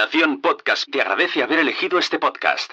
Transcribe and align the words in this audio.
Nación 0.00 0.40
Podcast 0.40 0.90
te 0.90 1.02
agradece 1.02 1.42
haber 1.42 1.58
elegido 1.58 1.98
este 1.98 2.18
podcast. 2.18 2.72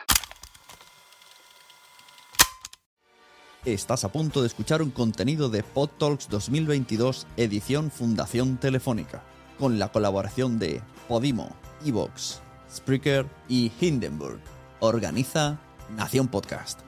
Estás 3.66 4.06
a 4.06 4.12
punto 4.14 4.40
de 4.40 4.48
escuchar 4.48 4.82
un 4.82 4.92
contenido 4.92 5.50
de 5.50 5.62
PodTalks 5.62 6.30
2022 6.30 7.28
edición 7.36 7.92
Fundación 7.92 8.56
Telefónica, 8.56 9.24
con 9.60 9.78
la 9.78 9.92
colaboración 9.92 10.58
de 10.58 10.82
Podimo, 11.10 11.54
Evox, 11.86 12.42
Spreaker 12.74 13.26
y 13.50 13.74
Hindenburg. 13.82 14.40
Organiza 14.80 15.60
Nación 15.98 16.30
Podcast. 16.30 16.80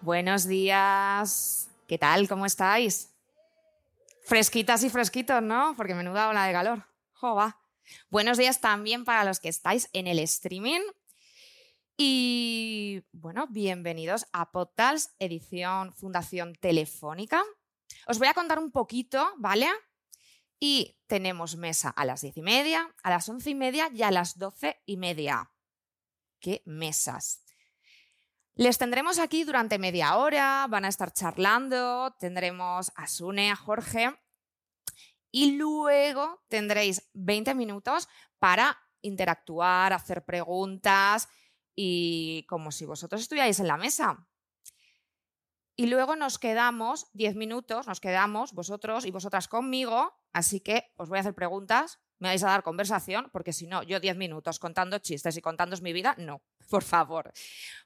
Buenos 0.00 0.48
días. 0.48 1.70
¿Qué 1.86 1.98
tal? 1.98 2.28
¿Cómo 2.28 2.46
estáis? 2.46 3.10
Fresquitas 4.24 4.82
y 4.82 4.90
fresquitos, 4.90 5.40
¿no? 5.40 5.74
Porque 5.76 5.94
menuda 5.94 6.28
ola 6.28 6.46
de 6.46 6.52
calor. 6.52 6.91
Buenos 8.10 8.36
días 8.36 8.60
también 8.60 9.04
para 9.04 9.22
los 9.22 9.38
que 9.38 9.48
estáis 9.48 9.88
en 9.92 10.08
el 10.08 10.18
streaming. 10.18 10.80
Y 11.96 13.04
bueno, 13.12 13.46
bienvenidos 13.48 14.26
a 14.32 14.50
Podtals, 14.50 15.14
edición 15.20 15.92
Fundación 15.92 16.56
Telefónica. 16.56 17.44
Os 18.08 18.18
voy 18.18 18.26
a 18.26 18.34
contar 18.34 18.58
un 18.58 18.72
poquito, 18.72 19.34
¿vale? 19.36 19.68
Y 20.58 20.96
tenemos 21.06 21.54
mesa 21.54 21.90
a 21.90 22.04
las 22.04 22.22
diez 22.22 22.36
y 22.36 22.42
media, 22.42 22.92
a 23.04 23.10
las 23.10 23.28
once 23.28 23.50
y 23.50 23.54
media 23.54 23.88
y 23.94 24.02
a 24.02 24.10
las 24.10 24.36
doce 24.36 24.82
y 24.84 24.96
media. 24.96 25.52
¿Qué 26.40 26.62
mesas? 26.64 27.44
Les 28.54 28.78
tendremos 28.78 29.20
aquí 29.20 29.44
durante 29.44 29.78
media 29.78 30.16
hora, 30.16 30.66
van 30.68 30.84
a 30.84 30.88
estar 30.88 31.12
charlando, 31.12 32.16
tendremos 32.18 32.90
a 32.96 33.06
Sune, 33.06 33.52
a 33.52 33.56
Jorge 33.56 34.12
y 35.32 35.56
luego 35.56 36.44
tendréis 36.48 37.10
20 37.14 37.54
minutos 37.54 38.08
para 38.38 38.78
interactuar, 39.00 39.92
hacer 39.92 40.24
preguntas 40.24 41.28
y 41.74 42.44
como 42.48 42.70
si 42.70 42.84
vosotros 42.84 43.22
estuvierais 43.22 43.58
en 43.58 43.66
la 43.66 43.78
mesa. 43.78 44.28
Y 45.74 45.86
luego 45.86 46.16
nos 46.16 46.38
quedamos 46.38 47.06
10 47.14 47.34
minutos, 47.34 47.86
nos 47.86 47.98
quedamos 47.98 48.52
vosotros 48.52 49.06
y 49.06 49.10
vosotras 49.10 49.48
conmigo, 49.48 50.14
así 50.32 50.60
que 50.60 50.92
os 50.96 51.08
voy 51.08 51.16
a 51.16 51.22
hacer 51.22 51.34
preguntas, 51.34 51.98
me 52.18 52.28
vais 52.28 52.44
a 52.44 52.50
dar 52.50 52.62
conversación, 52.62 53.30
porque 53.32 53.54
si 53.54 53.66
no, 53.66 53.82
yo 53.82 53.98
10 53.98 54.16
minutos 54.16 54.58
contando 54.58 54.98
chistes 54.98 55.36
y 55.36 55.40
contándoos 55.40 55.80
mi 55.80 55.94
vida, 55.94 56.14
no, 56.18 56.42
por 56.70 56.84
favor. 56.84 57.32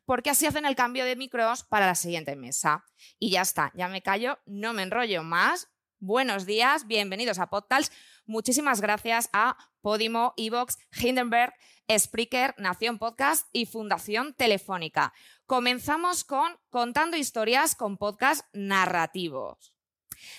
Porque 0.04 0.30
así 0.30 0.46
hacen 0.46 0.66
el 0.66 0.74
cambio 0.74 1.04
de 1.04 1.16
micros 1.16 1.62
para 1.62 1.86
la 1.86 1.94
siguiente 1.94 2.34
mesa. 2.34 2.84
Y 3.18 3.30
ya 3.30 3.42
está, 3.42 3.72
ya 3.74 3.88
me 3.88 4.02
callo, 4.02 4.40
no 4.46 4.72
me 4.72 4.82
enrollo 4.82 5.22
más. 5.22 5.70
Buenos 5.98 6.44
días, 6.44 6.86
bienvenidos 6.86 7.38
a 7.38 7.48
Podtals. 7.48 7.90
Muchísimas 8.26 8.82
gracias 8.82 9.30
a 9.32 9.56
Podimo, 9.80 10.34
Evox, 10.36 10.76
Hindenburg, 10.92 11.54
Spreaker, 11.90 12.54
Nación 12.58 12.98
Podcast 12.98 13.48
y 13.52 13.64
Fundación 13.64 14.34
Telefónica. 14.34 15.14
Comenzamos 15.46 16.24
con 16.24 16.58
Contando 16.68 17.16
historias 17.16 17.74
con 17.74 17.96
podcast 17.96 18.44
narrativos. 18.52 19.72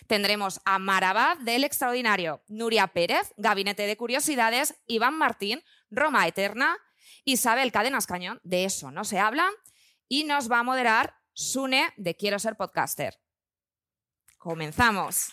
Tendremos 0.05 0.61
a 0.63 0.77
Marabad 0.77 1.37
del 1.39 1.63
Extraordinario, 1.63 2.43
Nuria 2.47 2.87
Pérez, 2.87 3.33
Gabinete 3.37 3.87
de 3.87 3.97
Curiosidades, 3.97 4.75
Iván 4.85 5.17
Martín, 5.17 5.63
Roma 5.89 6.27
Eterna, 6.27 6.77
Isabel 7.25 7.71
Cadenas 7.71 8.05
Cañón, 8.05 8.39
de 8.43 8.65
eso 8.65 8.91
no 8.91 9.03
se 9.03 9.17
habla, 9.17 9.49
y 10.07 10.23
nos 10.23 10.51
va 10.51 10.59
a 10.59 10.63
moderar 10.63 11.15
Sune 11.33 11.93
de 11.97 12.15
Quiero 12.15 12.37
ser 12.37 12.57
podcaster. 12.57 13.19
Comenzamos. 14.37 15.31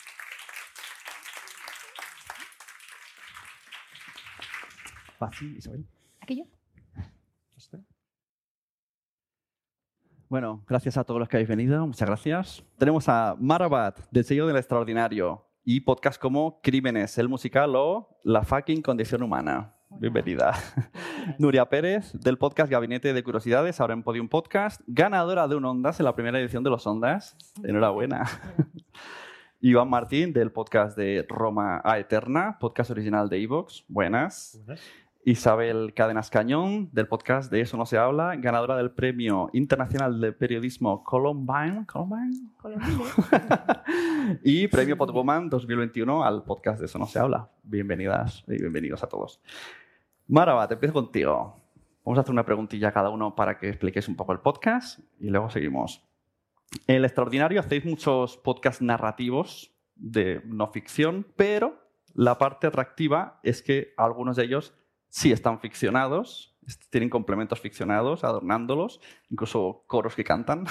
Fácil, 5.18 5.56
Isabel. 5.56 5.86
¿Aquí 6.20 6.38
yo? 6.38 6.44
Bueno, 10.28 10.64
gracias 10.66 10.96
a 10.96 11.04
todos 11.04 11.20
los 11.20 11.28
que 11.28 11.36
habéis 11.36 11.48
venido, 11.48 11.86
muchas 11.86 12.08
gracias. 12.08 12.64
Tenemos 12.76 13.08
a 13.08 13.36
Marabat, 13.38 14.00
del 14.10 14.24
sello 14.24 14.46
del 14.46 14.56
extraordinario, 14.56 15.46
y 15.62 15.80
podcast 15.80 16.20
como 16.20 16.60
Crímenes, 16.60 17.16
el 17.18 17.28
musical 17.28 17.76
o 17.76 18.18
La 18.24 18.42
fucking 18.42 18.82
condición 18.82 19.22
humana. 19.22 19.73
Bienvenida. 19.98 20.54
Nuria 21.38 21.68
Pérez, 21.68 22.12
del 22.12 22.36
podcast 22.36 22.70
Gabinete 22.70 23.12
de 23.12 23.22
Curiosidades, 23.22 23.80
ahora 23.80 23.94
en 23.94 24.02
Podium 24.02 24.28
Podcast, 24.28 24.80
ganadora 24.86 25.48
de 25.48 25.56
un 25.56 25.64
Ondas 25.64 26.00
en 26.00 26.04
la 26.04 26.14
primera 26.14 26.38
edición 26.38 26.64
de 26.64 26.70
los 26.70 26.86
Ondas. 26.86 27.36
Enhorabuena. 27.62 28.24
Iván 29.60 29.88
Martín, 29.88 30.32
del 30.32 30.52
podcast 30.52 30.96
de 30.96 31.24
Roma 31.28 31.80
a 31.84 31.98
Eterna, 31.98 32.58
podcast 32.58 32.90
original 32.90 33.28
de 33.28 33.42
Evox. 33.42 33.84
Buenas. 33.88 34.60
Isabel 35.24 35.94
Cadenas 35.94 36.28
Cañón, 36.28 36.90
del 36.92 37.08
podcast 37.08 37.50
de 37.50 37.62
Eso 37.62 37.78
no 37.78 37.86
se 37.86 37.96
habla, 37.96 38.36
ganadora 38.36 38.76
del 38.76 38.90
Premio 38.90 39.48
Internacional 39.54 40.20
de 40.20 40.32
Periodismo 40.32 41.02
Columbine. 41.02 41.86
¿Columbine? 41.86 42.50
y 44.44 44.68
Premio 44.68 44.98
Podwoman 44.98 45.48
2021 45.48 46.22
al 46.22 46.42
podcast 46.42 46.80
de 46.80 46.86
Eso 46.86 46.98
no 46.98 47.06
se 47.06 47.18
habla. 47.18 47.48
Bienvenidas 47.62 48.44
y 48.46 48.58
bienvenidos 48.58 49.02
a 49.02 49.06
todos. 49.06 49.40
Maraba, 50.26 50.66
te 50.66 50.74
empiezo 50.74 50.94
contigo. 50.94 51.60
Vamos 52.02 52.18
a 52.18 52.22
hacer 52.22 52.32
una 52.32 52.46
preguntilla 52.46 52.88
a 52.88 52.92
cada 52.92 53.10
uno 53.10 53.34
para 53.34 53.58
que 53.58 53.68
expliquéis 53.68 54.08
un 54.08 54.16
poco 54.16 54.32
el 54.32 54.40
podcast 54.40 55.00
y 55.20 55.28
luego 55.28 55.50
seguimos. 55.50 56.02
En 56.86 56.96
el 56.96 57.04
extraordinario 57.04 57.60
hacéis 57.60 57.84
muchos 57.84 58.38
podcasts 58.38 58.80
narrativos 58.80 59.74
de 59.94 60.40
no 60.46 60.66
ficción, 60.68 61.26
pero 61.36 61.78
la 62.14 62.38
parte 62.38 62.66
atractiva 62.66 63.38
es 63.42 63.62
que 63.62 63.92
algunos 63.98 64.36
de 64.36 64.44
ellos 64.44 64.74
sí 65.08 65.30
están 65.30 65.60
ficcionados, 65.60 66.56
tienen 66.88 67.10
complementos 67.10 67.60
ficcionados, 67.60 68.24
adornándolos, 68.24 69.00
incluso 69.28 69.84
coros 69.86 70.14
que 70.14 70.24
cantan. 70.24 70.64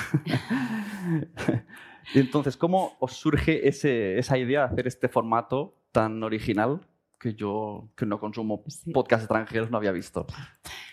Entonces, 2.16 2.58
¿cómo 2.58 2.97
os 3.00 3.13
surge 3.13 3.68
esa 3.68 4.38
idea 4.38 4.62
de 4.62 4.74
hacer 4.74 4.88
este 4.88 5.09
formato 5.09 5.78
tan 5.92 6.24
original 6.24 6.81
que 7.24 7.34
yo, 7.34 7.88
que 7.96 8.06
no 8.06 8.20
consumo 8.20 8.64
podcasts 8.94 9.24
extranjeros, 9.24 9.72
no 9.72 9.78
había 9.78 9.94
visto? 9.94 10.28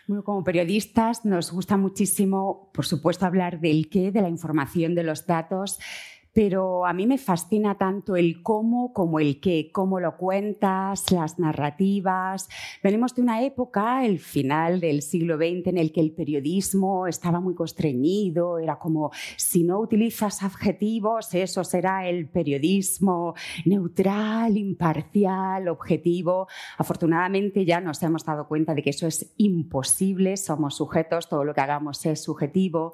Bueno, 0.06 0.22
como 0.22 0.44
periodistas 0.44 1.24
nos 1.24 1.50
gusta 1.50 1.76
muchísimo, 1.76 2.70
por 2.72 2.86
supuesto, 2.86 3.26
hablar 3.26 3.58
del 3.58 3.88
qué, 3.90 4.12
de 4.12 4.22
la 4.22 4.28
información, 4.28 4.94
de 4.94 5.02
los 5.02 5.26
datos, 5.26 5.80
pero 6.32 6.86
a 6.86 6.92
mí 6.92 7.06
me 7.06 7.18
fascina 7.18 7.76
tanto 7.76 8.16
el 8.16 8.42
cómo 8.42 8.92
como 8.92 9.18
el 9.20 9.40
qué, 9.40 9.70
cómo 9.72 10.00
lo 10.00 10.16
cuentas, 10.16 11.10
las 11.10 11.38
narrativas. 11.38 12.48
Venimos 12.82 13.14
de 13.14 13.22
una 13.22 13.42
época, 13.42 14.04
el 14.04 14.18
final 14.18 14.80
del 14.80 15.02
siglo 15.02 15.36
XX, 15.36 15.68
en 15.68 15.78
el 15.78 15.92
que 15.92 16.00
el 16.00 16.12
periodismo 16.12 17.06
estaba 17.06 17.40
muy 17.40 17.54
constreñido, 17.54 18.58
era 18.58 18.78
como, 18.78 19.10
si 19.36 19.64
no 19.64 19.80
utilizas 19.80 20.42
adjetivos, 20.42 21.34
eso 21.34 21.64
será 21.64 22.08
el 22.08 22.28
periodismo 22.28 23.34
neutral, 23.64 24.56
imparcial, 24.56 25.68
objetivo. 25.68 26.46
Afortunadamente 26.78 27.64
ya 27.64 27.80
nos 27.80 28.02
hemos 28.02 28.24
dado 28.24 28.46
cuenta 28.46 28.74
de 28.74 28.82
que 28.82 28.90
eso 28.90 29.06
es 29.06 29.32
imposible, 29.36 30.36
somos 30.36 30.76
sujetos, 30.76 31.28
todo 31.28 31.44
lo 31.44 31.54
que 31.54 31.60
hagamos 31.60 32.04
es 32.06 32.22
subjetivo. 32.22 32.92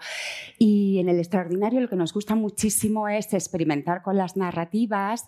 Y 0.59 0.99
en 0.99 1.09
el 1.09 1.19
extraordinario 1.19 1.81
lo 1.81 1.89
que 1.89 1.97
nos 1.97 2.13
gusta 2.13 2.35
muchísimo 2.35 3.09
es 3.09 3.26
experimentar 3.33 4.03
con 4.03 4.17
las 4.17 4.37
narrativas, 4.37 5.27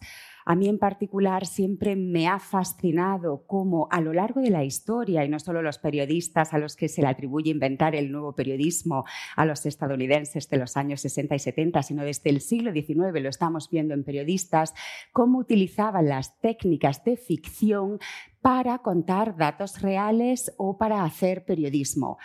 a 0.48 0.54
mí 0.54 0.66
en 0.66 0.78
particular 0.78 1.44
siempre 1.44 1.94
me 1.94 2.26
ha 2.26 2.38
fascinado 2.38 3.44
cómo 3.46 3.86
a 3.90 4.00
lo 4.00 4.14
largo 4.14 4.40
de 4.40 4.48
la 4.48 4.64
historia, 4.64 5.22
y 5.22 5.28
no 5.28 5.38
solo 5.38 5.60
los 5.60 5.76
periodistas 5.76 6.54
a 6.54 6.58
los 6.58 6.74
que 6.74 6.88
se 6.88 7.02
le 7.02 7.08
atribuye 7.08 7.50
inventar 7.50 7.94
el 7.94 8.10
nuevo 8.10 8.34
periodismo 8.34 9.04
a 9.36 9.44
los 9.44 9.66
estadounidenses 9.66 10.48
de 10.48 10.56
los 10.56 10.78
años 10.78 11.02
60 11.02 11.34
y 11.34 11.38
70, 11.38 11.82
sino 11.82 12.02
desde 12.02 12.30
el 12.30 12.40
siglo 12.40 12.72
XIX 12.72 13.20
lo 13.20 13.28
estamos 13.28 13.68
viendo 13.68 13.92
en 13.92 14.04
periodistas, 14.04 14.72
cómo 15.12 15.38
utilizaban 15.38 16.08
las 16.08 16.40
técnicas 16.40 17.04
de 17.04 17.18
ficción 17.18 17.98
para 18.40 18.78
contar 18.78 19.36
datos 19.36 19.82
reales 19.82 20.54
o 20.56 20.78
para 20.78 21.04
hacer 21.04 21.44
periodismo. 21.44 22.16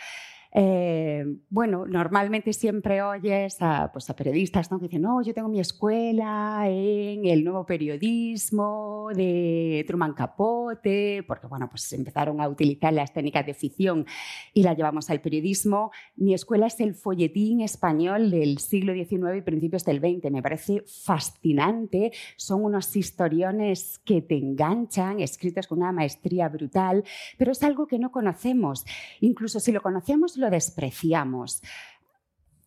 Eh, 0.55 1.25
bueno, 1.49 1.85
normalmente 1.87 2.53
siempre 2.53 3.01
oyes 3.01 3.57
a, 3.59 3.91
pues 3.91 4.07
a 4.09 4.15
periodistas 4.15 4.69
¿no? 4.69 4.77
que 4.77 4.85
dicen, 4.85 5.01
no, 5.01 5.21
yo 5.23 5.33
tengo 5.33 5.49
mi 5.49 5.59
escuela 5.59 6.65
en 6.67 7.25
el 7.25 7.43
nuevo 7.43 7.65
periodismo 7.65 9.09
de 9.15 9.83
Truman 9.87 10.13
Capote, 10.13 11.23
porque 11.27 11.47
bueno, 11.47 11.67
pues 11.69 11.91
empezaron 11.93 12.39
a 12.39 12.47
utilizar 12.47 12.93
las 12.93 13.13
técnicas 13.13 13.45
de 13.47 13.55
ficción 13.55 14.05
y 14.53 14.61
las 14.61 14.77
llevamos 14.77 15.09
al 15.09 15.21
periodismo. 15.21 15.91
Mi 16.15 16.35
escuela 16.35 16.67
es 16.67 16.79
el 16.79 16.93
folletín 16.93 17.61
español 17.61 18.29
del 18.29 18.59
siglo 18.59 18.93
XIX 18.93 19.37
y 19.37 19.41
principios 19.41 19.83
del 19.85 19.99
XX. 19.99 20.31
Me 20.31 20.43
parece 20.43 20.83
fascinante. 20.85 22.11
Son 22.37 22.63
unos 22.63 22.95
historiones 22.95 23.99
que 24.05 24.21
te 24.21 24.37
enganchan, 24.37 25.19
escritos 25.19 25.65
con 25.65 25.79
una 25.79 25.91
maestría 25.91 26.47
brutal, 26.49 27.03
pero 27.39 27.53
es 27.53 27.63
algo 27.63 27.87
que 27.87 27.97
no 27.97 28.11
conocemos. 28.11 28.85
Incluso 29.19 29.59
si 29.59 29.71
lo 29.71 29.81
conocemos, 29.81 30.37
lo 30.43 30.49
despreciamos. 30.49 31.61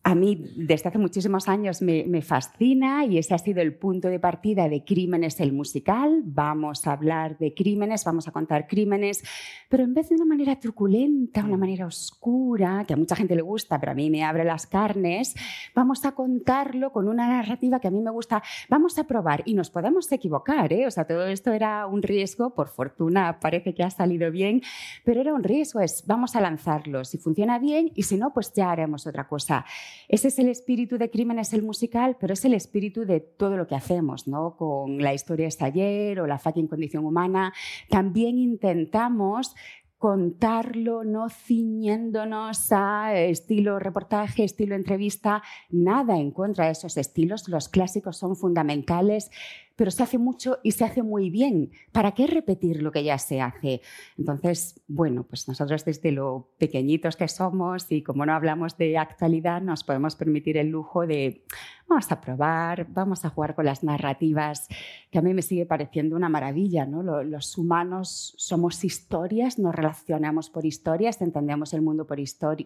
A 0.07 0.15
mí 0.15 0.41
desde 0.55 0.87
hace 0.87 0.97
muchísimos 0.97 1.49
años 1.49 1.81
me, 1.81 2.21
fascina 2.21 3.03
y 3.03 3.17
ese 3.17 3.33
ha 3.33 3.37
sido 3.37 3.61
el 3.61 3.75
punto 3.75 4.07
de 4.07 4.21
partida 4.21 4.69
de 4.69 4.85
Crímenes 4.85 5.41
el 5.41 5.51
musical. 5.51 6.21
Vamos 6.23 6.87
a 6.87 6.93
hablar 6.93 7.37
de 7.39 7.53
crímenes, 7.53 8.05
vamos 8.05 8.25
a 8.25 8.31
contar 8.31 8.67
crímenes, 8.67 9.21
pero 9.67 9.83
en 9.83 9.93
vez 9.93 10.07
de 10.07 10.15
una 10.15 10.23
manera 10.23 10.57
truculenta, 10.61 11.43
una 11.43 11.57
manera 11.57 11.85
oscura, 11.85 12.85
que 12.87 12.93
a 12.93 12.97
mucha 12.97 13.17
gente 13.17 13.35
le 13.35 13.41
gusta, 13.41 13.81
pero 13.81 13.91
a 13.91 13.95
mí 13.95 14.09
me 14.09 14.23
abre 14.23 14.45
las 14.45 14.65
carnes, 14.65 15.35
vamos 15.75 16.05
a 16.05 16.13
contarlo 16.13 16.93
con 16.93 17.09
una 17.09 17.27
narrativa 17.27 17.81
que 17.81 17.89
a 17.89 17.91
mí 17.91 17.99
me 17.99 18.11
gusta. 18.11 18.41
Vamos 18.69 18.97
a 18.99 19.03
probar 19.03 19.43
y 19.43 19.55
nos 19.55 19.69
podemos 19.69 20.09
equivocar, 20.09 20.71
¿eh? 20.71 20.87
O 20.87 20.91
sea, 20.91 21.05
todo 21.05 21.27
esto 21.27 21.51
era 21.51 21.85
un 21.85 22.01
riesgo, 22.01 22.55
por 22.55 22.69
fortuna 22.69 23.41
parece 23.41 23.73
que 23.73 23.83
ha 23.83 23.89
salido 23.89 24.31
bien, 24.31 24.61
pero 25.03 25.19
era 25.19 25.33
un 25.33 25.43
riesgo, 25.43 25.81
es 25.81 26.05
vamos 26.07 26.37
a 26.37 26.39
lanzarlo, 26.39 27.03
si 27.03 27.17
funciona 27.17 27.59
bien 27.59 27.91
y 27.93 28.03
si 28.03 28.15
no, 28.15 28.33
pues 28.33 28.53
ya 28.53 28.71
haremos 28.71 29.05
otra 29.05 29.27
cosa. 29.27 29.65
Ese 30.07 30.29
es 30.29 30.39
el 30.39 30.49
espíritu 30.49 30.97
de 30.97 31.09
Crímenes 31.09 31.53
el 31.53 31.63
musical, 31.63 32.17
pero 32.19 32.33
es 32.33 32.45
el 32.45 32.53
espíritu 32.53 33.05
de 33.05 33.19
todo 33.19 33.57
lo 33.57 33.67
que 33.67 33.75
hacemos, 33.75 34.27
¿no? 34.27 34.55
Con 34.55 35.01
la 35.01 35.13
historia 35.13 35.47
es 35.47 35.61
ayer 35.61 36.19
o 36.19 36.27
la 36.27 36.39
fucking 36.39 36.67
condición 36.67 37.05
humana. 37.05 37.53
También 37.89 38.37
intentamos 38.37 39.55
contarlo, 39.97 41.03
no 41.03 41.29
ciñéndonos 41.29 42.71
a 42.71 43.15
estilo 43.15 43.79
reportaje, 43.79 44.43
estilo 44.43 44.75
entrevista, 44.75 45.41
nada 45.69 46.17
en 46.17 46.31
contra 46.31 46.65
de 46.65 46.71
esos 46.71 46.97
estilos, 46.97 47.49
los 47.49 47.67
clásicos 47.67 48.17
son 48.17 48.35
fundamentales, 48.35 49.31
pero 49.77 49.91
se 49.91 50.03
hace 50.03 50.17
mucho 50.17 50.57
y 50.63 50.71
se 50.71 50.83
hace 50.83 51.03
muy 51.03 51.29
bien. 51.29 51.71
¿Para 51.93 52.11
qué 52.11 52.27
repetir 52.27 52.81
lo 52.81 52.91
que 52.91 53.03
ya 53.03 53.17
se 53.17 53.39
hace? 53.39 53.81
Entonces, 54.17 54.81
bueno, 54.87 55.23
pues 55.23 55.47
nosotros 55.47 55.85
desde 55.85 56.11
lo 56.11 56.49
pequeñitos 56.57 57.15
que 57.15 57.27
somos 57.27 57.89
y 57.91 58.01
como 58.01 58.25
no 58.25 58.33
hablamos 58.33 58.75
de 58.77 58.97
actualidad, 58.97 59.61
nos 59.61 59.83
podemos 59.83 60.15
permitir 60.15 60.57
el 60.57 60.69
lujo 60.69 61.05
de 61.05 61.45
vamos 61.87 62.11
a 62.11 62.19
probar, 62.19 62.87
vamos 62.89 63.23
a 63.23 63.29
jugar 63.29 63.53
con 63.55 63.65
las 63.65 63.83
narrativas, 63.83 64.67
que 65.11 65.19
a 65.19 65.21
mí 65.21 65.33
me 65.33 65.43
sigue 65.43 65.67
pareciendo 65.67 66.15
una 66.15 66.27
maravilla. 66.27 66.85
¿no? 66.85 67.03
Los 67.23 67.57
humanos 67.57 68.33
somos 68.35 68.83
historias, 68.83 69.59
nos 69.59 69.75
relacionamos 69.75 70.49
por 70.49 70.65
historias, 70.65 71.21
entendemos 71.21 71.73
el 71.73 71.83
mundo 71.83 72.05
por 72.05 72.17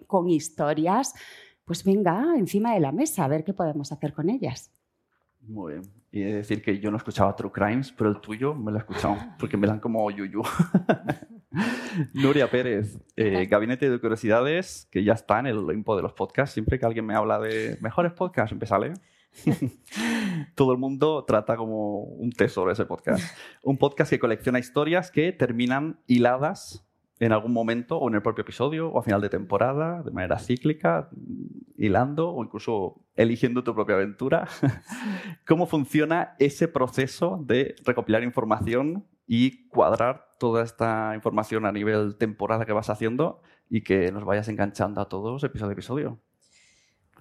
con 0.07 0.29
historias. 0.29 1.13
Pues 1.65 1.83
venga, 1.83 2.33
encima 2.37 2.73
de 2.73 2.79
la 2.79 2.93
mesa, 2.93 3.25
a 3.25 3.27
ver 3.27 3.43
qué 3.43 3.53
podemos 3.53 3.91
hacer 3.91 4.13
con 4.13 4.29
ellas. 4.29 4.71
Muy 5.41 5.73
bien. 5.73 6.00
Y 6.11 6.21
decir 6.23 6.61
que 6.61 6.79
yo 6.79 6.91
no 6.91 6.97
escuchaba 6.97 7.35
True 7.35 7.51
Crimes, 7.51 7.93
pero 7.97 8.09
el 8.09 8.19
tuyo 8.19 8.53
me 8.53 8.71
lo 8.71 8.77
he 8.77 8.81
escuchado 8.81 9.17
porque 9.39 9.55
me 9.55 9.65
dan 9.65 9.79
como 9.79 10.11
yuyu. 10.11 10.41
Nuria 12.13 12.49
Pérez, 12.49 12.97
eh, 13.15 13.45
Gabinete 13.45 13.89
de 13.89 13.99
Curiosidades, 13.99 14.87
que 14.91 15.03
ya 15.03 15.13
está 15.13 15.39
en 15.39 15.47
el 15.47 15.57
Olimpo 15.57 15.95
de 15.95 16.01
los 16.01 16.13
podcasts. 16.13 16.53
Siempre 16.53 16.79
que 16.79 16.85
alguien 16.85 17.05
me 17.05 17.15
habla 17.15 17.39
de 17.39 17.77
mejores 17.81 18.11
podcasts, 18.11 18.55
leer. 18.79 18.93
Todo 20.55 20.73
el 20.73 20.77
mundo 20.77 21.23
trata 21.25 21.55
como 21.55 22.03
un 22.03 22.31
tesoro 22.31 22.71
ese 22.71 22.85
podcast. 22.85 23.23
Un 23.63 23.77
podcast 23.77 24.09
que 24.09 24.19
colecciona 24.19 24.59
historias 24.59 25.11
que 25.11 25.31
terminan 25.31 25.99
hiladas 26.07 26.85
en 27.21 27.31
algún 27.31 27.53
momento 27.53 27.97
o 27.97 28.09
en 28.09 28.15
el 28.15 28.23
propio 28.23 28.41
episodio 28.41 28.89
o 28.89 28.97
a 28.97 29.03
final 29.03 29.21
de 29.21 29.29
temporada, 29.29 30.01
de 30.01 30.09
manera 30.09 30.39
cíclica, 30.39 31.07
hilando 31.77 32.31
o 32.31 32.43
incluso 32.43 33.05
eligiendo 33.15 33.63
tu 33.63 33.75
propia 33.75 33.93
aventura. 33.95 34.47
¿Cómo 35.47 35.67
funciona 35.67 36.35
ese 36.39 36.67
proceso 36.67 37.39
de 37.45 37.75
recopilar 37.85 38.23
información 38.23 39.05
y 39.27 39.67
cuadrar 39.67 40.29
toda 40.39 40.63
esta 40.63 41.11
información 41.13 41.67
a 41.67 41.71
nivel 41.71 42.17
temporada 42.17 42.65
que 42.65 42.73
vas 42.73 42.89
haciendo 42.89 43.43
y 43.69 43.83
que 43.83 44.11
nos 44.11 44.25
vayas 44.25 44.47
enganchando 44.47 44.99
a 44.99 45.07
todos 45.07 45.43
episodio 45.43 45.69
a 45.69 45.73
episodio? 45.73 46.30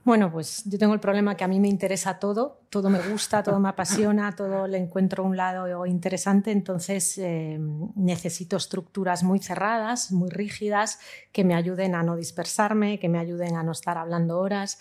Bueno, 0.02 0.32
pues 0.32 0.64
yo 0.64 0.79
tengo 0.79 0.94
el 0.94 1.00
problema 1.00 1.37
que 1.37 1.44
a 1.44 1.49
mí 1.49 1.61
me 1.61 1.69
interesa 1.69 2.19
todo, 2.19 2.62
todo 2.70 2.88
me 2.88 3.00
gusta, 3.00 3.43
todo 3.43 3.61
me 3.61 3.69
apasiona, 3.69 4.35
todo 4.35 4.67
le 4.67 4.79
encuentro 4.79 5.25
un 5.25 5.37
lado 5.37 5.85
interesante, 5.85 6.52
entonces 6.52 7.19
eh, 7.19 7.58
necesito 7.97 8.56
estructuras 8.56 9.23
muy 9.23 9.41
cerradas, 9.41 10.11
muy 10.11 10.31
rígidas, 10.31 11.00
que 11.32 11.44
me 11.44 11.55
ayuden 11.55 11.94
a 11.94 12.02
no 12.02 12.17
dispersarme, 12.17 12.99
que 12.99 13.11
me 13.11 13.19
ayuden 13.19 13.56
a 13.56 13.62
no 13.62 13.73
estar 13.73 13.99
hablando 13.99 14.38
horas. 14.38 14.79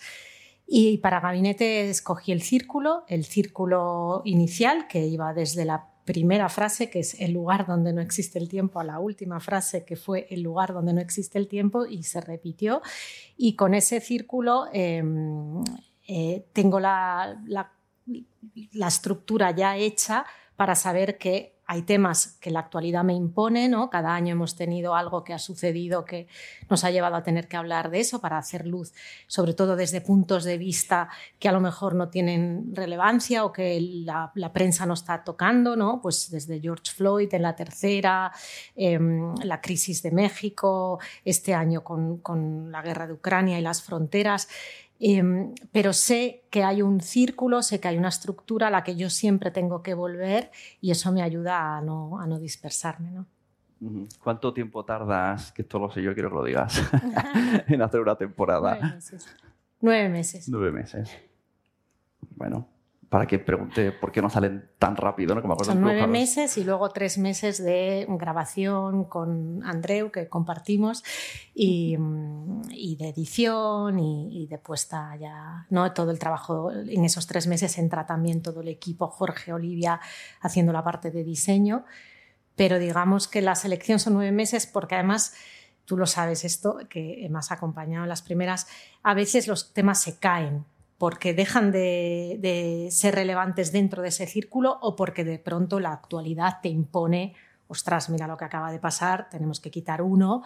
Y 0.66 0.98
para 0.98 1.20
gabinete 1.20 1.90
escogí 1.90 2.32
el 2.32 2.40
círculo, 2.40 3.04
el 3.08 3.24
círculo 3.24 4.22
inicial 4.24 4.86
que 4.86 5.06
iba 5.06 5.34
desde 5.34 5.66
la 5.66 5.89
primera 6.10 6.48
frase, 6.48 6.90
que 6.90 6.98
es 6.98 7.20
el 7.20 7.32
lugar 7.34 7.68
donde 7.68 7.92
no 7.92 8.00
existe 8.00 8.40
el 8.40 8.48
tiempo, 8.48 8.80
a 8.80 8.84
la 8.84 8.98
última 8.98 9.38
frase, 9.38 9.84
que 9.84 9.94
fue 9.94 10.26
el 10.28 10.42
lugar 10.42 10.72
donde 10.72 10.92
no 10.92 11.00
existe 11.00 11.38
el 11.38 11.46
tiempo, 11.46 11.86
y 11.86 12.02
se 12.02 12.20
repitió. 12.20 12.82
Y 13.36 13.54
con 13.54 13.74
ese 13.74 14.00
círculo 14.00 14.64
em, 14.72 15.62
eh, 16.08 16.44
tengo 16.52 16.80
la, 16.80 17.40
la 18.72 18.88
estructura 18.88 19.52
ya 19.52 19.76
hecha 19.76 20.26
para 20.56 20.74
saber 20.74 21.16
que 21.16 21.59
hay 21.70 21.82
temas 21.82 22.36
que 22.40 22.50
la 22.50 22.58
actualidad 22.58 23.04
me 23.04 23.14
impone, 23.14 23.68
¿no? 23.68 23.90
Cada 23.90 24.12
año 24.12 24.32
hemos 24.32 24.56
tenido 24.56 24.96
algo 24.96 25.22
que 25.22 25.32
ha 25.32 25.38
sucedido 25.38 26.04
que 26.04 26.26
nos 26.68 26.82
ha 26.82 26.90
llevado 26.90 27.14
a 27.14 27.22
tener 27.22 27.46
que 27.46 27.56
hablar 27.56 27.92
de 27.92 28.00
eso 28.00 28.20
para 28.20 28.38
hacer 28.38 28.66
luz, 28.66 28.92
sobre 29.28 29.54
todo 29.54 29.76
desde 29.76 30.00
puntos 30.00 30.42
de 30.42 30.58
vista 30.58 31.08
que 31.38 31.48
a 31.48 31.52
lo 31.52 31.60
mejor 31.60 31.94
no 31.94 32.08
tienen 32.08 32.74
relevancia 32.74 33.44
o 33.44 33.52
que 33.52 33.80
la, 33.80 34.32
prensa 34.52 34.84
no 34.84 34.94
está 34.94 35.22
tocando, 35.22 35.76
¿no? 35.76 36.00
Pues 36.02 36.28
desde 36.32 36.58
George 36.58 36.90
Floyd 36.92 37.32
en 37.34 37.42
la 37.42 37.54
tercera, 37.54 38.32
em, 38.74 39.32
la 39.44 39.60
crisis 39.60 40.02
de 40.02 40.10
México, 40.10 40.98
este 41.24 41.54
año 41.54 41.84
con, 41.84 42.18
con 42.18 42.72
la 42.72 42.82
guerra 42.82 43.06
de 43.06 43.12
Ucrania 43.12 43.60
y 43.60 43.62
las 43.62 43.80
fronteras. 43.80 44.48
Em, 45.02 45.54
pero 45.72 45.94
sé 45.94 46.44
que 46.50 46.62
hay 46.62 46.82
un 46.82 47.00
círculo, 47.00 47.62
sé 47.62 47.80
que 47.80 47.88
hay 47.88 47.96
una 47.96 48.10
estructura 48.10 48.66
a 48.66 48.70
la 48.70 48.84
que 48.84 48.96
yo 48.96 49.08
siempre 49.08 49.50
tengo 49.50 49.82
que 49.82 49.94
volver 49.94 50.50
y 50.82 50.90
eso 50.90 51.10
me 51.10 51.22
ayuda 51.22 51.78
a 51.78 51.80
no, 51.80 52.20
a 52.20 52.26
no 52.26 52.38
dispersarme. 52.38 53.10
¿no? 53.10 53.26
¿Cuánto 54.22 54.52
tiempo 54.52 54.84
tardas, 54.84 55.52
que 55.52 55.62
esto 55.62 55.78
lo 55.78 55.90
sé 55.90 56.02
yo, 56.02 56.12
quiero 56.12 56.28
que 56.28 56.34
lo 56.34 56.44
digas, 56.44 56.82
en 57.66 57.80
hacer 57.80 58.00
una 58.00 58.16
temporada? 58.16 58.78
Nueve 58.78 58.94
meses. 58.94 59.26
Nueve 59.80 60.08
meses. 60.10 60.48
Nueve 60.50 60.70
meses. 60.70 61.18
Bueno, 62.36 62.68
para 63.10 63.26
que 63.26 63.40
pregunte 63.40 63.90
por 63.90 64.12
qué 64.12 64.22
no 64.22 64.30
salen 64.30 64.70
tan 64.78 64.94
rápido. 64.96 65.34
¿no? 65.34 65.56
Son 65.64 65.80
nueve 65.80 66.06
meses 66.06 66.56
y 66.56 66.62
luego 66.62 66.90
tres 66.90 67.18
meses 67.18 67.62
de 67.62 68.06
grabación 68.08 69.04
con 69.04 69.64
Andreu, 69.64 70.12
que 70.12 70.28
compartimos, 70.28 71.02
y, 71.52 71.96
de 71.96 73.08
edición 73.08 73.98
y, 73.98 74.46
de 74.46 74.58
puesta 74.58 75.16
ya. 75.16 75.66
¿no? 75.70 75.92
Todo 75.92 76.12
el 76.12 76.20
trabajo 76.20 76.70
en 76.70 77.04
esos 77.04 77.26
tres 77.26 77.48
meses 77.48 77.76
entra 77.78 78.06
también 78.06 78.42
todo 78.42 78.60
el 78.60 78.68
equipo, 78.68 79.08
Jorge, 79.08 79.52
Olivia, 79.52 80.00
haciendo 80.40 80.72
la 80.72 80.84
parte 80.84 81.10
de 81.10 81.24
diseño. 81.24 81.84
Pero 82.54 82.78
digamos 82.78 83.26
que 83.26 83.42
la 83.42 83.56
selección 83.56 83.98
son 83.98 84.14
nueve 84.14 84.30
meses 84.30 84.68
porque 84.68 84.94
además 84.94 85.34
tú 85.84 85.96
lo 85.96 86.06
sabes 86.06 86.44
esto, 86.44 86.78
que 86.88 87.26
me 87.28 87.40
has 87.40 87.50
acompañado 87.50 88.04
en 88.04 88.08
las 88.08 88.22
primeras, 88.22 88.68
a 89.02 89.14
veces 89.14 89.48
los 89.48 89.72
temas 89.72 90.00
se 90.00 90.16
caen 90.20 90.64
porque 91.00 91.32
dejan 91.32 91.72
de, 91.72 92.88
ser 92.90 93.14
relevantes 93.14 93.72
dentro 93.72 94.02
de 94.02 94.08
ese 94.08 94.26
círculo 94.26 94.78
o 94.82 94.96
porque 94.96 95.24
de 95.24 95.38
pronto 95.38 95.80
la 95.80 95.94
actualidad 95.94 96.58
te 96.60 96.68
impone, 96.68 97.32
ostras, 97.68 98.10
mira 98.10 98.26
lo 98.26 98.36
que 98.36 98.44
acaba 98.44 98.70
de 98.70 98.78
pasar, 98.78 99.30
tenemos 99.30 99.60
que 99.60 99.70
quitar 99.70 100.02
uno. 100.02 100.42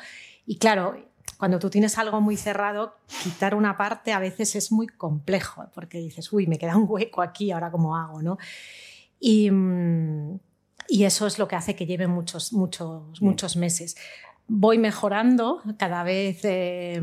Y 0.46 0.58
claro, 0.58 0.96
cuando 1.38 1.58
tú 1.58 1.70
tienes 1.70 1.98
algo 1.98 2.20
muy 2.20 2.36
cerrado, 2.36 2.94
quitar 3.24 3.56
una 3.56 3.76
parte 3.76 4.12
a 4.12 4.20
veces 4.20 4.54
es 4.54 4.70
muy 4.70 4.86
complejo, 4.86 5.64
porque 5.74 5.98
dices, 5.98 6.32
uy, 6.32 6.46
me 6.46 6.56
queda 6.56 6.76
un 6.76 6.86
hueco 6.88 7.20
aquí, 7.20 7.50
ahora 7.50 7.72
cómo 7.72 7.96
hago, 7.96 8.22
¿no? 8.22 8.38
Y, 9.18 9.50
mm, 9.50 10.38
y 10.86 11.02
eso 11.02 11.26
es 11.26 11.40
lo 11.40 11.48
que 11.48 11.56
hace 11.56 11.74
que 11.74 11.86
lleve 11.86 12.06
muchos, 12.06 12.52
muchos, 12.52 13.20
muchos 13.20 13.56
meses 13.56 13.96
voy 14.46 14.76
mejorando, 14.76 15.62
cada 15.78 16.02
vez 16.02 16.40
eh, 16.44 17.00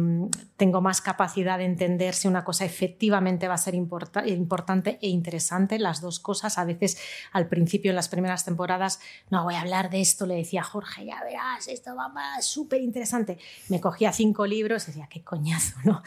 tengo 0.57 0.79
más 0.79 1.01
capacidad 1.01 1.57
de 1.57 1.65
entender 1.65 2.13
si 2.13 2.27
una 2.27 2.43
cosa 2.43 2.65
efectivamente 2.65 3.47
va 3.47 3.55
a 3.55 3.57
ser 3.57 3.73
importante 3.73 4.99
e 5.01 5.09
interesante, 5.09 5.79
las 5.79 6.01
dos 6.01 6.19
cosas. 6.19 6.59
A 6.59 6.65
veces 6.65 6.99
al 7.31 7.47
principio, 7.47 7.89
en 7.89 7.95
las 7.95 8.09
primeras 8.09 8.45
temporadas, 8.45 8.99
no 9.31 9.43
voy 9.43 9.55
a 9.55 9.61
hablar 9.61 9.89
de 9.89 10.01
esto, 10.01 10.27
le 10.27 10.35
decía 10.35 10.61
a 10.61 10.65
Jorge, 10.65 11.05
ya 11.05 11.23
verás, 11.23 11.67
esto 11.67 11.95
va 11.95 12.09
más 12.09 12.45
súper 12.45 12.81
interesante. 12.81 13.39
Me 13.69 13.81
cogía 13.81 14.13
cinco 14.13 14.45
libros 14.45 14.83
y 14.83 14.91
decía, 14.91 15.07
qué 15.09 15.23
coñazo, 15.23 15.77
¿no? 15.83 16.03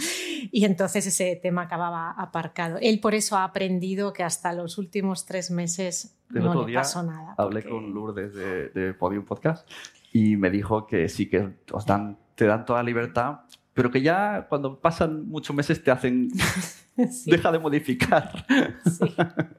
Y 0.53 0.65
entonces 0.65 1.05
ese 1.07 1.35
tema 1.43 1.63
acababa 1.63 2.13
aparcado. 2.13 2.79
Él 2.81 3.01
por 3.01 3.15
eso 3.15 3.37
ha 3.37 3.45
aprendido 3.45 4.13
que 4.13 4.23
hasta 4.23 4.53
los 4.53 4.79
últimos 4.79 5.27
tres 5.27 5.51
meses 5.51 6.15
no 6.29 6.65
le 6.65 6.75
pasó 6.75 7.03
nada. 7.03 7.35
Hablé 7.39 7.65
con 7.65 7.93
Lourdes 7.93 8.35
de, 8.35 8.69
de 8.69 8.95
Podium 8.95 9.25
Podcast 9.25 9.69
y 10.15 10.37
me 10.37 10.49
dijo 10.49 10.87
que 10.87 11.09
sí 11.09 11.29
que 11.29 11.57
os 11.73 11.85
dan, 11.87 12.17
te 12.37 12.47
dan 12.47 12.65
toda 12.65 12.85
libertad, 12.85 13.41
pero 13.75 13.91
que 13.91 14.01
ya 14.01 14.47
cuando 14.49 14.81
pasan 14.81 15.29
muchos 15.29 15.55
meses 15.55 15.83
te 15.83 15.91
hacen... 15.91 16.31
Deja 17.27 17.51
de 17.51 17.59
modificar. 17.59 18.47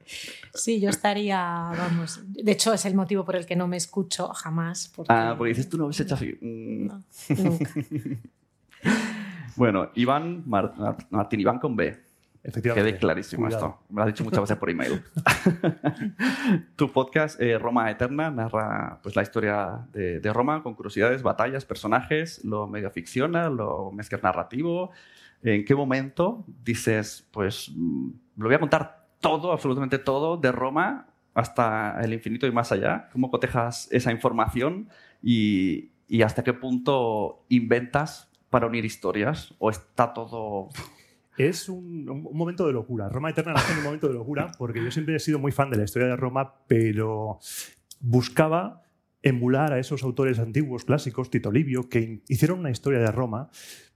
Sí. 0.54 0.80
yo 0.80 0.90
estaría, 0.90 1.38
vamos, 1.78 2.22
de 2.30 2.50
hecho 2.54 2.74
es 2.74 2.86
el 2.86 2.96
motivo 2.96 3.26
por 3.26 3.36
el 3.36 3.46
que 3.46 3.58
no 3.58 3.68
me 3.68 3.76
escucho 3.76 4.30
jamás. 4.30 4.90
Porque... 4.96 5.12
Ah, 5.12 5.36
porque 5.38 5.50
dices, 5.50 5.68
tú 5.68 5.78
no 5.78 5.90
has 5.90 6.00
hecho 6.00 6.16
así. 6.16 6.38
Mm. 6.40 6.88
nunca. 6.88 7.02
bueno, 9.58 9.90
Iván, 9.96 10.44
Martín 11.10 11.42
Iván 11.42 11.60
con 11.60 11.76
B. 11.76 12.00
Efectivamente. 12.48 12.92
Quede 12.92 13.00
clarísimo 13.00 13.48
Cuidado. 13.48 13.66
esto. 13.66 13.84
Me 13.90 13.96
lo 13.96 14.02
has 14.04 14.08
dicho 14.08 14.24
muchas 14.24 14.42
veces 14.42 14.58
por 14.58 14.70
email. 14.70 15.04
tu 16.76 16.92
podcast, 16.92 17.42
eh, 17.42 17.58
Roma 17.58 17.90
Eterna, 17.90 18.30
narra 18.30 19.00
pues, 19.02 19.16
la 19.16 19.24
historia 19.24 19.88
de, 19.92 20.20
de 20.20 20.34
Roma 20.34 20.62
con 20.62 20.76
curiosidades, 20.76 21.24
batallas, 21.24 21.66
personajes, 21.66 22.46
lo 22.46 22.68
medio 22.68 22.92
ficciona, 22.92 23.50
lo 23.50 23.92
mezclas 23.92 24.22
narrativo. 24.22 24.92
¿En 25.42 25.66
qué 25.66 25.74
momento 25.74 26.46
dices, 26.64 27.28
pues, 27.32 27.72
mm, 27.76 28.10
lo 28.38 28.46
voy 28.46 28.56
a 28.56 28.60
contar 28.60 29.08
todo, 29.20 29.52
absolutamente 29.52 29.98
todo, 29.98 30.38
de 30.38 30.52
Roma 30.52 31.08
hasta 31.34 32.00
el 32.04 32.14
infinito 32.14 32.46
y 32.46 32.52
más 32.52 32.72
allá? 32.72 33.10
¿Cómo 33.12 33.32
cotejas 33.32 33.88
esa 33.92 34.12
información 34.12 34.90
y, 35.20 35.90
y 36.08 36.22
hasta 36.22 36.44
qué 36.44 36.54
punto 36.54 37.44
inventas 37.50 38.30
para 38.52 38.68
unir 38.68 38.86
historias? 38.86 39.56
¿O 39.58 39.72
está 39.72 40.14
todo 40.14 40.70
Es 41.38 41.68
un, 41.68 42.06
momento 42.06 42.66
de 42.66 42.74
locura. 42.74 43.10
Roma 43.10 43.30
Eterna 43.30 43.54
nace 43.54 43.74
en 43.74 43.80
un 43.80 43.84
momento 43.84 44.08
de 44.08 44.14
locura 44.14 44.52
porque 44.58 44.84
yo 44.84 44.92
siempre 44.92 45.16
he 45.16 45.20
sido 45.20 45.40
muy 45.40 45.52
fan 45.52 45.70
de 45.70 45.78
la 45.78 45.84
historia 45.84 46.08
de 46.08 46.16
Roma, 46.16 46.56
pero 46.68 47.40
buscaba 48.00 48.84
emular 49.22 49.74
a 49.74 49.80
esos 49.80 50.04
autores 50.04 50.40
antiguos, 50.40 50.86
clásicos, 50.86 51.30
Tito 51.30 51.52
Livio, 51.52 51.90
que 51.90 52.22
hicieron 52.30 52.60
una 52.60 52.70
historia 52.70 53.00
de 53.00 53.12
Roma, 53.12 53.50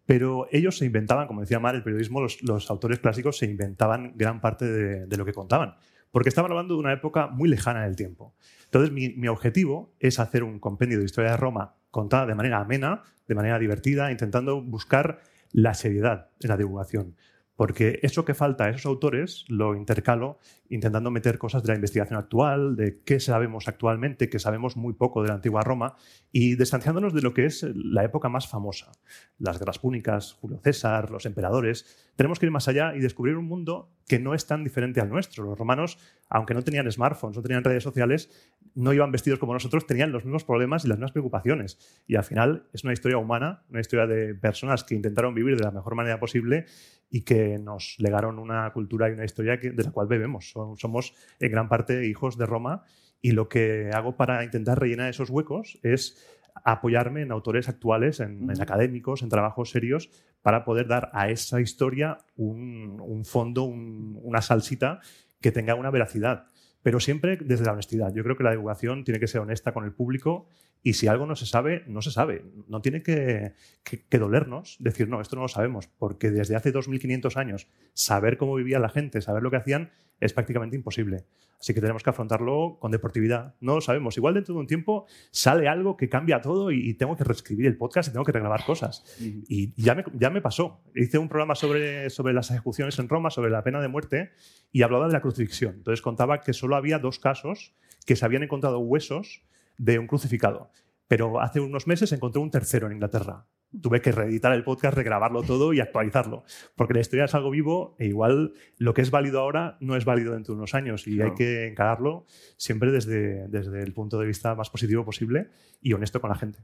pero 0.05 0.47
ellos 0.51 0.77
se 0.77 0.85
inventaban, 0.85 1.27
como 1.27 1.41
decía 1.41 1.59
Mar, 1.59 1.75
el 1.75 1.83
periodismo, 1.83 2.19
los, 2.19 2.71
autores 2.71 2.99
clásicos 2.99 3.37
se 3.37 3.45
inventaban 3.45 4.13
gran 4.15 4.41
parte 4.41 4.65
de, 4.65 5.05
de 5.05 5.17
lo 5.17 5.23
que 5.23 5.33
contaban, 5.33 5.75
porque 6.11 6.29
estaban 6.29 6.51
hablando 6.51 6.73
de 6.73 6.79
una 6.79 6.93
época 6.93 7.27
muy 7.27 7.47
lejana 7.47 7.83
en 7.83 7.89
el 7.89 7.95
tiempo. 7.95 8.33
Entonces, 8.65 8.91
mi, 8.91 9.09
mi 9.09 9.27
objetivo 9.27 9.93
es 9.99 10.19
hacer 10.19 10.43
un 10.43 10.59
compendio 10.59 10.97
de 10.97 11.05
historia 11.05 11.31
de 11.31 11.37
Roma 11.37 11.75
contada 11.91 12.25
de 12.25 12.35
manera 12.35 12.59
amena, 12.59 13.03
de 13.27 13.35
manera 13.35 13.59
divertida, 13.59 14.11
intentando 14.11 14.61
buscar 14.61 15.21
la 15.51 15.73
seriedad 15.73 16.29
en 16.39 16.49
la 16.49 16.57
divulgación. 16.57 17.15
Porque 17.59 17.99
eso 18.03 18.23
que 18.23 18.33
falta 18.33 18.63
a 18.63 18.69
esos 18.69 18.85
autores 18.85 19.43
lo 19.49 19.75
intercalo 19.75 20.39
intentando 20.69 21.11
meter 21.11 21.37
cosas 21.37 21.61
de 21.61 21.67
la 21.67 21.75
investigación 21.75 22.17
actual, 22.17 22.77
de 22.77 23.01
qué 23.03 23.19
sabemos 23.19 23.67
actualmente, 23.67 24.29
que 24.29 24.39
sabemos 24.39 24.77
muy 24.77 24.93
poco 24.93 25.21
de 25.21 25.27
la 25.27 25.33
antigua 25.33 25.61
Roma, 25.61 25.95
y 26.31 26.55
distanciándonos 26.55 27.13
de 27.13 27.21
lo 27.21 27.33
que 27.33 27.45
es 27.45 27.65
la 27.75 28.05
época 28.05 28.29
más 28.29 28.47
famosa. 28.47 28.93
Las 29.39 29.59
guerras 29.59 29.79
púnicas, 29.79 30.37
Julio 30.39 30.61
César, 30.63 31.11
los 31.11 31.25
emperadores. 31.25 32.08
Tenemos 32.19 32.37
que 32.37 32.47
ir 32.47 32.51
más 32.51 32.67
allá 32.67 32.93
y 32.97 32.99
descubrir 32.99 33.37
un 33.37 33.45
mundo 33.45 33.95
que 34.05 34.19
no 34.19 34.33
es 34.33 34.45
tan 34.45 34.65
diferente 34.65 34.99
al 34.99 35.07
nuestro. 35.07 35.45
Los 35.45 35.57
romanos, 35.57 35.97
aunque 36.27 36.53
no 36.53 36.61
tenían 36.61 36.91
smartphones, 36.91 37.37
no 37.37 37.41
tenían 37.41 37.63
redes 37.63 37.81
sociales, 37.81 38.29
no 38.75 38.91
iban 38.91 39.09
vestidos 39.09 39.39
como 39.39 39.53
nosotros, 39.53 39.87
tenían 39.87 40.11
los 40.11 40.25
mismos 40.25 40.43
problemas 40.43 40.83
y 40.83 40.89
las 40.89 40.97
mismas 40.97 41.13
preocupaciones. 41.13 42.03
Y 42.07 42.17
al 42.17 42.25
final 42.25 42.67
es 42.73 42.83
una 42.83 42.91
historia 42.91 43.17
humana, 43.17 43.63
una 43.69 43.79
historia 43.79 44.05
de 44.05 44.35
personas 44.35 44.83
que 44.83 44.95
intentaron 44.95 45.33
vivir 45.33 45.55
de 45.55 45.63
la 45.63 45.71
mejor 45.71 45.95
manera 45.95 46.19
posible 46.19 46.65
y 47.09 47.21
que 47.21 47.57
nos 47.57 47.95
legaron 47.99 48.37
una 48.37 48.69
cultura 48.73 49.09
y 49.09 49.13
una 49.13 49.23
historia 49.23 49.57
que- 49.61 49.71
de 49.71 49.81
la 49.81 49.91
cual 49.91 50.07
bebemos. 50.07 50.51
Somos 50.75 51.13
en 51.39 51.51
gran 51.53 51.69
parte 51.69 52.05
hijos 52.05 52.37
de 52.37 52.45
Roma 52.45 52.83
y 53.21 53.31
lo 53.31 53.47
que 53.47 53.91
hago 53.93 54.17
para 54.17 54.43
intentar 54.43 54.77
rellenar 54.77 55.09
esos 55.09 55.29
huecos 55.29 55.79
es 55.83 56.17
apoyarme 56.65 57.21
en 57.21 57.31
autores 57.31 57.69
actuales, 57.69 58.19
en, 58.19 58.49
académicos, 58.61 59.21
en 59.21 59.29
trabajos 59.29 59.69
serios, 59.69 60.09
para 60.41 60.63
poder 60.63 60.87
dar 60.87 61.09
a 61.13 61.29
esa 61.29 61.59
historia 61.61 62.17
un, 62.35 63.23
fondo, 63.25 63.63
un- 63.63 64.19
una 64.23 64.41
salsita 64.41 64.99
que 65.41 65.51
tenga 65.51 65.75
una 65.75 65.91
veracidad. 65.91 66.45
Pero 66.81 66.99
siempre 66.99 67.37
desde 67.37 67.65
la 67.65 67.73
honestidad. 67.73 68.13
Yo 68.13 68.23
creo 68.23 68.37
que 68.37 68.43
la 68.43 68.51
divulgación 68.51 69.03
tiene 69.03 69.19
que 69.19 69.27
ser 69.27 69.41
honesta 69.41 69.73
con 69.73 69.83
el 69.83 69.91
público 69.93 70.47
y 70.81 70.93
si 70.93 71.07
algo 71.07 71.25
no 71.25 71.35
se 71.35 71.45
sabe, 71.45 71.83
no 71.87 72.01
se 72.01 72.11
sabe. 72.11 72.45
No 72.67 72.81
tiene 72.81 73.03
que, 73.03 73.53
que- 73.83 74.05
que 74.07 74.17
dolernos 74.17 74.77
decir, 74.79 75.07
no, 75.09 75.19
esto 75.21 75.35
no 75.35 75.41
lo 75.43 75.47
sabemos, 75.47 75.87
porque 75.97 76.31
desde 76.31 76.55
hace 76.55 76.73
2.500 76.73 77.35
años 77.37 77.67
saber 77.93 78.37
cómo 78.37 78.55
vivía 78.55 78.79
la 78.79 78.89
gente, 78.89 79.21
saber 79.21 79.43
lo 79.43 79.51
que 79.51 79.57
hacían, 79.57 79.91
es 80.21 80.33
prácticamente 80.33 80.75
imposible. 80.75 81.25
Así 81.59 81.73
que 81.73 81.81
tenemos 81.81 82.03
que 82.03 82.09
afrontarlo 82.09 82.77
con 82.79 82.91
deportividad. 82.91 83.55
No 83.59 83.75
lo 83.75 83.81
sabemos. 83.81 84.15
Igual 84.15 84.33
dentro 84.35 84.53
de 84.53 84.61
un 84.61 84.67
tiempo 84.67 85.07
sale 85.31 85.67
algo 85.67 85.97
que 85.97 86.07
cambia 86.07 86.39
todo 86.39 86.71
y, 86.71 86.89
y 86.89 86.93
tengo 86.93 87.17
que 87.17 87.25
reescribir 87.25 87.65
el 87.65 87.75
podcast 87.77 88.07
y 88.07 88.11
tengo 88.13 88.23
que 88.23 88.31
regrabar 88.31 88.63
cosas. 88.65 89.03
Y 89.19 89.73
ya 89.81 89.95
me, 89.95 90.05
ya 90.13 90.29
me 90.29 90.41
pasó. 90.41 90.81
Hice 90.95 91.17
un 91.17 91.27
programa 91.27 91.55
sobre, 91.55 92.09
sobre 92.09 92.33
las 92.33 92.49
ejecuciones 92.51 92.97
en 92.99 93.09
Roma, 93.09 93.29
sobre 93.29 93.51
la 93.51 93.61
pena 93.63 93.81
de 93.81 93.89
muerte, 93.89 94.31
y 94.71 94.83
hablaba 94.83 95.07
de 95.07 95.13
la 95.13 95.21
crucifixión. 95.21 95.75
Entonces 95.75 96.01
contaba 96.01 96.39
que 96.39 96.53
solo 96.53 96.77
había 96.77 96.97
dos 96.99 97.19
casos 97.19 97.73
que 98.05 98.15
se 98.15 98.23
habían 98.23 98.43
encontrado 98.43 98.79
huesos 98.79 99.43
de 99.79 99.97
un 99.97 100.05
crucificado. 100.05 100.69
Pero 101.07 101.41
hace 101.41 101.59
unos 101.59 101.87
meses 101.87 102.11
encontré 102.11 102.39
un 102.39 102.51
tercero 102.51 102.85
en 102.85 102.93
Inglaterra. 102.93 103.47
Tuve 103.81 104.01
que 104.01 104.11
reeditar 104.11 104.51
el 104.53 104.63
podcast, 104.63 104.95
regrabarlo 104.95 105.41
todo 105.43 105.73
y 105.73 105.79
actualizarlo. 105.79 106.43
Porque 106.75 106.93
la 106.95 106.99
historia 107.01 107.25
es 107.25 107.33
algo 107.35 107.49
vivo 107.51 107.95
e 107.99 108.07
igual 108.07 108.53
lo 108.77 108.93
que 108.93 109.01
es 109.01 109.09
válido 109.11 109.39
ahora 109.39 109.77
no 109.79 109.95
es 109.95 110.05
válido 110.05 110.33
dentro 110.33 110.53
de 110.53 110.57
unos 110.59 110.73
años. 110.75 111.07
Y 111.07 111.15
Claro. 111.15 111.31
hay 111.31 111.37
que 111.37 111.67
encararlo 111.67 112.25
siempre 112.57 112.91
desde, 112.91 113.47
desde 113.47 113.81
el 113.81 113.93
punto 113.93 114.19
de 114.19 114.25
vista 114.27 114.53
más 114.55 114.69
positivo 114.69 115.05
posible 115.05 115.49
y 115.81 115.93
honesto 115.93 116.19
con 116.19 116.29
la 116.31 116.35
gente. 116.35 116.59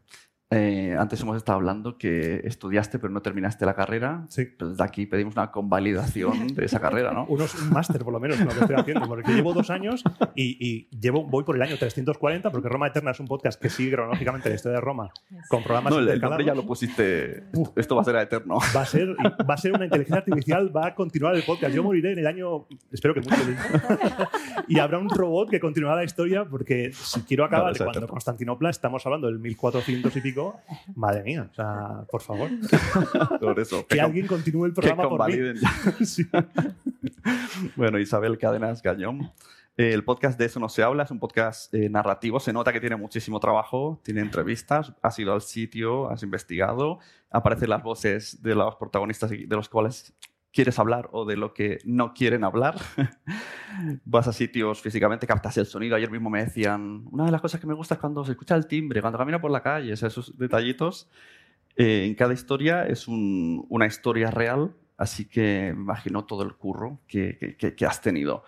Eh, 0.52 0.96
antes 0.98 1.20
hemos 1.22 1.38
estado 1.38 1.56
hablando 1.58 1.98
que 1.98 2.42
estudiaste 2.44 3.00
pero 3.00 3.12
no 3.12 3.22
terminaste 3.22 3.66
la 3.66 3.74
carrera. 3.74 4.26
Sí. 4.30 4.46
Pues 4.46 4.72
desde 4.72 4.84
aquí 4.84 5.06
pedimos 5.08 5.36
una 5.36 5.52
convalidación 5.52 6.48
de 6.50 6.66
esa 6.66 6.80
carrera, 6.80 7.12
¿no? 7.14 7.26
Unos, 7.26 7.56
un 7.56 7.72
máster, 7.72 8.04
por 8.04 8.14
lo 8.14 8.20
menos, 8.20 8.40
en 8.40 8.46
lo 8.46 8.52
que 8.54 8.60
estoy 8.60 8.76
haciendo, 8.76 9.08
porque 9.08 9.34
llevo 9.34 9.54
dos 9.54 9.70
años 9.72 10.04
y, 10.36 10.58
y 10.66 10.88
llevo, 10.98 11.24
voy 11.26 11.44
por 11.44 11.56
el 11.56 11.62
año 11.64 11.78
340, 11.78 12.52
porque 12.52 12.70
Roma 12.70 12.88
Eterna 12.88 13.12
es 13.12 13.20
un 13.20 13.28
podcast 13.28 13.60
que 13.60 13.70
sigue 13.70 13.94
cronológicamente 13.94 14.50
la 14.50 14.56
historia 14.56 14.76
de 14.78 14.82
Roma 14.82 15.10
con 15.50 15.64
programas 15.64 15.94
No, 15.94 16.00
intercalados. 16.00 16.46
ya 16.46 16.54
lo 16.54 16.66
pusiste. 16.66 17.46
Uf. 17.54 17.70
Esto 17.76 17.96
va 17.96 18.02
a 18.04 18.06
ser 18.06 18.16
eterno. 18.18 18.60
Va 18.76 18.82
a, 18.82 18.86
ser, 18.86 19.16
va 19.50 19.54
a 19.56 19.58
ser 19.58 19.74
una 19.74 19.86
inteligencia 19.86 20.18
artificial, 20.18 20.76
va 20.76 20.88
a 20.88 20.96
continuar 20.96 21.36
el 21.36 21.44
podcast. 21.44 21.74
Yo 21.74 21.82
moriré 21.84 22.14
en 22.14 22.20
el 22.20 22.28
año, 22.28 22.68
espero 22.92 23.14
que 23.14 23.22
feliz. 23.24 23.58
Y 24.68 24.80
habrá 24.80 24.98
un 24.98 25.10
robot 25.10 25.50
que 25.50 25.60
continuará 25.60 25.98
la 25.98 26.04
historia, 26.06 26.46
porque 26.46 26.92
si 26.94 27.22
quiero 27.22 27.46
acabar 27.46 27.72
es 27.72 27.78
cuando 27.78 27.92
eterno. 27.92 28.08
Constantinopla, 28.08 28.70
estamos 28.70 29.06
hablando 29.06 29.28
del 29.28 29.38
1400 29.40 30.16
y 30.16 30.22
pico, 30.22 30.35
madre 30.96 31.24
mía, 31.24 31.48
o 31.52 31.54
sea, 31.56 32.06
por 32.10 32.22
favor, 32.22 32.50
Por 33.40 33.60
eso. 33.60 33.86
que 33.88 34.02
alguien 34.02 34.28
continúe 34.28 34.66
el 34.66 34.74
programa 34.74 35.10
por 35.10 35.28
mí. 35.28 35.38
Sí. 36.06 36.26
Bueno, 37.76 38.00
Isabel 38.00 38.38
Cadenas 38.38 38.82
Gañón. 38.82 39.32
Eh, 39.78 39.92
El 39.94 40.06
podcast 40.06 40.40
de 40.40 40.46
Eso 40.46 40.60
No 40.60 40.70
Se 40.70 40.84
Habla 40.84 41.04
es 41.04 41.12
un 41.12 41.20
podcast 41.20 41.74
eh, 41.74 41.90
narrativo. 41.90 42.40
Se 42.40 42.54
nota 42.54 42.72
que 42.72 42.80
tiene 42.80 42.96
muchísimo 42.96 43.40
trabajo, 43.42 44.00
tiene 44.04 44.22
entrevistas, 44.22 44.94
has 45.02 45.20
ido 45.20 45.34
al 45.34 45.42
sitio, 45.42 46.10
has 46.10 46.24
investigado, 46.24 47.00
aparecen 47.30 47.70
las 47.70 47.84
voces 47.84 48.42
de 48.42 48.56
los 48.56 48.76
protagonistas 48.78 49.32
de 49.32 49.48
los 49.50 49.68
cuales 49.68 50.14
quieres 50.56 50.80
hablar 50.80 51.10
o 51.12 51.26
de 51.26 51.36
lo 51.36 51.54
que 51.54 51.80
no 51.84 52.14
quieren 52.14 52.44
hablar. 52.46 52.78
Vas 54.06 54.28
a 54.28 54.34
sitios 54.34 54.82
físicamente, 54.82 55.28
captas 55.28 55.58
el 55.58 55.66
sonido. 55.66 55.96
Ayer 55.96 56.10
mismo 56.10 56.30
me 56.30 56.44
decían, 56.44 57.04
una 57.12 57.26
de 57.26 57.32
las 57.32 57.42
cosas 57.42 57.60
que 57.60 57.68
me 57.68 57.74
gusta 57.74 57.96
es 57.96 58.00
cuando 58.00 58.24
se 58.24 58.32
escucha 58.32 58.56
el 58.56 58.66
timbre, 58.68 59.02
cuando 59.02 59.20
camino 59.20 59.42
por 59.42 59.52
la 59.52 59.62
calle, 59.62 59.92
esos 59.94 60.38
detallitos. 60.38 61.10
Eh, 61.76 62.06
en 62.06 62.16
cada 62.16 62.34
historia 62.34 62.88
es 62.88 63.08
un- 63.08 63.66
una 63.70 63.86
historia 63.86 64.32
real, 64.32 64.74
así 64.98 65.26
que 65.26 65.74
me 65.76 65.82
imagino 65.84 66.24
todo 66.26 66.44
el 66.44 66.54
curro 66.56 67.00
que, 67.08 67.38
que- 67.60 67.76
que- 67.76 67.86
has 67.86 68.02
tenido. 68.02 68.44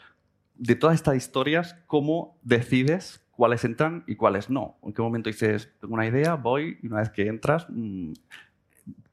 De 0.55 0.75
todas 0.75 0.95
estas 0.95 1.17
historias, 1.17 1.75
¿cómo 1.87 2.37
decides 2.41 3.21
cuáles 3.31 3.65
entran 3.65 4.03
y 4.07 4.15
cuáles 4.15 4.49
no? 4.49 4.77
¿En 4.81 4.93
qué 4.93 5.01
momento 5.01 5.29
dices, 5.29 5.71
tengo 5.81 5.93
una 5.93 6.07
idea, 6.07 6.35
voy, 6.35 6.79
y 6.81 6.87
una 6.87 6.99
vez 7.01 7.09
que 7.11 7.27
entras, 7.27 7.67
mm, 7.69 8.13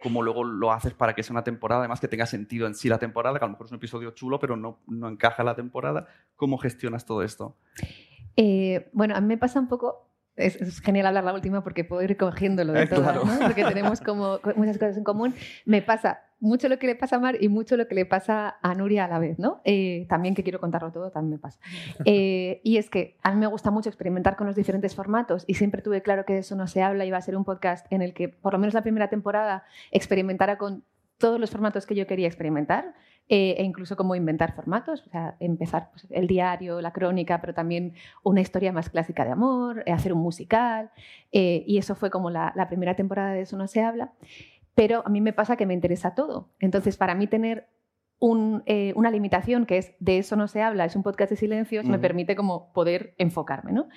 cómo 0.02 0.22
luego 0.22 0.44
lo 0.44 0.72
haces 0.72 0.92
para 0.94 1.14
que 1.14 1.22
sea 1.22 1.32
una 1.32 1.44
temporada, 1.44 1.80
además 1.80 2.00
que 2.00 2.08
tenga 2.08 2.26
sentido 2.26 2.66
en 2.66 2.74
sí 2.74 2.88
la 2.88 2.98
temporada, 2.98 3.38
que 3.38 3.44
a 3.44 3.48
lo 3.48 3.52
mejor 3.52 3.66
es 3.66 3.72
un 3.72 3.76
episodio 3.76 4.10
chulo, 4.10 4.38
pero 4.38 4.56
no, 4.56 4.80
no 4.86 5.08
encaja 5.08 5.42
en 5.42 5.46
la 5.46 5.54
temporada? 5.54 6.06
¿Cómo 6.36 6.58
gestionas 6.58 7.06
todo 7.06 7.22
esto? 7.22 7.56
Eh, 8.36 8.90
bueno, 8.92 9.16
a 9.16 9.20
mí 9.20 9.26
me 9.26 9.38
pasa 9.38 9.60
un 9.60 9.68
poco. 9.68 10.10
Es, 10.36 10.56
es 10.56 10.80
genial 10.80 11.06
hablar 11.06 11.24
la 11.24 11.32
última 11.34 11.62
porque 11.62 11.84
puedo 11.84 12.02
ir 12.02 12.16
cogiéndolo 12.16 12.72
de 12.72 12.82
Eh, 12.82 12.86
todas, 12.86 13.12
claro. 13.12 13.24
¿no? 13.24 13.38
porque 13.46 13.64
tenemos 13.64 14.00
como 14.02 14.40
co- 14.40 14.52
muchas 14.56 14.78
cosas 14.78 14.96
en 14.96 15.04
común. 15.04 15.34
Me 15.64 15.80
pasa 15.82 16.20
mucho 16.40 16.68
lo 16.68 16.78
que 16.78 16.86
le 16.88 16.94
pasa 16.96 17.16
a 17.16 17.18
Mar 17.20 17.36
y 17.40 17.48
mucho 17.48 17.76
lo 17.76 17.86
que 17.88 17.94
le 17.94 18.04
pasa 18.04 18.56
a 18.60 18.74
Nuria 18.74 19.04
a 19.04 19.08
la 19.08 19.18
vez, 19.18 19.38
¿no? 19.38 19.60
Eh, 19.64 20.06
también 20.10 20.34
que 20.34 20.42
quiero 20.42 20.60
contarlo 20.60 20.90
todo, 20.92 21.10
también 21.10 21.32
me 21.34 21.38
pasa. 21.38 21.58
Eh, 22.04 22.60
y 22.64 22.76
es 22.78 22.90
que 22.90 23.16
a 23.22 23.32
mí 23.32 23.38
me 23.40 23.46
gusta 23.46 23.70
mucho 23.70 23.88
experimentar 23.88 24.36
con 24.36 24.46
los 24.46 24.56
diferentes 24.56 24.94
formatos 24.94 25.44
y 25.46 25.54
siempre 25.54 25.80
tuve 25.82 26.02
claro 26.02 26.24
que 26.24 26.32
de 26.34 26.38
eso 26.40 26.56
no 26.56 26.66
se 26.66 26.82
habla 26.82 27.04
y 27.04 27.10
va 27.10 27.18
a 27.18 27.22
ser 27.22 27.36
un 27.36 27.44
podcast 27.44 27.86
en 27.92 28.02
el 28.02 28.12
que, 28.12 28.28
por 28.28 28.52
lo 28.52 28.58
menos 28.58 28.74
la 28.74 28.82
primera 28.82 29.08
temporada, 29.08 29.64
experimentara 29.92 30.58
con 30.58 30.84
todos 31.18 31.38
los 31.40 31.50
formatos 31.50 31.86
que 31.86 31.94
yo 31.94 32.06
quería 32.08 32.26
experimentar 32.26 32.92
eh, 33.28 33.54
e 33.58 33.62
incluso 33.64 33.96
como 33.96 34.14
inventar 34.14 34.54
formatos, 34.54 35.02
o 35.06 35.10
sea, 35.10 35.36
empezar 35.40 35.90
pues, 35.92 36.06
el 36.10 36.26
diario, 36.26 36.80
la 36.80 36.92
crónica, 36.92 37.40
pero 37.40 37.54
también 37.54 37.94
una 38.22 38.40
historia 38.40 38.72
más 38.72 38.90
clásica 38.90 39.24
de 39.24 39.30
amor, 39.32 39.82
eh, 39.86 39.92
hacer 39.92 40.12
un 40.12 40.20
musical, 40.20 40.90
eh, 41.32 41.64
y 41.66 41.78
eso 41.78 41.94
fue 41.94 42.10
como 42.10 42.30
la, 42.30 42.52
la 42.54 42.68
primera 42.68 42.94
temporada 42.94 43.32
de 43.32 43.42
Eso 43.42 43.56
no 43.56 43.66
se 43.66 43.82
habla, 43.82 44.12
pero 44.74 45.02
a 45.06 45.08
mí 45.08 45.20
me 45.20 45.32
pasa 45.32 45.56
que 45.56 45.66
me 45.66 45.74
interesa 45.74 46.14
todo, 46.14 46.50
entonces 46.60 46.96
para 46.96 47.14
mí 47.14 47.26
tener 47.26 47.68
un, 48.18 48.62
eh, 48.66 48.92
una 48.96 49.10
limitación 49.10 49.66
que 49.66 49.78
es 49.78 49.94
de 50.00 50.18
eso 50.18 50.36
no 50.36 50.48
se 50.48 50.62
habla, 50.62 50.84
es 50.84 50.96
un 50.96 51.02
podcast 51.02 51.30
de 51.30 51.36
silencios, 51.36 51.86
me 51.86 51.92
Ujú. 51.94 52.02
permite 52.02 52.36
como 52.36 52.72
poder 52.72 53.14
enfocarme, 53.18 53.72
¿no? 53.72 53.88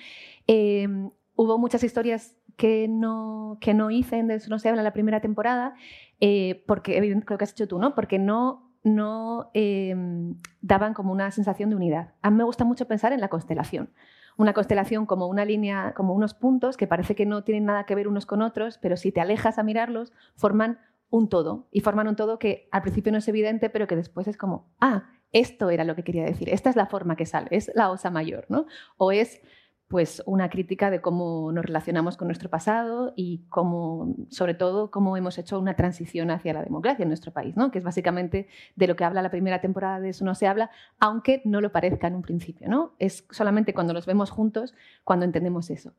Eh, 0.46 0.88
hubo 1.34 1.56
muchas 1.56 1.84
historias 1.84 2.34
que 2.56 2.88
no, 2.88 3.56
que 3.60 3.72
no 3.72 3.90
hice 3.90 4.18
en 4.18 4.26
De 4.26 4.34
eso 4.34 4.50
no 4.50 4.58
se 4.58 4.68
habla 4.68 4.82
en 4.82 4.84
la 4.84 4.92
primera 4.92 5.20
temporada, 5.20 5.74
eh, 6.20 6.64
porque 6.66 7.00
creo 7.24 7.38
que 7.38 7.44
has 7.44 7.52
hecho 7.52 7.68
tú, 7.68 7.78
¿no? 7.78 7.94
Porque 7.94 8.18
no 8.18 8.67
no 8.82 9.50
em, 9.54 10.36
daban 10.60 10.94
como 10.94 11.12
una 11.12 11.30
sensación 11.30 11.70
de 11.70 11.76
unidad. 11.76 12.14
A 12.22 12.30
mí 12.30 12.36
me 12.36 12.44
gusta 12.44 12.64
mucho 12.64 12.86
pensar 12.86 13.12
en 13.12 13.20
la 13.20 13.28
constelación. 13.28 13.90
Una 14.36 14.52
constelación 14.52 15.06
como 15.06 15.26
una 15.26 15.44
línea, 15.44 15.94
como 15.94 16.14
unos 16.14 16.34
puntos 16.34 16.76
que 16.76 16.86
parece 16.86 17.14
que 17.14 17.26
no 17.26 17.42
tienen 17.42 17.64
nada 17.64 17.84
que 17.84 17.94
ver 17.94 18.06
unos 18.06 18.24
con 18.24 18.40
otros, 18.42 18.78
pero 18.78 18.96
si 18.96 19.10
te 19.10 19.20
alejas 19.20 19.58
a 19.58 19.62
mirarlos, 19.62 20.12
forman 20.36 20.78
un 21.10 21.28
todo. 21.28 21.66
Y 21.72 21.80
forman 21.80 22.08
un 22.08 22.16
todo 22.16 22.38
que 22.38 22.68
al 22.70 22.82
principio 22.82 23.12
no 23.12 23.18
es 23.18 23.28
evidente, 23.28 23.70
pero 23.70 23.86
que 23.86 23.96
después 23.96 24.28
es 24.28 24.36
como, 24.36 24.68
ah, 24.80 25.10
esto 25.32 25.70
era 25.70 25.84
lo 25.84 25.94
que 25.94 26.04
quería 26.04 26.24
decir, 26.24 26.48
esta 26.48 26.70
es 26.70 26.76
la 26.76 26.86
forma 26.86 27.16
que 27.16 27.26
sale, 27.26 27.48
es 27.50 27.70
la 27.74 27.90
osa 27.90 28.10
mayor, 28.10 28.46
¿no? 28.48 28.66
O 28.96 29.12
es 29.12 29.40
pues 29.88 30.22
una 30.26 30.50
crítica 30.50 30.90
de 30.90 31.00
cómo 31.00 31.50
nos 31.50 31.64
relacionamos 31.64 32.18
con 32.18 32.28
nuestro 32.28 32.50
pasado 32.50 33.14
y 33.16 33.46
cómo, 33.48 34.14
sobre 34.28 34.52
todo, 34.52 34.90
cómo 34.90 35.16
hemos 35.16 35.38
hecho 35.38 35.58
una 35.58 35.74
transición 35.74 36.30
hacia 36.30 36.52
la 36.52 36.62
democracia 36.62 37.02
en 37.02 37.08
nuestro 37.08 37.32
país, 37.32 37.56
¿no? 37.56 37.70
que 37.70 37.78
es 37.78 37.84
básicamente 37.84 38.48
de 38.76 38.86
lo 38.86 38.96
que 38.96 39.04
habla 39.04 39.22
la 39.22 39.30
primera 39.30 39.62
temporada 39.62 39.98
de 39.98 40.10
Eso 40.10 40.26
no 40.26 40.34
se 40.34 40.46
habla, 40.46 40.70
aunque 41.00 41.40
no 41.44 41.62
lo 41.62 41.72
parezca 41.72 42.06
en 42.06 42.16
un 42.16 42.22
principio. 42.22 42.68
¿no? 42.68 42.92
Es 42.98 43.26
solamente 43.30 43.72
cuando 43.72 43.94
los 43.94 44.04
vemos 44.04 44.30
juntos 44.30 44.74
cuando 45.04 45.24
entendemos 45.24 45.70
eso. 45.70 45.94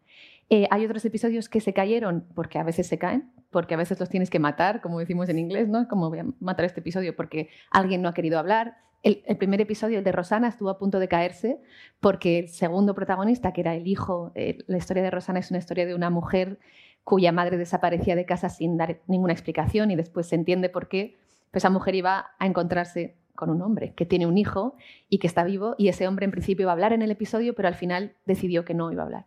Eh, 0.51 0.67
hay 0.69 0.85
otros 0.85 1.03
episodios 1.05 1.49
que 1.49 1.59
se 1.59 1.73
cayeron 1.73 2.25
porque 2.35 2.59
a 2.59 2.63
veces 2.63 2.85
se 2.85 2.99
caen, 2.99 3.31
porque 3.49 3.73
a 3.73 3.77
veces 3.77 3.99
los 3.99 4.09
tienes 4.09 4.29
que 4.29 4.39
matar, 4.39 4.81
como 4.81 4.99
decimos 4.99 5.29
en 5.29 5.39
inglés, 5.39 5.67
¿no? 5.67 5.87
Como 5.87 6.09
voy 6.09 6.19
a 6.19 6.25
matar 6.39 6.65
este 6.65 6.81
episodio 6.81 7.15
porque 7.15 7.49
alguien 7.71 8.03
no 8.03 8.09
ha 8.09 8.13
querido 8.13 8.37
hablar, 8.37 8.77
el, 9.01 9.37
primer 9.37 9.61
episodio, 9.61 9.99
el 9.99 10.03
de 10.03 10.11
Rosana, 10.11 10.49
estuvo 10.49 10.69
a 10.69 10.77
punto 10.77 10.99
de 10.99 11.07
caerse 11.07 11.61
porque 11.99 12.39
el 12.39 12.49
segundo 12.49 12.93
protagonista, 12.93 13.53
que 13.53 13.61
era 13.61 13.75
el 13.75 13.87
hijo, 13.87 14.31
eh, 14.35 14.57
la 14.67 14.77
historia 14.77 15.03
de 15.03 15.11
Rosana 15.11 15.39
es 15.39 15.49
una 15.51 15.59
historia 15.59 15.85
de 15.85 15.95
una 15.95 16.09
mujer 16.09 16.59
cuya 17.03 17.31
madre 17.31 17.57
desaparecía 17.57 18.15
de 18.15 18.25
casa 18.25 18.49
sin 18.49 18.77
dar 18.77 18.99
ninguna 19.07 19.33
explicación 19.33 19.89
y 19.91 19.95
después 19.95 20.27
se 20.27 20.35
entiende 20.35 20.69
por 20.69 20.87
qué 20.87 21.17
pues 21.51 21.63
esa 21.63 21.69
mujer 21.69 21.95
iba 21.95 22.31
a 22.37 22.45
encontrarse 22.45 23.15
con 23.35 23.49
un 23.49 23.61
hombre 23.61 23.93
que 23.95 24.05
tiene 24.05 24.27
un 24.27 24.37
hijo 24.37 24.75
y 25.09 25.17
que 25.17 25.27
está 25.27 25.43
vivo 25.43 25.75
y 25.77 25.87
ese 25.87 26.07
hombre 26.07 26.25
en 26.25 26.31
principio 26.31 26.65
iba 26.65 26.71
a 26.71 26.73
hablar 26.73 26.93
en 26.93 27.01
el 27.01 27.09
episodio 27.09 27.55
pero 27.55 27.67
al 27.67 27.73
final 27.73 28.13
decidió 28.25 28.65
que 28.65 28.73
no 28.73 28.91
iba 28.91 29.01
a 29.01 29.05
hablar. 29.05 29.25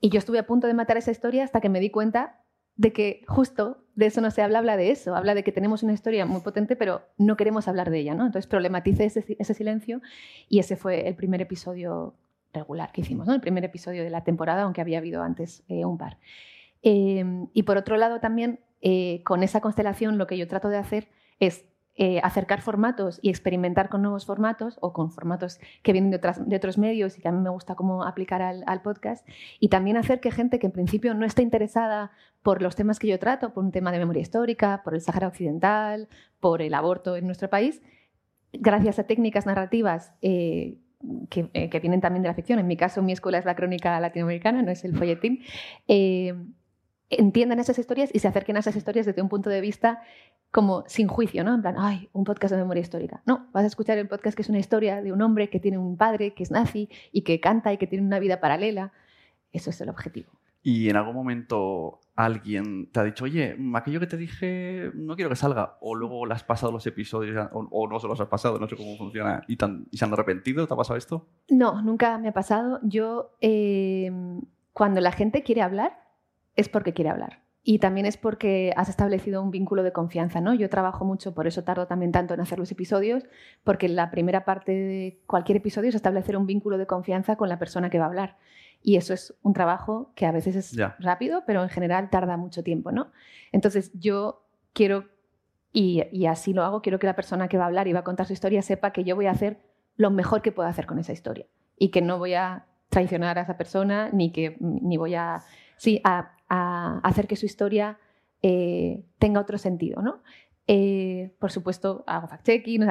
Y 0.00 0.08
yo 0.08 0.18
estuve 0.18 0.40
a 0.40 0.46
punto 0.46 0.66
de 0.66 0.74
matar 0.74 0.96
esa 0.96 1.12
historia 1.12 1.44
hasta 1.44 1.60
que 1.60 1.68
me 1.68 1.78
di 1.78 1.90
cuenta 1.90 2.41
de 2.76 2.92
que 2.92 3.22
justo 3.26 3.84
de 3.94 4.06
eso 4.06 4.20
no 4.20 4.30
se 4.30 4.42
habla, 4.42 4.58
habla 4.58 4.76
de 4.76 4.90
eso, 4.90 5.14
habla 5.14 5.34
de 5.34 5.44
que 5.44 5.52
tenemos 5.52 5.82
una 5.82 5.92
historia 5.92 6.24
muy 6.24 6.40
potente, 6.40 6.76
pero 6.76 7.02
no 7.18 7.36
queremos 7.36 7.68
hablar 7.68 7.90
de 7.90 7.98
ella, 7.98 8.14
¿no? 8.14 8.24
Entonces 8.24 8.46
problematice 8.48 9.04
ese, 9.04 9.54
silencio 9.54 10.00
y 10.48 10.58
ese 10.58 10.76
fue 10.76 11.08
el 11.08 11.14
primer 11.14 11.42
episodio 11.42 12.14
regular 12.52 12.92
que 12.92 13.02
hicimos, 13.02 13.26
¿no? 13.26 13.34
El 13.34 13.40
primer 13.40 13.64
episodio 13.64 14.02
de 14.02 14.10
la 14.10 14.24
temporada, 14.24 14.62
aunque 14.62 14.80
había 14.80 14.98
habido 14.98 15.22
antes 15.22 15.64
eh, 15.68 15.84
un 15.84 15.98
par. 15.98 16.18
Eh, 16.82 17.24
y 17.52 17.62
por 17.64 17.76
otro 17.76 17.96
lado 17.96 18.20
también, 18.20 18.60
eh, 18.80 19.22
con 19.24 19.42
esa 19.42 19.60
constelación 19.60 20.18
lo 20.18 20.26
que 20.26 20.38
yo 20.38 20.48
trato 20.48 20.68
de 20.68 20.78
hacer 20.78 21.08
es 21.38 21.64
eh, 21.94 22.20
acercar 22.22 22.62
formatos 22.62 23.18
y 23.20 23.28
experimentar 23.28 23.90
con 23.90 24.00
nuevos 24.00 24.24
formatos 24.24 24.78
o 24.80 24.94
con 24.94 25.10
formatos 25.10 25.60
que 25.82 25.92
vienen 25.92 26.10
de, 26.10 26.56
otros 26.56 26.78
medios 26.78 27.18
y 27.18 27.20
que 27.20 27.28
a 27.28 27.32
mí 27.32 27.40
me 27.42 27.50
gusta 27.50 27.74
cómo 27.74 28.04
aplicar 28.04 28.40
al, 28.40 28.82
podcast. 28.82 29.28
Y 29.60 29.68
también 29.68 29.98
hacer 29.98 30.20
que 30.20 30.30
gente 30.30 30.58
que 30.58 30.66
en 30.66 30.72
principio 30.72 31.12
no 31.12 31.26
está 31.26 31.42
interesada 31.42 32.10
por 32.42 32.62
los 32.62 32.76
temas 32.76 32.98
que 32.98 33.08
yo 33.08 33.18
trato, 33.18 33.52
por 33.52 33.62
un 33.62 33.72
tema 33.72 33.92
de 33.92 33.98
memoria 33.98 34.22
histórica, 34.22 34.80
por 34.82 34.94
el 34.94 35.02
Sahara 35.02 35.28
Occidental, 35.28 36.08
por 36.40 36.62
el 36.62 36.72
aborto 36.72 37.14
en 37.14 37.26
nuestro 37.26 37.50
país, 37.50 37.82
gracias 38.54 38.98
a 38.98 39.04
técnicas 39.04 39.44
narrativas 39.44 40.14
eh, 40.22 40.78
que, 41.28 41.50
eh, 41.52 41.68
que, 41.68 41.80
vienen 41.80 42.00
también 42.00 42.22
de 42.22 42.28
la 42.28 42.34
ficción, 42.34 42.58
en 42.58 42.66
mi 42.66 42.78
caso 42.78 43.02
mi 43.02 43.12
escuela 43.12 43.36
es 43.36 43.44
la 43.44 43.54
crónica 43.54 44.00
latinoamericana, 44.00 44.62
no 44.62 44.70
es 44.70 44.82
el 44.84 44.96
folletín, 44.96 45.40
entiendan 47.10 47.58
esas 47.60 47.78
historias 47.78 48.10
y 48.12 48.18
se 48.18 48.28
acerquen 48.28 48.56
a 48.56 48.60
esas 48.60 48.76
historias 48.76 49.06
desde 49.06 49.22
un 49.22 49.28
punto 49.28 49.50
de 49.50 49.60
vista 49.60 50.02
como 50.50 50.84
sin 50.86 51.08
juicio, 51.08 51.44
¿no? 51.44 51.54
En 51.54 51.62
plan, 51.62 51.76
ay, 51.78 52.08
un 52.12 52.24
podcast 52.24 52.52
de 52.52 52.58
memoria 52.58 52.82
histórica. 52.82 53.22
No, 53.26 53.48
vas 53.52 53.64
a 53.64 53.66
escuchar 53.66 53.98
el 53.98 54.08
podcast 54.08 54.36
que 54.36 54.42
es 54.42 54.48
una 54.48 54.58
historia 54.58 55.02
de 55.02 55.12
un 55.12 55.22
hombre 55.22 55.48
que 55.48 55.60
tiene 55.60 55.78
un 55.78 55.96
padre 55.96 56.34
que 56.34 56.42
es 56.42 56.50
nazi 56.50 56.88
y 57.10 57.22
que 57.22 57.40
canta 57.40 57.72
y 57.72 57.78
que 57.78 57.86
tiene 57.86 58.06
una 58.06 58.18
vida 58.18 58.38
paralela. 58.38 58.92
Eso 59.52 59.70
es 59.70 59.80
el 59.80 59.88
objetivo. 59.88 60.30
¿Y 60.62 60.88
en 60.90 60.96
algún 60.96 61.14
momento 61.14 62.00
alguien 62.14 62.90
te 62.92 63.00
ha 63.00 63.04
dicho, 63.04 63.24
oye, 63.24 63.56
aquello 63.74 63.98
que 63.98 64.06
te 64.06 64.16
dije 64.16 64.92
no 64.94 65.16
quiero 65.16 65.30
que 65.30 65.36
salga? 65.36 65.78
O 65.80 65.94
luego 65.94 66.24
le 66.24 66.34
has 66.34 66.44
pasado 66.44 66.70
los 66.70 66.86
episodios 66.86 67.48
o, 67.52 67.88
no 67.88 67.98
se 67.98 68.06
los 68.06 68.20
has 68.20 68.28
pasado, 68.28 68.58
no 68.58 68.68
sé 68.68 68.76
cómo 68.76 68.96
funciona, 68.96 69.42
y, 69.48 69.56
se 69.56 70.04
han 70.04 70.12
arrepentido? 70.12 70.66
¿Te 70.66 70.74
ha 70.74 70.76
pasado 70.76 70.96
esto? 70.98 71.26
No, 71.48 71.82
nunca 71.82 72.18
me 72.18 72.28
ha 72.28 72.32
pasado. 72.32 72.78
Yo, 72.82 73.32
eh, 73.40 74.12
cuando 74.72 75.00
la 75.00 75.12
gente 75.12 75.42
quiere 75.42 75.62
hablar, 75.62 76.01
es 76.56 76.68
porque 76.68 76.92
quiere 76.92 77.10
hablar. 77.10 77.42
Y 77.64 77.78
también 77.78 78.06
es 78.06 78.16
porque 78.16 78.72
has 78.76 78.88
establecido 78.88 79.40
un 79.40 79.52
vínculo 79.52 79.84
de 79.84 79.92
confianza, 79.92 80.40
¿no? 80.40 80.52
Yo 80.52 80.68
trabajo 80.68 81.04
mucho, 81.04 81.32
por 81.32 81.46
eso 81.46 81.62
tardo 81.62 81.86
también 81.86 82.10
tanto 82.10 82.34
en 82.34 82.40
hacer 82.40 82.58
los 82.58 82.72
episodios, 82.72 83.24
porque 83.62 83.88
la 83.88 84.10
primera 84.10 84.44
parte 84.44 84.72
de 84.72 85.20
cualquier 85.26 85.58
episodio 85.58 85.90
es 85.90 85.94
establecer 85.94 86.36
un 86.36 86.46
vínculo 86.46 86.76
de 86.76 86.86
confianza 86.86 87.36
con 87.36 87.48
la 87.48 87.60
persona 87.60 87.88
que 87.88 87.98
va 87.98 88.06
a 88.06 88.08
hablar. 88.08 88.36
Y 88.82 88.96
eso 88.96 89.14
es 89.14 89.34
un 89.42 89.52
trabajo 89.52 90.10
que 90.16 90.26
a 90.26 90.32
veces 90.32 90.56
es 90.56 90.76
rápido, 90.98 91.44
pero 91.46 91.62
en 91.62 91.68
general 91.68 92.10
tarda 92.10 92.36
mucho 92.36 92.64
tiempo, 92.64 92.90
¿no? 92.90 93.12
Entonces 93.52 93.92
yo 93.94 94.44
quiero, 94.72 95.04
y, 95.72 96.02
y 96.10 96.26
así 96.26 96.52
lo 96.52 96.64
hago, 96.64 96.82
quiero 96.82 96.98
que 96.98 97.06
la 97.06 97.14
persona 97.14 97.46
que 97.46 97.58
va 97.58 97.64
a 97.64 97.66
hablar 97.68 97.86
y 97.86 97.92
va 97.92 98.00
a 98.00 98.04
contar 98.04 98.26
su 98.26 98.32
historia 98.32 98.60
sepa 98.62 98.92
que 98.92 99.04
yo 99.04 99.14
voy 99.14 99.26
a 99.26 99.30
hacer 99.30 99.60
lo 99.96 100.10
mejor 100.10 100.42
que 100.42 100.50
pueda 100.50 100.68
hacer 100.68 100.86
con 100.86 100.98
esa 100.98 101.12
historia 101.12 101.46
y 101.78 101.90
que 101.90 102.02
no 102.02 102.18
voy 102.18 102.34
a 102.34 102.66
traicionar 102.88 103.38
a 103.38 103.42
esa 103.42 103.56
persona 103.56 104.10
ni 104.12 104.32
que 104.32 104.56
ni 104.60 104.96
voy 104.96 105.14
a 105.14 105.42
sí 105.76 106.00
a 106.04 106.32
a 106.54 107.00
hacer 107.02 107.26
que 107.26 107.36
su 107.36 107.46
historia 107.46 107.98
eh, 108.42 109.02
tenga 109.18 109.40
otro 109.40 109.56
sentido. 109.56 110.02
¿no? 110.02 110.22
Eh, 110.66 111.34
por 111.38 111.50
supuesto, 111.50 112.04
hago 112.06 112.28
fact-checking, 112.28 112.84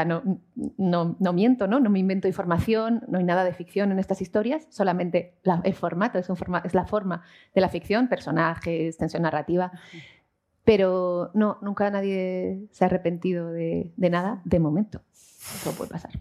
no, 0.77 1.15
no, 1.19 1.33
miento, 1.33 1.67
¿no? 1.67 1.79
no 1.79 1.91
me 1.91 1.99
invento 1.99 2.27
información, 2.27 3.03
no 3.07 3.19
hay 3.19 3.23
nada 3.23 3.43
de 3.43 3.53
ficción 3.53 3.91
en 3.91 3.99
estas 3.99 4.19
historias, 4.21 4.65
solamente 4.71 5.35
el 5.63 5.73
formato 5.75 6.17
es, 6.17 6.27
un 6.29 6.37
es 6.63 6.73
la 6.73 6.85
forma 6.85 7.23
de 7.53 7.61
la 7.61 7.69
ficción, 7.69 8.07
personajes, 8.07 8.97
tensión 8.97 9.21
narrativa. 9.21 9.71
Pero 10.63 11.29
no, 11.35 11.59
nunca 11.61 11.89
nadie 11.91 12.67
se 12.71 12.83
ha 12.83 12.87
arrepentido 12.87 13.51
de, 13.51 13.91
de 13.95 14.09
nada 14.09 14.41
de 14.43 14.59
momento. 14.59 15.01
Eso 15.13 15.71
puede 15.73 15.91
pasar. 15.91 16.11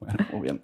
Bueno, 0.00 0.24
muy 0.32 0.42
bien. 0.42 0.62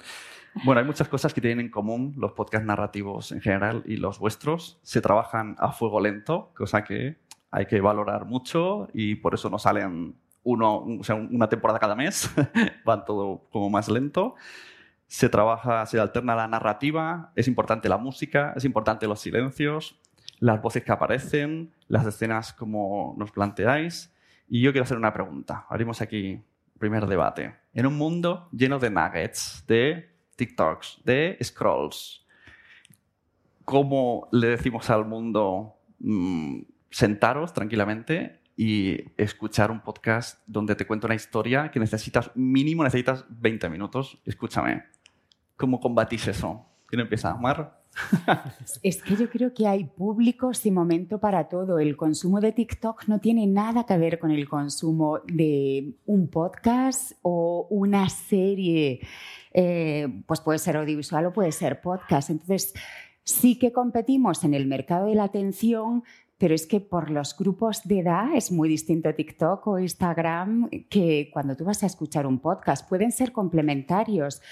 Bueno, 0.62 0.80
hay 0.80 0.86
muchas 0.86 1.08
cosas 1.08 1.34
que 1.34 1.40
tienen 1.40 1.66
en 1.66 1.70
común 1.70 2.14
los 2.16 2.32
podcasts 2.32 2.66
narrativos 2.66 3.32
en 3.32 3.40
general 3.40 3.82
y 3.86 3.96
los 3.96 4.18
vuestros. 4.20 4.78
Se 4.82 5.00
trabajan 5.00 5.56
a 5.58 5.72
fuego 5.72 6.00
lento, 6.00 6.52
cosa 6.56 6.84
que 6.84 7.16
hay 7.50 7.66
que 7.66 7.80
valorar 7.80 8.24
mucho 8.24 8.88
y 8.92 9.16
por 9.16 9.34
eso 9.34 9.50
no 9.50 9.58
salen 9.58 10.14
uno, 10.44 10.76
o 11.00 11.04
sea, 11.04 11.16
una 11.16 11.48
temporada 11.48 11.80
cada 11.80 11.96
mes, 11.96 12.30
van 12.84 13.04
todo 13.04 13.48
como 13.50 13.68
más 13.68 13.88
lento. 13.88 14.36
Se 15.06 15.28
trabaja, 15.28 15.86
se 15.86 15.98
alterna 15.98 16.36
la 16.36 16.46
narrativa, 16.46 17.32
es 17.34 17.48
importante 17.48 17.88
la 17.88 17.98
música, 17.98 18.52
es 18.56 18.64
importante 18.64 19.06
los 19.06 19.20
silencios, 19.20 19.98
las 20.38 20.62
voces 20.62 20.84
que 20.84 20.92
aparecen, 20.92 21.72
las 21.88 22.06
escenas 22.06 22.52
como 22.52 23.14
nos 23.18 23.32
planteáis. 23.32 24.12
Y 24.48 24.60
yo 24.60 24.72
quiero 24.72 24.84
hacer 24.84 24.98
una 24.98 25.12
pregunta. 25.12 25.66
Haremos 25.68 26.00
aquí 26.00 26.40
primer 26.78 27.06
debate. 27.06 27.54
En 27.72 27.86
un 27.86 27.96
mundo 27.96 28.48
lleno 28.52 28.78
de 28.78 28.90
nuggets, 28.90 29.64
de 29.66 30.13
TikToks, 30.36 31.00
de 31.04 31.38
scrolls. 31.42 32.26
¿Cómo 33.64 34.28
le 34.32 34.48
decimos 34.48 34.90
al 34.90 35.06
mundo 35.06 35.76
mm, 36.00 36.60
sentaros 36.90 37.52
tranquilamente 37.52 38.40
y 38.56 38.98
escuchar 39.16 39.70
un 39.70 39.80
podcast 39.80 40.42
donde 40.46 40.74
te 40.74 40.86
cuento 40.86 41.06
una 41.06 41.14
historia 41.14 41.70
que 41.70 41.80
necesitas, 41.80 42.30
mínimo 42.34 42.84
necesitas 42.84 43.24
20 43.28 43.68
minutos? 43.68 44.20
Escúchame. 44.24 44.84
¿Cómo 45.56 45.80
combatís 45.80 46.28
eso? 46.28 46.66
¿Quién 46.86 47.00
empieza? 47.00 47.34
¿Mar? 47.34 47.83
Es 48.83 49.02
que 49.02 49.16
yo 49.16 49.30
creo 49.30 49.54
que 49.54 49.66
hay 49.66 49.85
públicos 49.85 50.64
y 50.66 50.70
momento 50.70 51.18
para 51.18 51.48
todo. 51.48 51.78
El 51.78 51.96
consumo 51.96 52.40
de 52.40 52.52
TikTok 52.52 53.07
no 53.09 53.20
tiene 53.20 53.46
nada 53.46 53.85
que 53.85 53.96
ver 53.96 54.18
con 54.18 54.30
el 54.30 54.48
consumo 54.48 55.20
de 55.26 55.94
un 56.07 56.28
podcast 56.28 57.12
o 57.22 57.66
una 57.70 58.09
serie. 58.09 59.00
Eh, 59.52 60.22
pues 60.26 60.40
puede 60.40 60.59
ser 60.59 60.76
audiovisual 60.76 61.26
o 61.26 61.33
puede 61.33 61.52
ser 61.52 61.80
podcast. 61.80 62.30
Entonces, 62.30 62.74
sí 63.22 63.59
que 63.59 63.72
competimos 63.72 64.44
en 64.44 64.54
el 64.54 64.66
mercado 64.66 65.07
de 65.07 65.14
la 65.14 65.24
atención, 65.24 66.02
pero 66.38 66.54
es 66.54 66.66
que 66.66 66.80
por 66.80 67.11
los 67.11 67.37
grupos 67.37 67.85
de 67.85 68.00
edad 68.00 68.35
es 68.35 68.50
muy 68.50 68.68
distinto 68.68 69.14
TikTok 69.14 69.66
o 69.66 69.78
Instagram 69.78 70.68
que 70.90 71.30
cuando 71.33 71.57
tú 71.57 71.64
vas 71.64 71.83
a 71.83 71.87
escuchar 71.87 72.26
un 72.26 72.40
podcast. 72.40 72.88
Pueden 72.88 73.12
ser 73.12 73.33
complementarios. 73.33 74.42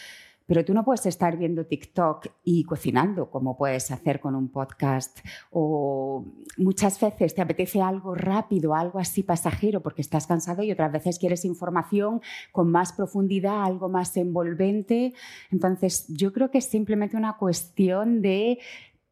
Pero 0.47 0.65
tú 0.65 0.75
no 0.75 0.85
puedes 0.85 1.07
estar 1.07 1.37
viendo 1.37 1.67
TikTok 1.67 2.27
y 2.45 2.65
cocinando 2.65 3.31
como 3.31 3.57
puedes 3.57 3.91
hacer 3.91 4.21
con 4.21 4.35
un 4.35 4.49
podcast. 4.49 5.21
O 5.51 6.25
muchas 6.57 7.01
veces 7.01 7.35
te 7.35 7.43
apetece 7.43 7.81
algo 7.81 8.15
rápido, 8.15 8.75
algo 8.75 8.99
así 8.99 9.23
pasajero 9.23 9.83
porque 9.83 10.03
estás 10.03 10.27
cansado 10.27 10.63
y 10.63 10.73
otras 10.73 10.93
veces 10.93 11.19
quieres 11.19 11.45
información 11.45 12.21
con 12.51 12.71
más 12.71 12.93
profundidad, 12.93 13.65
algo 13.65 13.89
más 13.89 14.17
envolvente. 14.17 15.15
Entonces 15.51 16.07
yo 16.09 16.33
creo 16.33 16.51
que 16.51 16.59
es 16.59 16.67
simplemente 16.67 17.17
una 17.17 17.37
cuestión 17.37 18.23
de 18.23 18.59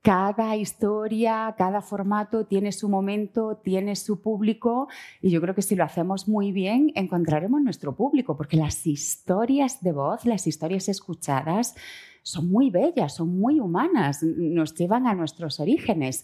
cada 0.03 0.57
historia, 0.57 1.55
cada 1.59 1.83
formato 1.83 2.47
tiene 2.47 2.73
su 2.73 2.89
momento, 2.89 3.57
tiene 3.63 3.97
su 3.97 4.23
público 4.23 4.89
y 5.21 5.31
yo 5.31 5.41
creo 5.41 5.55
que 5.55 5.63
si 5.63 5.77
lo 5.77 5.85
hacemos 5.85 6.27
muy 6.27 6.53
bien 6.53 6.91
encontraremos 6.95 7.61
nuestro 7.61 7.95
público, 7.95 8.37
porque 8.37 8.57
las 8.57 8.87
historias 8.87 9.83
de 9.83 9.93
voz, 9.93 10.25
las 10.25 10.47
historias 10.47 10.89
escuchadas 10.89 11.75
son 12.23 12.51
muy 12.51 12.71
bellas, 12.71 13.15
son 13.15 13.39
muy 13.39 13.61
humanas, 13.61 14.23
nos 14.23 14.75
llevan 14.75 15.07
a 15.07 15.15
nuestros 15.15 15.61
orígenes. 15.61 16.23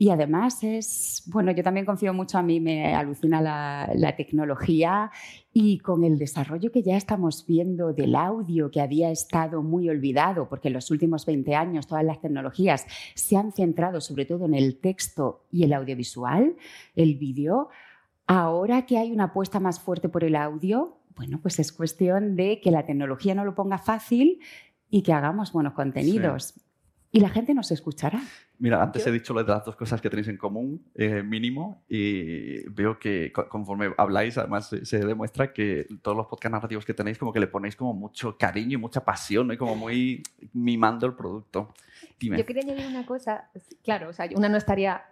Y 0.00 0.10
además 0.10 0.62
es, 0.62 1.24
bueno, 1.26 1.50
yo 1.50 1.64
también 1.64 1.84
confío 1.84 2.14
mucho, 2.14 2.38
a 2.38 2.42
mí 2.42 2.60
me 2.60 2.94
alucina 2.94 3.40
la, 3.42 4.14
tecnología 4.16 5.10
y 5.52 5.78
con 5.80 6.04
el 6.04 6.18
desarrollo 6.18 6.70
que 6.70 6.82
ya 6.82 6.96
estamos 6.96 7.44
viendo 7.44 7.92
del 7.92 8.14
audio 8.14 8.70
que 8.70 8.80
había 8.80 9.10
estado 9.10 9.60
muy 9.60 9.88
olvidado, 9.88 10.48
porque 10.48 10.68
en 10.68 10.74
los 10.74 10.92
últimos 10.92 11.26
20 11.26 11.54
años 11.56 11.88
todas 11.88 12.04
las 12.04 12.20
tecnologías 12.20 12.86
se 13.16 13.36
han 13.36 13.50
centrado 13.50 14.00
sobre 14.00 14.24
todo 14.24 14.44
en 14.44 14.54
el 14.54 14.78
texto 14.78 15.46
y 15.50 15.64
el 15.64 15.72
audiovisual, 15.72 16.54
el 16.94 17.16
vídeo, 17.16 17.68
ahora 18.28 18.86
que 18.86 18.98
hay 18.98 19.10
una 19.10 19.24
apuesta 19.24 19.58
más 19.58 19.80
fuerte 19.80 20.08
por 20.08 20.22
el 20.22 20.36
audio, 20.36 20.98
bueno, 21.16 21.40
pues 21.42 21.58
es 21.58 21.72
cuestión 21.72 22.36
de 22.36 22.60
que 22.60 22.70
la 22.70 22.86
tecnología 22.86 23.34
no 23.34 23.44
lo 23.44 23.56
ponga 23.56 23.78
fácil 23.78 24.38
y 24.90 25.02
que 25.02 25.12
hagamos 25.12 25.52
buenos 25.52 25.72
contenidos. 25.72 26.54
Y 27.10 27.18
la 27.20 27.30
gente 27.30 27.54
nos 27.54 27.72
escuchará. 27.72 28.22
Mira, 28.60 28.82
antes 28.82 29.06
he 29.06 29.12
dicho 29.12 29.32
lo 29.32 29.44
de 29.44 29.52
las 29.52 29.64
dos 29.64 29.76
cosas 29.76 30.00
que 30.00 30.10
tenéis 30.10 30.28
en 30.28 30.36
común, 30.36 30.84
eh, 30.94 31.22
mínimo, 31.22 31.84
y 31.88 32.68
veo 32.68 32.98
que 32.98 33.32
conforme 33.32 33.92
habláis, 33.96 34.36
además 34.36 34.74
se 34.82 34.98
demuestra 34.98 35.52
que 35.52 35.86
todos 36.02 36.16
los 36.16 36.26
podcasts 36.26 36.52
narrativos 36.52 36.84
que 36.84 36.92
tenéis, 36.92 37.18
como 37.18 37.32
que 37.32 37.38
le 37.38 37.46
ponéis 37.46 37.76
como 37.76 37.94
mucho 37.94 38.36
cariño 38.36 38.74
y 38.74 38.80
mucha 38.80 39.04
pasión, 39.04 39.46
¿no? 39.46 39.52
y 39.52 39.56
como 39.56 39.76
muy 39.76 40.22
mimando 40.52 41.06
el 41.06 41.14
producto. 41.14 41.72
Yo 42.20 42.44
quería 42.44 42.62
añadir 42.62 42.86
una 42.86 43.06
cosa, 43.06 43.48
claro, 43.84 44.08
o 44.08 44.12
sea, 44.12 44.28
una 44.34 44.48
no 44.48 44.56
estaría 44.56 45.04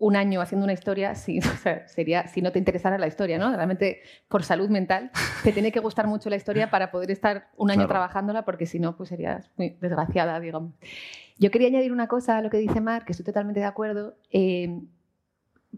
un 0.00 0.16
año 0.16 0.40
haciendo 0.40 0.64
una 0.64 0.72
historia 0.72 1.14
si, 1.14 1.40
sería, 1.86 2.26
si 2.26 2.42
no 2.42 2.50
te 2.50 2.58
interesara 2.58 2.98
la 2.98 3.06
historia, 3.06 3.38
¿no? 3.38 3.54
Realmente, 3.54 4.02
por 4.28 4.42
salud 4.42 4.68
mental, 4.68 5.12
te 5.44 5.52
tiene 5.52 5.70
que 5.70 5.78
gustar 5.78 6.08
mucho 6.08 6.28
la 6.28 6.36
historia 6.36 6.70
para 6.70 6.90
poder 6.90 7.10
estar 7.10 7.48
un 7.56 7.70
año 7.70 7.86
trabajándola, 7.86 8.44
porque 8.44 8.66
si 8.66 8.80
no, 8.80 8.96
pues 8.96 9.10
serías 9.10 9.50
muy 9.56 9.76
desgraciada, 9.80 10.40
digamos. 10.40 10.72
Yo 11.38 11.50
quería 11.50 11.68
añadir 11.68 11.92
una 11.92 12.08
cosa 12.08 12.38
a 12.38 12.42
lo 12.42 12.50
que 12.50 12.58
dice 12.58 12.80
Mar, 12.80 13.04
que 13.04 13.12
estoy 13.12 13.24
totalmente 13.24 13.60
de 13.60 13.66
acuerdo. 13.66 14.16
Eh, 14.32 14.80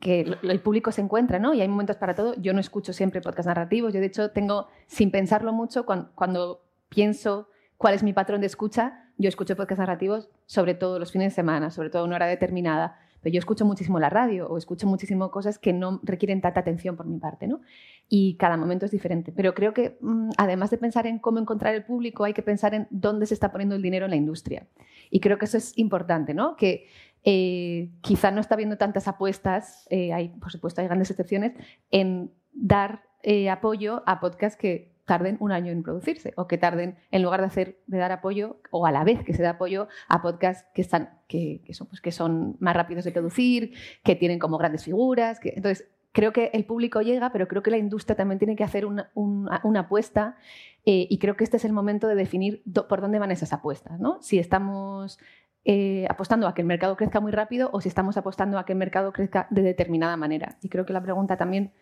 que 0.01 0.37
el 0.43 0.61
público 0.61 0.91
se 0.91 1.01
encuentra, 1.03 1.39
¿no? 1.39 1.53
Y 1.55 1.61
hay 1.61 1.69
momentos 1.69 1.97
para 1.97 2.15
todo. 2.15 2.35
Yo 2.37 2.53
no 2.55 2.61
escucho 2.61 2.93
siempre 2.93 3.21
podcast 3.21 3.47
narrativos. 3.47 3.93
Yo, 3.93 4.01
de 4.01 4.07
hecho, 4.07 4.31
tengo, 4.31 4.69
sin 4.87 5.11
pensarlo 5.11 5.53
mucho, 5.53 5.85
cuando, 5.85 6.65
pienso 6.89 7.49
cuál 7.77 7.95
es 7.95 8.03
mi 8.03 8.13
patrón 8.13 8.41
de 8.41 8.47
escucha, 8.47 9.11
yo 9.19 9.29
escucho 9.29 9.57
podcast 9.57 9.79
narrativos 9.79 10.29
sobre 10.47 10.75
todo 10.75 10.99
los 10.99 11.13
fines 11.13 11.33
de 11.33 11.35
semana, 11.35 11.71
sobre 11.71 11.91
todo 11.91 12.03
a 12.03 12.05
una 12.05 12.17
hora 12.17 12.27
determinada. 12.27 12.99
Pero 13.23 13.33
yo 13.33 13.39
escucho 13.39 13.65
muchísimo 13.65 13.99
la 13.99 14.11
radio 14.11 14.49
o 14.49 14.59
escucho 14.59 14.87
muchísimo 14.87 15.31
cosas 15.31 15.59
que 15.59 15.73
no 15.73 16.01
requieren 16.03 16.41
tanta 16.41 16.61
atención 16.61 16.97
por 16.97 17.07
mi 17.07 17.19
parte, 17.19 17.47
¿no? 17.47 17.61
Y 18.09 18.37
cada 18.37 18.57
momento 18.57 18.85
es 18.85 18.91
diferente. 18.91 19.33
Pero 19.33 19.55
creo 19.55 19.73
que, 19.73 19.97
mm, 20.01 20.31
además 20.37 20.71
de 20.71 20.79
pensar 20.79 21.07
en 21.07 21.19
cómo 21.19 21.39
encontrar 21.39 21.75
el 21.75 21.85
público, 21.85 22.25
hay 22.25 22.35
que 22.35 22.43
pensar 22.43 22.75
en 22.75 22.89
dónde 22.91 23.27
se 23.27 23.35
está 23.35 23.53
poniendo 23.53 23.77
el 23.77 23.83
dinero 23.83 24.07
en 24.07 24.11
la 24.11 24.17
industria. 24.17 24.67
Y 25.11 25.21
creo 25.21 25.39
que 25.39 25.45
eso 25.45 25.57
es 25.57 25.77
importante, 25.79 26.35
¿no? 26.35 26.57
Que 26.57 26.87
eh, 27.25 27.91
quizá 28.01 28.31
no 28.31 28.41
está 28.41 28.57
viendo 28.57 28.77
tantas 28.77 29.07
apuestas, 29.07 29.87
eh, 29.91 30.13
hay, 30.13 30.29
por 30.29 30.51
supuesto 30.51 30.81
hay 30.81 30.89
grandes 30.89 31.11
excepciones, 31.11 31.53
en 31.91 32.33
dar 32.53 33.03
eh, 33.23 33.49
apoyo 33.49 34.03
a 34.07 34.19
podcasts 34.19 34.59
que 34.59 34.92
tarden 35.05 35.37
un 35.41 35.53
año 35.53 35.73
en 35.73 35.83
producirse 35.83 36.33
o 36.37 36.47
que 36.47 36.59
tarden, 36.59 36.97
en 37.11 37.23
lugar 37.23 37.41
de, 37.41 37.47
hacer, 37.47 37.79
de 37.87 37.99
dar 37.99 38.13
apoyo 38.13 38.61
o 38.71 38.87
a 38.87 38.93
la 38.93 39.05
vez 39.05 39.25
que 39.25 39.35
se 39.35 39.43
da 39.43 39.51
apoyo 39.51 39.89
a 40.09 40.23
podcasts 40.23 40.67
que, 40.75 40.83
están, 40.83 41.11
que, 41.29 41.63
son, 41.73 41.89
pues, 41.89 42.01
que 42.01 42.13
son 42.13 42.57
más 42.61 42.77
rápidos 42.77 43.05
de 43.05 43.13
producir, 43.13 43.75
que 44.05 44.15
tienen 44.15 44.39
como 44.39 44.59
grandes 44.59 44.85
figuras. 44.85 45.41
Que, 45.41 45.55
entonces, 45.57 45.89
creo 46.13 46.33
que 46.33 46.51
el 46.53 46.65
público 46.65 47.01
llega, 47.01 47.33
pero 47.33 47.49
creo 47.49 47.63
que 47.63 47.71
la 47.71 47.79
industria 47.79 48.17
también 48.17 48.39
tiene 48.39 48.55
que 48.55 48.65
hacer 48.65 48.87
una, 48.87 49.11
una 49.15 49.81
apuesta 49.81 50.37
eh, 50.85 51.07
y 51.09 51.19
creo 51.19 51.37
que 51.37 51.45
este 51.45 51.57
es 51.57 51.65
el 51.65 51.73
momento 51.73 52.07
de 52.07 52.15
definir 52.15 52.63
por 52.89 53.01
dónde 53.01 53.19
van 53.19 53.31
esas 53.31 53.53
apuestas. 53.53 53.99
¿no? 53.99 54.21
Si 54.21 54.39
estamos 54.39 55.19
eh, 55.65 56.07
apostando 56.09 56.49
a 56.49 56.55
que 56.55 56.63
el 56.63 56.67
mercado 56.67 56.97
crezca 56.97 57.21
muy 57.21 57.33
rápido 57.33 57.71
o 57.73 57.81
si 57.81 57.89
estamos 57.89 58.17
apostando 58.17 58.59
a 58.59 58.65
que 58.65 58.73
el 58.73 58.79
mercado 58.79 59.13
crezca 59.13 59.47
de 59.51 59.63
determinada 59.63 60.17
manera. 60.17 60.59
Y 60.61 60.69
creo 60.69 60.85
que 60.85 60.93
la 60.93 61.03
pregunta 61.03 61.37
también, 61.37 61.73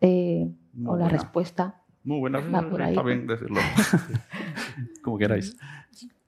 eh, 0.00 0.48
o 0.86 0.96
la 0.96 1.08
respuesta, 1.08 1.79
muy 2.04 2.18
buena, 2.18 2.38
está 2.38 3.02
bien 3.02 3.26
decirlo. 3.26 3.60
Como 5.02 5.18
queráis. 5.18 5.56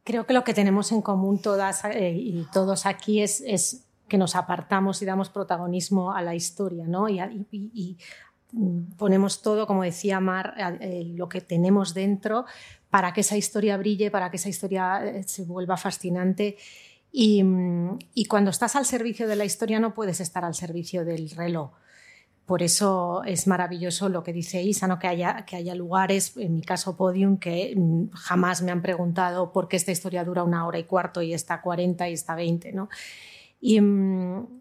Creo 0.05 0.27
que 0.27 0.35
lo 0.35 0.45
que 0.45 0.55
tenemos 0.55 0.93
en 0.93 1.01
común 1.01 1.41
todas 1.41 1.83
y 1.95 2.47
todos 2.53 2.87
aquí 2.87 3.23
es, 3.23 3.43
es, 3.47 3.87
que 4.13 4.19
nos 4.19 4.37
apartamos 4.37 5.01
y 5.01 5.07
damos 5.07 5.31
protagonismo 5.31 6.13
a 6.13 6.21
la 6.21 6.35
historia, 6.35 6.87
¿no? 6.87 7.09
Y, 7.09 7.19
y, 7.51 7.97
ponemos 8.99 9.41
todo, 9.41 9.67
como 9.67 9.83
decía 9.83 10.21
Mar, 10.21 10.55
eh, 10.81 11.15
lo 11.17 11.31
que 11.31 11.41
tenemos 11.41 11.95
dentro 11.95 12.45
para 12.91 13.15
que 13.15 13.23
esa 13.23 13.39
historia 13.39 13.79
brille, 13.79 14.11
para 14.11 14.31
que 14.31 14.37
esa 14.37 14.51
historia 14.51 15.03
eh, 15.03 15.23
se 15.23 15.45
vuelva 15.45 15.79
fascinante. 15.79 16.59
Y, 17.11 17.43
cuando 18.29 18.51
estás 18.51 18.77
al 18.77 18.85
servicio 18.85 19.27
de 19.27 19.37
la 19.37 19.47
historia 19.47 19.81
no 19.81 19.95
puedes 19.95 20.21
estar 20.21 20.45
al 20.45 20.55
servicio 20.55 21.07
del 21.07 21.31
reloj. 21.31 21.71
Por 22.53 22.63
eso 22.63 23.23
es 23.25 23.47
maravilloso 23.47 24.11
lo 24.11 24.23
que 24.23 24.35
dice 24.35 24.63
Isa, 24.63 24.87
¿no? 24.87 24.99
que, 24.99 25.07
haya, 25.07 25.47
que 25.47 25.57
haya 25.57 25.75
lugares, 25.75 26.37
en 26.37 26.53
mi 26.53 26.61
caso 26.61 26.99
Podium, 26.99 27.39
que 27.39 27.73
mm, 27.75 28.11
jamás 28.11 28.61
me 28.61 28.71
han 28.71 28.83
preguntado 28.83 29.53
por 29.53 29.69
qué 29.69 29.77
esta 29.79 29.91
historia 29.91 30.23
dura 30.23 30.45
una 30.45 30.67
hora 30.67 30.79
y 30.79 30.85
cuarto 30.85 31.23
y 31.23 31.33
está 31.33 31.63
40 31.63 32.11
y 32.11 32.13
está 32.13 32.35
20. 32.35 32.73
¿no? 32.73 32.91
Y, 33.59 33.81
mm, 33.81 34.61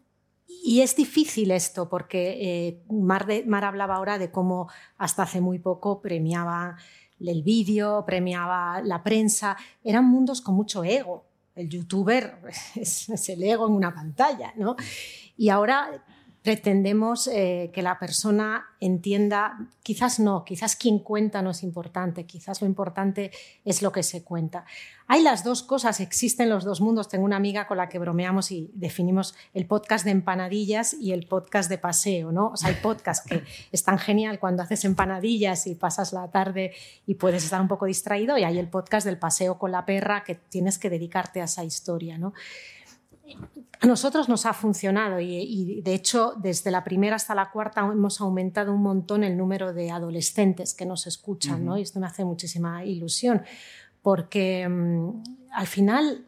y 0.64 0.80
es 0.80 0.96
difícil 0.96 1.52
esto 1.52 1.90
porque 1.90 2.38
eh, 2.40 2.82
Mar, 2.90 3.26
hablaba 3.66 3.96
ahora 3.96 4.18
de 4.18 4.32
cómo 4.32 4.70
hasta 4.98 5.24
hace 5.24 5.42
muy 5.42 5.60
poco 5.60 6.00
premiaba 6.00 6.78
el 7.20 7.44
vídeo, 7.44 8.06
premiaba 8.06 8.82
la 8.82 9.04
prensa. 9.04 9.58
Eran 9.84 10.06
mundos 10.06 10.40
con 10.40 10.56
mucho 10.56 10.86
ego. 10.86 11.26
El 11.56 11.68
youtuber 11.68 12.38
es, 12.76 13.10
es 13.10 13.28
el 13.28 13.44
ego 13.44 13.68
en 13.68 13.74
una 13.74 13.94
pantalla, 13.94 14.54
¿no? 14.56 14.78
Y 15.36 15.50
ahora 15.50 16.02
pretendemos 16.42 17.28
eh, 17.28 17.70
que 17.72 17.84
la 17.84 18.00
persona 18.00 18.66
entienda, 18.80 19.70
quizás 19.84 20.20
no, 20.20 20.44
quizás 20.44 20.76
quien 20.76 20.98
cuenta 20.98 21.44
no 21.44 21.52
es 21.52 21.62
importante, 21.62 22.26
quizás 22.26 22.62
lo 22.62 22.68
importante 22.68 23.32
es 23.64 23.84
lo 23.84 23.92
que 23.92 24.02
se 24.02 24.24
cuenta. 24.24 24.66
Hay 25.06 25.22
las 25.22 25.44
dos 25.44 25.62
cosas, 25.62 26.00
existen 26.00 26.50
los 26.50 26.64
dos 26.64 26.82
mundos. 26.82 27.10
Tengo 27.10 27.26
una 27.26 27.36
amiga 27.36 27.68
con 27.68 27.78
la 27.78 27.90
que 27.90 28.00
bromeamos 28.00 28.52
y 28.52 28.72
definimos 28.74 29.36
el 29.54 29.68
podcast 29.68 30.04
de 30.04 30.12
empanadillas 30.12 30.94
y 30.94 31.12
el 31.12 31.28
podcast 31.28 31.70
de 31.70 31.78
paseo, 31.78 32.32
¿no? 32.32 32.48
O 32.48 32.58
sea, 32.58 32.70
hay 32.70 32.76
podcasts 32.76 33.28
que 33.28 33.44
están 33.72 34.00
genial 34.00 34.40
cuando 34.40 34.64
haces 34.64 34.84
empanadillas 34.84 35.68
y 35.68 35.76
pasas 35.76 36.12
la 36.12 36.32
tarde 36.32 36.72
y 37.06 37.16
puedes 37.16 37.44
estar 37.44 37.62
un 37.62 37.68
poco 37.68 37.86
distraído 37.86 38.38
y 38.40 38.46
hay 38.46 38.58
el 38.58 38.68
podcast 38.68 39.06
del 39.06 39.20
paseo 39.20 39.60
con 39.60 39.72
la 39.72 39.86
perra 39.86 40.24
que 40.24 40.36
tienes 40.36 40.80
que 40.80 40.90
dedicarte 40.90 41.42
a 41.42 41.44
esa 41.44 41.64
historia, 41.64 42.18
¿no? 42.18 42.34
A 43.80 43.88
nosotros 43.88 44.30
nos 44.30 44.46
ha 44.46 44.54
funcionado 44.54 45.20
y, 45.20 45.82
de 45.82 45.94
hecho 45.94 46.34
desde 46.38 46.72
la 46.72 46.84
primera 46.84 47.16
hasta 47.16 47.34
la 47.34 47.50
cuarta 47.52 47.82
hemos 47.82 48.22
aumentado 48.22 48.74
un 48.74 48.82
montón 48.82 49.24
el 49.24 49.38
número 49.38 49.74
de 49.74 49.92
adolescentes 49.92 50.74
que 50.74 50.86
nos 50.86 51.08
escuchan 51.08 51.66
¿no? 51.66 51.78
y 51.78 51.82
esto 51.82 52.00
me 52.00 52.06
hace 52.06 52.24
muchísima 52.24 52.86
ilusión 52.86 53.42
porque 54.02 54.68
mm, 54.68 55.24
al 55.54 55.68
final 55.68 56.26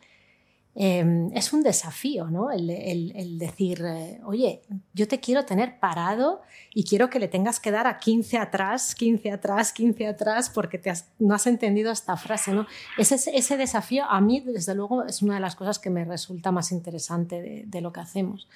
Em, 0.75 1.31
es 1.35 1.53
un 1.53 1.61
desafío, 1.61 2.31
¿no? 2.31 2.49
El, 2.49 3.37
decir, 3.37 3.83
eh, 3.85 4.19
oye, 4.25 4.63
yo 4.93 5.07
te 5.07 5.19
quiero 5.19 5.45
tener 5.45 5.79
parado 5.79 6.41
y 6.73 6.83
quiero 6.83 7.11
que 7.11 7.19
le 7.19 7.27
tengas 7.27 7.59
que 7.59 7.69
dar 7.69 7.85
a 7.85 7.99
15 7.99 8.39
atrás, 8.39 8.95
15 8.95 9.31
atrás, 9.31 9.71
15 9.71 10.07
atrás, 10.07 10.49
porque 10.49 10.79
te 10.79 10.91
no 11.19 11.35
has 11.35 11.45
entendido 11.45 11.91
esta 11.91 12.17
frase, 12.17 12.53
¿no? 12.53 12.65
Ese, 12.97 13.57
desafío 13.57 14.05
a 14.05 14.19
mí, 14.19 14.39
desde 14.39 14.73
luego, 14.73 15.03
es 15.03 15.21
una 15.21 15.35
de 15.35 15.41
las 15.41 15.55
cosas 15.55 15.77
que 15.77 15.91
me 15.91 16.05
resulta 16.05 16.51
más 16.51 16.71
interesante 16.71 17.65
de, 17.67 17.81
lo 17.81 17.93
que 17.93 17.99
hacemos. 17.99 18.47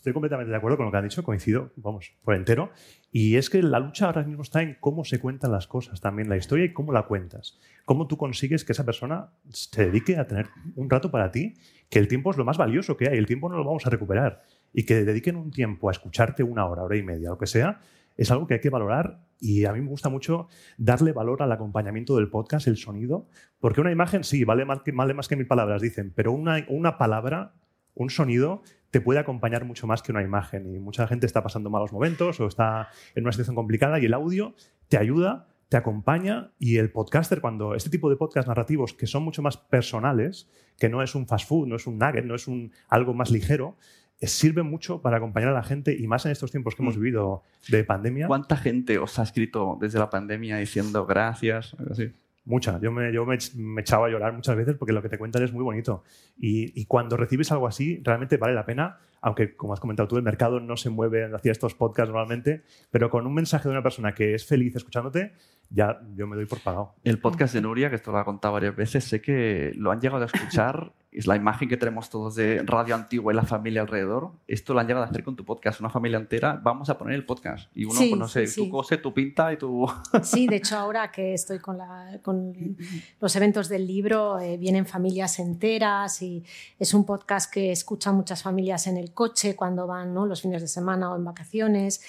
Estoy 0.00 0.14
completamente 0.14 0.50
de 0.50 0.56
acuerdo 0.56 0.78
con 0.78 0.86
lo 0.86 0.92
que 0.92 0.96
ha 0.96 1.02
dicho, 1.02 1.22
coincido, 1.22 1.72
vamos, 1.76 2.14
por 2.24 2.34
entero. 2.34 2.70
Y 3.12 3.36
es 3.36 3.50
que 3.50 3.62
la 3.62 3.78
lucha 3.80 4.06
ahora 4.06 4.22
mismo 4.22 4.40
está 4.40 4.62
en 4.62 4.78
cómo 4.80 5.04
se 5.04 5.20
cuentan 5.20 5.52
las 5.52 5.66
cosas, 5.66 6.00
también 6.00 6.30
la 6.30 6.38
historia 6.38 6.64
y 6.64 6.72
cómo 6.72 6.90
la 6.90 7.02
cuentas. 7.02 7.58
Cómo 7.84 8.06
tú 8.06 8.16
consigues 8.16 8.64
que 8.64 8.72
esa 8.72 8.86
persona 8.86 9.28
se 9.50 9.84
dedique 9.84 10.16
a 10.16 10.26
tener 10.26 10.46
un 10.74 10.88
rato 10.88 11.10
para 11.10 11.30
ti, 11.30 11.52
que 11.90 11.98
el 11.98 12.08
tiempo 12.08 12.30
es 12.30 12.38
lo 12.38 12.46
más 12.46 12.56
valioso 12.56 12.96
que 12.96 13.10
hay, 13.10 13.18
el 13.18 13.26
tiempo 13.26 13.50
no 13.50 13.58
lo 13.58 13.64
vamos 13.64 13.86
a 13.86 13.90
recuperar. 13.90 14.40
Y 14.72 14.86
que 14.86 15.04
dediquen 15.04 15.36
un 15.36 15.50
tiempo 15.50 15.90
a 15.90 15.92
escucharte 15.92 16.42
una 16.42 16.64
hora, 16.64 16.82
hora 16.82 16.96
y 16.96 17.02
media, 17.02 17.28
lo 17.28 17.36
que 17.36 17.46
sea, 17.46 17.78
es 18.16 18.30
algo 18.30 18.46
que 18.46 18.54
hay 18.54 18.60
que 18.60 18.70
valorar 18.70 19.20
y 19.38 19.66
a 19.66 19.74
mí 19.74 19.82
me 19.82 19.88
gusta 19.88 20.08
mucho 20.08 20.48
darle 20.78 21.12
valor 21.12 21.42
al 21.42 21.52
acompañamiento 21.52 22.16
del 22.16 22.30
podcast, 22.30 22.66
el 22.68 22.78
sonido, 22.78 23.28
porque 23.58 23.82
una 23.82 23.92
imagen 23.92 24.24
sí, 24.24 24.44
vale 24.44 24.64
más 24.64 24.80
que, 24.80 24.92
vale 24.92 25.12
más 25.12 25.28
que 25.28 25.36
mil 25.36 25.46
palabras, 25.46 25.82
dicen, 25.82 26.10
pero 26.16 26.32
una, 26.32 26.64
una 26.68 26.96
palabra, 26.96 27.52
un 27.92 28.08
sonido, 28.08 28.62
te 28.90 29.00
puede 29.00 29.20
acompañar 29.20 29.64
mucho 29.64 29.86
más 29.86 30.02
que 30.02 30.12
una 30.12 30.22
imagen. 30.22 30.66
Y 30.74 30.78
mucha 30.78 31.06
gente 31.06 31.26
está 31.26 31.42
pasando 31.42 31.70
malos 31.70 31.92
momentos 31.92 32.40
o 32.40 32.46
está 32.46 32.88
en 33.14 33.24
una 33.24 33.32
situación 33.32 33.56
complicada 33.56 33.98
y 33.98 34.06
el 34.06 34.14
audio 34.14 34.54
te 34.88 34.98
ayuda 34.98 35.46
te 35.70 35.76
acompaña 35.76 36.50
y 36.58 36.78
el 36.78 36.90
podcaster, 36.90 37.40
cuando 37.40 37.76
este 37.76 37.90
tipo 37.90 38.10
de 38.10 38.16
podcast 38.16 38.48
narrativos 38.48 38.92
que 38.92 39.06
son 39.06 39.22
mucho 39.22 39.40
más 39.40 39.56
personales, 39.56 40.50
que 40.76 40.88
no 40.88 41.00
es 41.00 41.14
un 41.14 41.28
fast 41.28 41.48
food, 41.48 41.68
no 41.68 41.76
es 41.76 41.86
un 41.86 41.96
nugget, 41.96 42.24
no 42.24 42.34
es 42.34 42.48
un, 42.48 42.72
algo 42.88 43.14
más 43.14 43.30
ligero, 43.30 43.76
eh, 44.18 44.26
sirve 44.26 44.64
mucho 44.64 45.00
para 45.00 45.18
acompañar 45.18 45.50
a 45.50 45.52
la 45.52 45.62
gente 45.62 45.96
y 45.96 46.08
más 46.08 46.26
en 46.26 46.32
estos 46.32 46.50
tiempos 46.50 46.74
que 46.74 46.82
hemos 46.82 46.96
Mm. 46.96 47.00
vivido 47.00 47.44
de 47.68 47.84
pandemia. 47.84 48.26
¿Cuánta 48.26 48.56
gente 48.56 48.98
os 48.98 49.16
ha 49.20 49.22
escrito 49.22 49.78
desde 49.80 50.00
la 50.00 50.10
pandemia 50.10 50.56
diciendo 50.56 51.06
gracias? 51.06 51.76
Así? 51.88 52.10
Mucha. 52.50 52.80
Yo, 52.80 52.90
me, 52.90 53.12
yo 53.12 53.24
me 53.24 53.80
echaba 53.80 54.08
a 54.08 54.10
llorar 54.10 54.32
muchas 54.32 54.56
veces 54.56 54.74
porque 54.76 54.92
lo 54.92 55.00
que 55.00 55.08
te 55.08 55.18
cuentan 55.18 55.44
es 55.44 55.52
muy 55.52 55.62
bonito. 55.62 56.02
Y, 56.36 56.80
y 56.80 56.84
cuando 56.86 57.16
recibes 57.16 57.52
algo 57.52 57.68
así, 57.68 58.00
realmente 58.02 58.38
vale 58.38 58.54
la 58.54 58.66
pena, 58.66 58.98
aunque 59.20 59.54
como 59.54 59.72
has 59.72 59.78
comentado 59.78 60.08
tú, 60.08 60.16
el 60.16 60.24
mercado 60.24 60.58
no 60.58 60.76
se 60.76 60.90
mueve 60.90 61.32
hacia 61.32 61.52
estos 61.52 61.76
podcasts 61.76 62.10
normalmente, 62.10 62.64
pero 62.90 63.08
con 63.08 63.24
un 63.24 63.34
mensaje 63.34 63.68
de 63.68 63.70
una 63.70 63.84
persona 63.84 64.14
que 64.14 64.34
es 64.34 64.44
feliz 64.44 64.74
escuchándote, 64.74 65.32
ya 65.70 66.00
yo 66.16 66.26
me 66.26 66.36
doy 66.36 66.46
por 66.46 66.60
pagado. 66.60 66.94
El 67.04 67.18
podcast 67.20 67.54
de 67.54 67.60
Nuria, 67.60 67.88
que 67.90 67.96
esto 67.96 68.10
lo 68.12 68.18
ha 68.18 68.24
contado 68.24 68.54
varias 68.54 68.74
veces, 68.76 69.04
sé 69.04 69.20
que 69.22 69.72
lo 69.76 69.90
han 69.90 70.00
llegado 70.00 70.22
a 70.22 70.26
escuchar. 70.26 70.92
Es 71.12 71.26
la 71.26 71.34
imagen 71.34 71.68
que 71.68 71.76
tenemos 71.76 72.08
todos 72.08 72.36
de 72.36 72.62
Radio 72.64 72.94
Antigua 72.94 73.32
y 73.32 73.36
la 73.36 73.42
familia 73.42 73.80
alrededor. 73.80 74.30
Esto 74.46 74.74
lo 74.74 74.78
han 74.78 74.86
llegado 74.86 75.04
a 75.04 75.08
hacer 75.08 75.24
con 75.24 75.34
tu 75.34 75.44
podcast, 75.44 75.80
una 75.80 75.90
familia 75.90 76.18
entera. 76.18 76.60
Vamos 76.62 76.88
a 76.88 76.96
poner 76.96 77.16
el 77.16 77.26
podcast. 77.26 77.68
Y 77.76 77.84
uno, 77.84 77.96
Sí, 77.98 78.10
pues 78.10 78.18
no 78.20 78.28
sé, 78.28 78.46
sí, 78.46 78.60
tú 78.60 78.64
sí. 78.66 78.70
cose, 78.70 78.96
tú 78.98 79.12
pinta 79.12 79.52
y 79.52 79.56
tú. 79.56 79.88
Sí, 80.22 80.46
de 80.46 80.54
hecho 80.54 80.78
ahora 80.78 81.10
que 81.10 81.34
estoy 81.34 81.58
con, 81.58 81.78
la- 81.78 82.20
con 82.22 82.76
los 83.18 83.34
eventos 83.34 83.68
del 83.68 83.88
libro, 83.88 84.38
eh, 84.38 84.56
vienen 84.56 84.86
familias 84.86 85.40
enteras 85.40 86.22
y 86.22 86.44
es 86.78 86.94
un 86.94 87.04
podcast 87.04 87.52
que 87.52 87.72
escuchan 87.72 88.14
muchas 88.14 88.44
familias 88.44 88.86
en 88.86 88.96
el 88.96 89.12
coche 89.12 89.56
cuando 89.56 89.88
van 89.88 90.14
¿no? 90.14 90.26
los 90.26 90.42
fines 90.42 90.62
de 90.62 90.68
semana 90.68 91.10
o 91.12 91.16
en 91.16 91.24
vacaciones. 91.24 92.02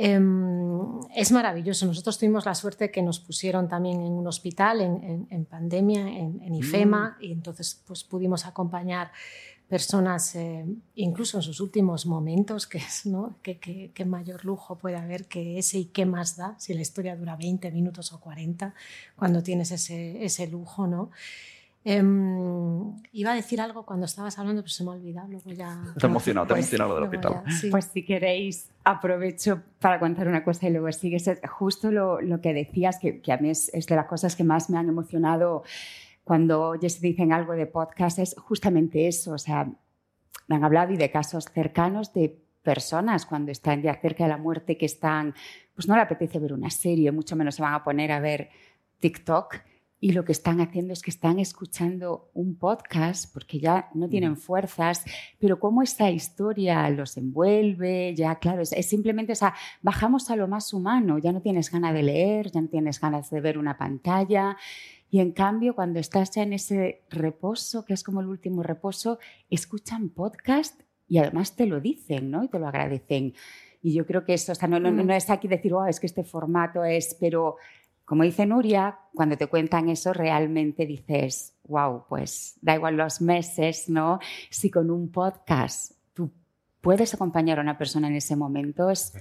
Em, 0.00 1.00
es 1.16 1.32
maravilloso. 1.32 1.84
Nosotros 1.84 2.16
tuvimos 2.18 2.46
la 2.46 2.54
suerte 2.54 2.90
que 2.92 3.02
nos 3.02 3.18
pusieron 3.18 3.68
también 3.68 4.00
en 4.00 4.12
un 4.12 4.26
hospital 4.28 4.80
en, 4.80 5.02
en- 5.02 5.26
en 5.28 5.44
pandemia, 5.44 6.02
en, 6.08 6.40
en 6.40 6.54
IFEMA, 6.54 7.16
y 7.20 7.32
entonces 7.32 7.82
pues, 7.84 8.04
pudimos 8.04 8.46
acompañar 8.46 9.10
personas, 9.68 10.36
eh, 10.36 10.64
incluso 10.94 11.36
en 11.38 11.42
sus 11.42 11.60
últimos 11.60 12.06
momentos, 12.06 12.66
que 12.68 12.78
es, 12.78 13.06
¿no? 13.06 13.36
¿Qué, 13.42 13.58
qué, 13.58 13.90
qué 13.92 14.04
mayor 14.04 14.44
lujo 14.44 14.76
puede 14.78 14.96
haber 14.96 15.26
que 15.26 15.58
ese 15.58 15.78
y 15.80 15.84
qué 15.86 16.06
más 16.06 16.36
da 16.36 16.54
si 16.60 16.74
la 16.74 16.80
historia 16.80 17.16
dura 17.16 17.34
20 17.36 17.70
minutos 17.72 18.12
o 18.12 18.20
40, 18.20 18.72
cuando 19.16 19.42
tienes 19.42 19.72
ese, 19.72 20.24
ese 20.24 20.46
lujo, 20.46 20.86
¿no? 20.86 21.10
Em, 21.90 22.92
iba 23.12 23.32
a 23.32 23.34
decir 23.34 23.60
algo 23.62 23.86
cuando 23.86 24.04
estabas 24.04 24.38
hablando, 24.38 24.60
pero 24.62 24.70
se 24.70 24.84
me 24.84 24.90
ha 24.90 24.94
olvidado. 24.94 25.28
Luego 25.28 25.50
ya... 25.52 25.82
Te 25.98 26.06
ha 26.06 26.08
emocionado, 26.10 26.46
te 26.46 26.52
Pues, 26.54 26.66
emocionado 26.66 26.90
lo 26.90 26.94
del 26.96 27.04
hospital. 27.04 27.42
ya, 27.46 27.52
sí. 27.52 27.70
Pues 27.70 27.86
si 27.86 28.04
queréis, 28.04 28.70
aprovecho 28.84 29.62
para 29.80 29.98
contar 29.98 30.28
una 30.28 30.44
cosa 30.44 30.68
y 30.68 30.72
luego 30.72 30.92
sigues. 30.92 31.26
Es 31.28 31.40
Justo 31.48 31.90
lo, 31.90 32.20
lo 32.20 32.40
que 32.42 32.52
decías, 32.52 32.98
que, 32.98 33.22
que 33.22 33.32
a 33.32 33.38
mí 33.38 33.48
es, 33.50 33.70
es 33.72 33.86
de 33.86 33.96
las 33.96 34.06
cosas 34.06 34.36
que 34.36 34.44
más 34.44 34.68
me 34.68 34.76
han 34.76 34.88
emocionado 34.88 35.62
cuando 36.24 36.60
oyes 36.60 37.00
dicen 37.00 37.32
algo 37.32 37.54
de 37.54 37.64
podcast, 37.66 38.18
es 38.18 38.36
justamente 38.38 39.08
eso. 39.08 39.32
O 39.32 39.38
sea, 39.38 39.66
me 40.46 40.56
han 40.56 40.64
hablado 40.64 40.92
y 40.92 40.98
de 40.98 41.10
casos 41.10 41.46
cercanos 41.46 42.12
de 42.12 42.38
personas 42.62 43.24
cuando 43.24 43.50
están 43.50 43.80
ya 43.80 43.94
cerca 43.94 44.24
de 44.24 44.28
la 44.30 44.36
muerte 44.36 44.76
que 44.76 44.84
están, 44.84 45.34
pues 45.74 45.88
no 45.88 45.96
le 45.96 46.02
apetece 46.02 46.38
ver 46.38 46.52
una 46.52 46.68
serie, 46.68 47.12
mucho 47.12 47.34
menos 47.34 47.54
se 47.54 47.62
van 47.62 47.72
a 47.72 47.82
poner 47.82 48.12
a 48.12 48.20
ver 48.20 48.50
TikTok 48.98 49.54
y 50.00 50.12
lo 50.12 50.24
que 50.24 50.32
están 50.32 50.60
haciendo 50.60 50.92
es 50.92 51.02
que 51.02 51.10
están 51.10 51.38
escuchando 51.40 52.30
un 52.32 52.56
podcast 52.56 53.32
porque 53.32 53.58
ya 53.58 53.88
no 53.94 54.08
tienen 54.08 54.36
fuerzas, 54.36 55.04
pero 55.40 55.58
cómo 55.58 55.82
esta 55.82 56.10
historia 56.10 56.88
los 56.90 57.16
envuelve, 57.16 58.14
ya 58.14 58.36
claro, 58.36 58.62
es, 58.62 58.72
es 58.72 58.86
simplemente, 58.86 59.32
o 59.32 59.36
sea, 59.36 59.54
bajamos 59.82 60.30
a 60.30 60.36
lo 60.36 60.46
más 60.46 60.72
humano, 60.72 61.18
ya 61.18 61.32
no 61.32 61.42
tienes 61.42 61.70
ganas 61.70 61.94
de 61.94 62.04
leer, 62.04 62.50
ya 62.52 62.60
no 62.60 62.68
tienes 62.68 63.00
ganas 63.00 63.30
de 63.30 63.40
ver 63.40 63.58
una 63.58 63.76
pantalla. 63.76 64.56
Y 65.10 65.20
en 65.20 65.32
cambio, 65.32 65.74
cuando 65.74 65.98
estás 65.98 66.30
ya 66.30 66.42
en 66.42 66.52
ese 66.52 67.02
reposo, 67.10 67.84
que 67.84 67.94
es 67.94 68.04
como 68.04 68.20
el 68.20 68.28
último 68.28 68.62
reposo, 68.62 69.18
escuchan 69.50 70.10
podcast 70.10 70.80
y 71.08 71.18
además 71.18 71.56
te 71.56 71.66
lo 71.66 71.80
dicen, 71.80 72.30
¿no? 72.30 72.44
Y 72.44 72.48
te 72.48 72.58
lo 72.58 72.68
agradecen. 72.68 73.34
Y 73.80 73.94
yo 73.94 74.06
creo 74.06 74.24
que 74.24 74.34
eso, 74.34 74.52
o 74.52 74.54
sea, 74.54 74.68
no, 74.68 74.78
no, 74.78 74.90
no 74.90 75.14
es 75.14 75.30
aquí 75.30 75.48
decir, 75.48 75.72
oh, 75.72 75.86
es 75.86 75.98
que 75.98 76.06
este 76.06 76.24
formato 76.24 76.84
es, 76.84 77.16
pero 77.18 77.56
como 78.08 78.22
dice 78.22 78.46
Nuria, 78.46 79.00
cuando 79.12 79.36
te 79.36 79.48
cuentan 79.48 79.90
eso 79.90 80.14
realmente 80.14 80.86
dices, 80.86 81.58
wow, 81.64 82.06
pues 82.08 82.56
da 82.62 82.74
igual 82.74 82.96
los 82.96 83.20
meses, 83.20 83.90
¿no? 83.90 84.18
Si 84.48 84.70
con 84.70 84.90
un 84.90 85.12
podcast 85.12 85.92
tú 86.14 86.30
puedes 86.80 87.12
acompañar 87.12 87.58
a 87.58 87.62
una 87.62 87.76
persona 87.76 88.08
en 88.08 88.16
ese 88.16 88.34
momento, 88.34 88.88
es 88.88 89.12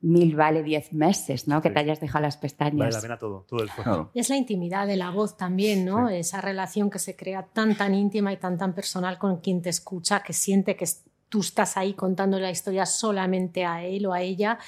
mil 0.00 0.34
vale 0.34 0.64
diez 0.64 0.92
meses, 0.92 1.46
¿no? 1.46 1.62
Que 1.62 1.70
te 1.70 1.78
hayas 1.78 2.00
dejado 2.00 2.22
las 2.22 2.34
Vale 2.34 2.42
pestañas. 2.42 2.94
la 2.96 3.00
pena 3.00 3.18
todo, 3.18 3.46
todo 3.48 3.60
el 3.60 3.68
esfuerzo. 3.68 3.90
Claro. 3.92 4.10
Es 4.14 4.28
la 4.30 4.36
intimidad 4.36 4.88
de 4.88 4.96
la 4.96 5.10
voz 5.10 5.36
también, 5.36 5.84
¿no? 5.84 6.08
Sí. 6.08 6.16
Esa 6.16 6.40
relación 6.40 6.90
que 6.90 6.98
se 6.98 7.14
crea 7.14 7.44
tan, 7.44 7.76
tan 7.76 7.94
íntima 7.94 8.32
y 8.32 8.36
tan, 8.38 8.58
tan 8.58 8.74
personal 8.74 9.18
con 9.18 9.36
quien 9.36 9.62
te 9.62 9.70
escucha, 9.70 10.24
que 10.24 10.32
siente 10.32 10.74
que 10.74 10.86
tú 11.28 11.38
estás 11.38 11.76
ahí 11.76 11.94
contando 11.94 12.40
la 12.40 12.50
historia 12.50 12.84
solamente 12.84 13.64
a 13.64 13.84
él 13.84 14.06
o 14.06 14.12
a 14.12 14.22
ella. 14.22 14.58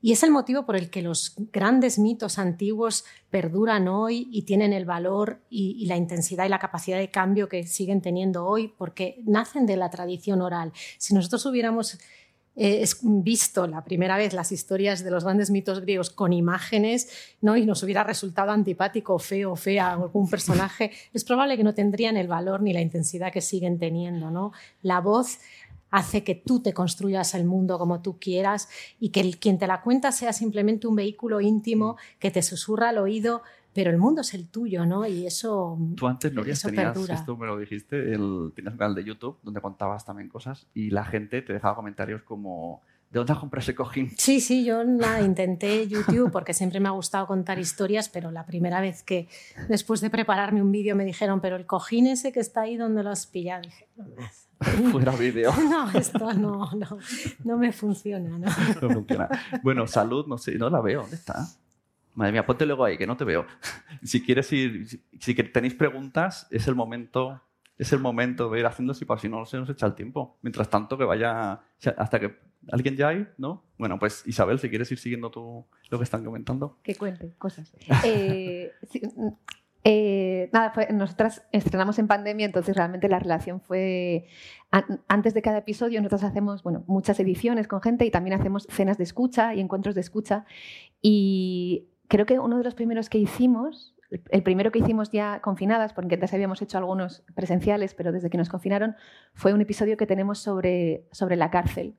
Y 0.00 0.12
es 0.12 0.22
el 0.22 0.30
motivo 0.30 0.64
por 0.64 0.76
el 0.76 0.90
que 0.90 1.02
los 1.02 1.34
grandes 1.52 1.98
mitos 1.98 2.38
antiguos 2.38 3.04
perduran 3.30 3.88
hoy 3.88 4.28
y 4.30 4.42
tienen 4.42 4.72
el 4.72 4.84
valor 4.84 5.40
y, 5.50 5.86
la 5.86 5.96
intensidad 5.96 6.46
y 6.46 6.48
la 6.48 6.60
capacidad 6.60 6.98
de 6.98 7.10
cambio 7.10 7.48
que 7.48 7.66
siguen 7.66 8.00
teniendo 8.00 8.46
hoy, 8.46 8.72
porque 8.78 9.20
nacen 9.26 9.66
de 9.66 9.76
la 9.76 9.90
tradición 9.90 10.40
oral. 10.40 10.72
Si 10.98 11.14
nosotros 11.14 11.44
hubiéramos 11.46 11.98
eh, 12.54 12.84
visto 13.02 13.66
la 13.66 13.82
primera 13.84 14.16
vez 14.16 14.34
las 14.34 14.52
historias 14.52 15.02
de 15.02 15.10
los 15.10 15.24
grandes 15.24 15.50
mitos 15.50 15.80
griegos 15.80 16.10
con 16.10 16.32
imágenes 16.32 17.08
¿no? 17.40 17.56
y 17.56 17.66
nos 17.66 17.82
hubiera 17.82 18.04
resultado 18.04 18.52
antipático, 18.52 19.18
feo 19.18 19.56
fea 19.56 19.92
algún 19.92 20.28
personaje, 20.30 20.92
es 21.12 21.24
probable 21.24 21.56
que 21.56 21.64
no 21.64 21.74
tendrían 21.74 22.16
el 22.16 22.28
valor 22.28 22.62
ni 22.62 22.72
la 22.72 22.80
intensidad 22.80 23.32
que 23.32 23.40
siguen 23.40 23.78
teniendo. 23.78 24.30
¿no? 24.30 24.52
La 24.82 25.00
voz 25.00 25.38
hace 25.90 26.24
que 26.24 26.34
tú 26.34 26.60
te 26.60 26.72
construyas 26.72 27.34
el 27.34 27.44
mundo 27.44 27.78
como 27.78 28.02
tú 28.02 28.18
quieras 28.18 28.68
y 29.00 29.10
que 29.10 29.20
el, 29.20 29.38
quien 29.38 29.58
te 29.58 29.66
la 29.66 29.80
cuenta 29.82 30.12
sea 30.12 30.32
simplemente 30.32 30.86
un 30.86 30.96
vehículo 30.96 31.40
íntimo 31.40 31.96
que 32.18 32.30
te 32.30 32.42
susurra 32.42 32.90
al 32.90 32.98
oído, 32.98 33.42
pero 33.72 33.90
el 33.90 33.98
mundo 33.98 34.22
es 34.22 34.34
el 34.34 34.48
tuyo, 34.48 34.86
¿no? 34.86 35.06
Y 35.06 35.26
eso, 35.26 35.78
Tú 35.96 36.06
antes, 36.06 36.32
Nuria, 36.32 36.52
eso 36.52 36.68
tenías, 36.68 36.92
perdura. 36.92 37.14
esto 37.14 37.36
me 37.36 37.46
lo 37.46 37.58
dijiste, 37.58 38.12
el, 38.12 38.52
tenías 38.54 38.72
un 38.72 38.78
canal 38.78 38.94
de 38.94 39.04
YouTube 39.04 39.38
donde 39.42 39.60
contabas 39.60 40.04
también 40.04 40.28
cosas 40.28 40.66
y 40.74 40.90
la 40.90 41.04
gente 41.04 41.42
te 41.42 41.52
dejaba 41.52 41.76
comentarios 41.76 42.22
como, 42.22 42.82
¿de 43.10 43.18
dónde 43.18 43.32
has 43.32 43.38
comprado 43.38 43.62
ese 43.62 43.74
cojín? 43.74 44.12
Sí, 44.16 44.40
sí, 44.40 44.64
yo 44.64 44.84
nada, 44.84 45.20
intenté 45.20 45.86
YouTube 45.88 46.30
porque 46.30 46.54
siempre 46.54 46.80
me 46.80 46.88
ha 46.88 46.92
gustado 46.92 47.26
contar 47.26 47.58
historias, 47.58 48.08
pero 48.08 48.30
la 48.30 48.44
primera 48.44 48.80
vez 48.80 49.02
que 49.02 49.28
después 49.68 50.00
de 50.00 50.10
prepararme 50.10 50.62
un 50.62 50.72
vídeo 50.72 50.94
me 50.96 51.04
dijeron, 51.04 51.40
pero 51.40 51.56
el 51.56 51.66
cojín 51.66 52.06
ese 52.06 52.32
que 52.32 52.40
está 52.40 52.62
ahí, 52.62 52.76
¿dónde 52.76 53.02
lo 53.02 53.10
has 53.10 53.26
pillado? 53.26 53.62
Dije, 53.62 53.86
Fuera 54.90 55.12
vídeo. 55.12 55.52
no, 55.70 55.90
esto 55.92 56.32
no, 56.34 56.70
no, 56.72 56.98
no 57.44 57.56
me 57.56 57.72
funciona, 57.72 58.38
¿no? 58.38 58.46
No 58.82 58.90
funciona. 58.90 59.28
Bueno, 59.62 59.86
salud, 59.86 60.26
no 60.26 60.38
sé, 60.38 60.56
no 60.56 60.68
la 60.68 60.80
veo. 60.80 61.02
¿Dónde 61.02 61.16
está? 61.16 61.46
Madre 62.14 62.32
mía, 62.32 62.44
ponte 62.44 62.66
luego 62.66 62.84
ahí, 62.84 62.98
que 62.98 63.06
no 63.06 63.16
te 63.16 63.24
veo. 63.24 63.46
Si 64.02 64.24
quieres 64.24 64.52
ir, 64.52 64.88
si, 65.20 65.34
tenéis 65.34 65.74
preguntas, 65.74 66.48
es 66.50 66.66
el 66.66 66.74
momento, 66.74 67.40
es 67.76 67.92
el 67.92 68.00
momento 68.00 68.50
de 68.50 68.58
ir 68.58 68.66
haciendo 68.66 68.90
así 68.92 69.04
para 69.04 69.20
si 69.20 69.28
no 69.28 69.46
se 69.46 69.56
nos 69.56 69.70
echa 69.70 69.86
el 69.86 69.94
tiempo. 69.94 70.36
Mientras 70.42 70.68
tanto, 70.68 70.98
que 70.98 71.04
vaya, 71.04 71.60
hasta 71.96 72.18
que 72.18 72.47
alguien 72.72 72.96
ya 72.96 73.08
hay, 73.08 73.26
¿no? 73.38 73.64
Bueno, 73.78 73.98
pues 73.98 74.22
Isabel, 74.26 74.58
si 74.58 74.68
quieres 74.68 74.90
ir 74.92 74.98
siguiendo 74.98 75.30
tú 75.30 75.66
lo 75.90 75.98
que 75.98 76.04
están 76.04 76.24
comentando. 76.24 76.78
que 76.82 76.94
cuente 76.94 77.34
cosas. 77.38 77.72
Eh, 78.04 78.72
sí, 78.90 79.00
eh, 79.84 80.50
nada, 80.52 80.72
nosotras 80.92 81.44
estrenamos 81.52 81.98
en 81.98 82.08
pandemia, 82.08 82.44
entonces 82.46 82.76
realmente 82.76 83.08
la 83.08 83.18
relación 83.20 83.60
fue... 83.60 84.26
an- 84.70 85.00
antes 85.08 85.32
de 85.34 85.40
cada 85.42 85.58
episodio 85.58 86.00
nosotros 86.00 86.24
hacemos 86.24 86.62
bueno, 86.62 86.84
muchas 86.86 87.18
ediciones 87.20 87.68
con 87.68 87.80
gente 87.80 88.04
y 88.04 88.10
también 88.10 88.38
hacemos 88.38 88.66
cenas 88.70 88.98
de 88.98 89.04
escucha 89.04 89.54
y 89.54 89.60
encuentros 89.60 89.94
de 89.94 90.00
escucha. 90.02 90.44
Y 91.00 91.88
creo 92.08 92.26
que 92.26 92.38
uno 92.38 92.58
de 92.58 92.64
los 92.64 92.74
primeros 92.74 93.08
que 93.08 93.18
hicimos, 93.18 93.94
el 94.30 94.42
primero 94.42 94.72
que 94.72 94.80
hicimos 94.80 95.10
ya 95.10 95.40
confinadas, 95.40 95.92
porque 95.92 96.14
antes 96.16 96.34
habíamos 96.34 96.60
hecho 96.60 96.76
algunos 96.78 97.22
presenciales, 97.34 97.94
pero 97.94 98.10
desde 98.12 98.28
que 98.30 98.36
nos 98.38 98.48
confinaron, 98.48 98.96
fue 99.32 99.52
un 99.54 99.60
episodio 99.60 99.96
que 99.96 100.06
tenemos 100.06 100.38
sobre, 100.38 101.04
sobre 101.12 101.36
la 101.36 101.50
cárcel, 101.50 101.94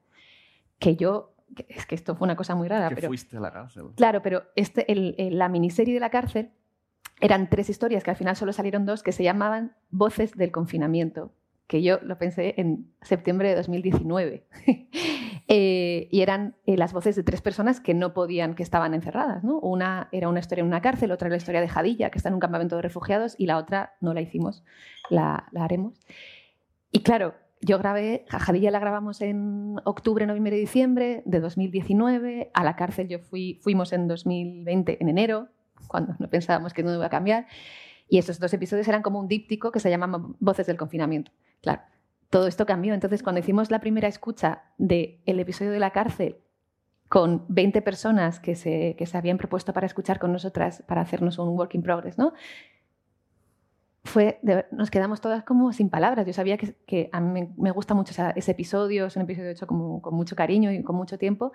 que 0.79 0.95
yo... 0.95 1.35
Es 1.67 1.85
que 1.85 1.95
esto 1.95 2.15
fue 2.15 2.25
una 2.25 2.35
cosa 2.35 2.55
muy 2.55 2.67
rara, 2.67 2.89
que 2.89 2.95
pero... 2.95 3.07
fuiste 3.07 3.37
a 3.37 3.39
la 3.39 3.51
cárcel. 3.51 3.85
Claro, 3.95 4.21
pero 4.21 4.43
este, 4.55 4.91
el- 4.91 5.15
el- 5.17 5.37
la 5.37 5.49
miniserie 5.49 5.93
de 5.93 5.99
la 5.99 6.09
cárcel 6.09 6.51
eran 7.21 7.49
tres 7.49 7.69
historias 7.69 8.03
que 8.03 8.11
al 8.11 8.15
final 8.15 8.35
solo 8.35 8.53
salieron 8.53 8.85
dos 8.85 9.03
que 9.03 9.11
se 9.11 9.23
llamaban 9.23 9.75
Voces 9.89 10.35
del 10.37 10.51
confinamiento, 10.51 11.33
que 11.67 11.81
yo 11.81 11.99
lo 12.03 12.17
pensé 12.17 12.53
en 12.57 12.93
septiembre 13.01 13.49
de 13.49 13.55
2019. 13.55 14.47
Eh, 15.51 16.07
y 16.11 16.21
eran 16.21 16.55
eh, 16.67 16.77
las 16.77 16.93
voces 16.93 17.15
de 17.15 17.23
tres 17.23 17.41
personas 17.41 17.79
que 17.79 17.95
no 17.95 18.13
podían, 18.13 18.53
que 18.53 18.61
estaban 18.61 18.93
encerradas. 18.93 19.43
¿no? 19.43 19.57
Una 19.59 20.07
era 20.11 20.29
una 20.29 20.39
historia 20.41 20.61
en 20.61 20.67
una 20.67 20.79
cárcel, 20.79 21.11
otra 21.11 21.25
era 21.27 21.33
la 21.33 21.37
historia 21.37 21.59
de 21.59 21.67
Jadilla, 21.67 22.11
que 22.11 22.19
está 22.19 22.29
en 22.29 22.35
un 22.35 22.39
campamento 22.39 22.75
de 22.75 22.83
refugiados, 22.83 23.33
y 23.35 23.47
la 23.47 23.57
otra 23.57 23.95
no 23.99 24.13
la 24.13 24.21
hicimos, 24.21 24.63
la, 25.09 25.47
la 25.51 25.63
haremos. 25.63 25.99
Y 26.91 26.99
claro, 27.01 27.33
yo 27.61 27.77
grabé, 27.77 28.25
a 28.29 28.39
Jadilla 28.39 28.71
la 28.71 28.79
grabamos 28.79 29.21
en 29.21 29.75
octubre, 29.83 30.25
noviembre 30.25 30.55
diciembre 30.55 31.23
de 31.25 31.39
2019, 31.39 32.51
a 32.53 32.63
la 32.63 32.75
cárcel 32.75 33.07
yo 33.09 33.19
fui, 33.19 33.59
fuimos 33.61 33.91
en 33.91 34.07
2020, 34.07 34.97
en 35.01 35.09
enero, 35.09 35.49
cuando 35.87 36.15
no 36.19 36.29
pensábamos 36.29 36.73
que 36.73 36.83
no 36.83 36.93
iba 36.93 37.05
a 37.05 37.09
cambiar. 37.09 37.47
Y 38.07 38.17
esos 38.17 38.39
dos 38.39 38.53
episodios 38.53 38.87
eran 38.87 39.01
como 39.01 39.19
un 39.19 39.27
díptico 39.27 39.71
que 39.71 39.79
se 39.79 39.89
llamaba 39.89 40.23
Voces 40.39 40.67
del 40.67 40.77
Confinamiento. 40.77 41.31
Claro, 41.61 41.81
todo 42.29 42.47
esto 42.47 42.65
cambió. 42.65 42.93
Entonces, 42.93 43.23
cuando 43.23 43.39
hicimos 43.39 43.71
la 43.71 43.79
primera 43.79 44.07
escucha 44.07 44.63
del 44.77 45.19
episodio 45.25 45.71
de 45.71 45.79
la 45.79 45.91
cárcel 45.91 46.37
con 47.09 47.45
20 47.49 47.81
personas 47.81 48.39
que 48.39 48.55
se, 48.55 48.95
que 48.97 49.05
se 49.05 49.17
habían 49.17 49.37
propuesto 49.37 49.73
para 49.73 49.87
escuchar 49.87 50.19
con 50.19 50.31
nosotras, 50.31 50.83
para 50.87 51.01
hacernos 51.01 51.39
un 51.39 51.49
work 51.49 51.73
in 51.75 51.81
progress, 51.81 52.17
¿no? 52.17 52.33
Fue, 54.03 54.39
nos 54.71 54.89
quedamos 54.89 55.21
todas 55.21 55.43
como 55.43 55.73
sin 55.73 55.89
palabras. 55.89 56.25
Yo 56.25 56.33
sabía 56.33 56.57
que, 56.57 56.75
que 56.85 57.09
a 57.11 57.19
mí 57.19 57.49
me, 57.57 57.71
gusta 57.71 57.93
mucho 57.93 58.13
ese 58.35 58.51
episodio, 58.51 59.05
es 59.05 59.15
un 59.15 59.23
episodio 59.23 59.49
hecho 59.49 59.67
como, 59.67 60.01
con 60.01 60.15
mucho 60.15 60.35
cariño 60.35 60.71
y 60.71 60.81
con 60.83 60.95
mucho 60.95 61.17
tiempo, 61.17 61.51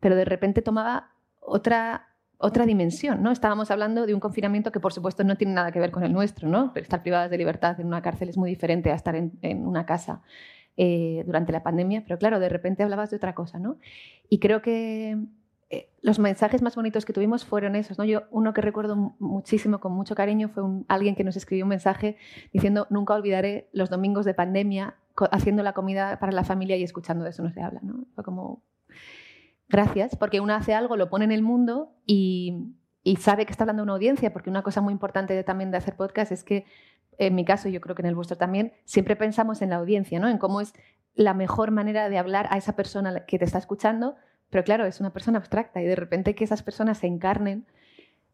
pero 0.00 0.16
de 0.16 0.24
repente 0.24 0.62
tomaba 0.62 1.12
otra, 1.40 2.08
otra 2.38 2.66
dimensión, 2.66 3.22
¿no? 3.22 3.30
Estábamos 3.30 3.70
hablando 3.70 4.04
de 4.04 4.14
un 4.14 4.20
confinamiento 4.20 4.72
que, 4.72 4.80
por 4.80 4.92
supuesto, 4.92 5.22
no 5.24 5.36
tiene 5.36 5.54
nada 5.54 5.70
que 5.70 5.78
ver 5.78 5.90
con 5.92 6.02
el 6.02 6.12
nuestro, 6.12 6.48
¿no? 6.48 6.72
Pero 6.74 6.82
estar 6.82 7.02
privadas 7.02 7.30
de 7.30 7.38
libertad 7.38 7.78
en 7.80 7.86
una 7.86 8.02
cárcel 8.02 8.28
es 8.28 8.36
muy 8.36 8.50
diferente 8.50 8.90
a 8.90 8.94
estar 8.94 9.14
en, 9.14 9.38
en 9.42 9.66
una 9.66 9.86
casa 9.86 10.22
eh, 10.78 11.22
durante 11.24 11.52
la 11.52 11.62
pandemia, 11.62 12.02
pero 12.02 12.18
claro, 12.18 12.38
de 12.38 12.50
repente 12.50 12.82
hablabas 12.82 13.08
de 13.08 13.16
otra 13.16 13.34
cosa, 13.34 13.58
¿no? 13.58 13.78
Y 14.28 14.40
creo 14.40 14.60
que 14.60 15.16
eh, 15.68 15.90
los 16.00 16.18
mensajes 16.20 16.62
más 16.62 16.76
bonitos 16.76 17.04
que 17.04 17.12
tuvimos 17.12 17.44
fueron 17.44 17.74
esos, 17.74 17.98
¿no? 17.98 18.04
Yo 18.04 18.22
uno 18.30 18.54
que 18.54 18.60
recuerdo 18.60 19.16
muchísimo, 19.18 19.80
con 19.80 19.92
mucho 19.92 20.14
cariño, 20.14 20.48
fue 20.48 20.62
alguien 20.86 21.16
que 21.16 21.24
nos 21.24 21.36
escribió 21.36 21.64
un 21.64 21.70
mensaje 21.70 22.16
diciendo, 22.52 22.86
nunca 22.88 23.14
olvidaré 23.14 23.68
los 23.72 23.90
domingos 23.90 24.24
de 24.24 24.34
pandemia 24.34 24.96
haciendo 25.32 25.62
la 25.62 25.72
comida 25.72 26.18
para 26.20 26.32
la 26.32 26.44
familia 26.44 26.76
y 26.76 26.84
escuchando 26.84 27.24
de 27.24 27.30
eso 27.30 27.42
no 27.42 27.50
se 27.50 27.60
habla, 27.60 27.80
¿no? 27.82 28.04
Fue 28.14 28.22
como 28.22 28.62
gracias, 29.68 30.16
porque 30.16 30.40
uno 30.40 30.54
hace 30.54 30.74
algo, 30.74 30.96
lo 30.96 31.08
pone 31.08 31.24
en 31.24 31.32
el 31.32 31.42
mundo 31.42 31.92
y, 32.06 32.74
sabe 33.18 33.46
que 33.46 33.52
está 33.52 33.64
hablando 33.64 33.82
una 33.82 33.94
audiencia, 33.94 34.32
porque 34.32 34.50
una 34.50 34.62
cosa 34.62 34.80
muy 34.80 34.92
importante 34.92 35.42
también 35.44 35.70
de 35.70 35.78
hacer 35.78 35.96
podcast 35.96 36.32
es 36.32 36.44
que, 36.44 36.64
en 37.18 37.34
mi 37.34 37.44
caso, 37.44 37.68
yo 37.68 37.80
creo 37.80 37.94
que 37.94 38.02
en 38.02 38.06
el 38.06 38.14
vuestro 38.14 38.36
también, 38.36 38.72
siempre 38.84 39.16
pensamos 39.16 39.62
en 39.62 39.70
la 39.70 39.76
audiencia, 39.76 40.20
¿no? 40.20 40.28
En 40.28 40.38
cómo 40.38 40.60
es 40.60 40.74
la 41.14 41.34
mejor 41.34 41.70
manera 41.70 42.08
de 42.08 42.18
hablar 42.18 42.46
a 42.50 42.58
esa 42.58 42.76
persona 42.76 43.24
que 43.26 43.38
te 43.38 43.44
está 43.44 43.58
escuchando, 43.58 44.16
pero 44.50 44.64
claro, 44.64 44.86
es 44.86 45.00
una 45.00 45.12
persona 45.12 45.38
abstracta 45.38 45.82
y 45.82 45.86
de 45.86 45.96
repente 45.96 46.34
que 46.34 46.44
esas 46.44 46.62
personas 46.62 46.98
se 46.98 47.06
encarnen 47.06 47.66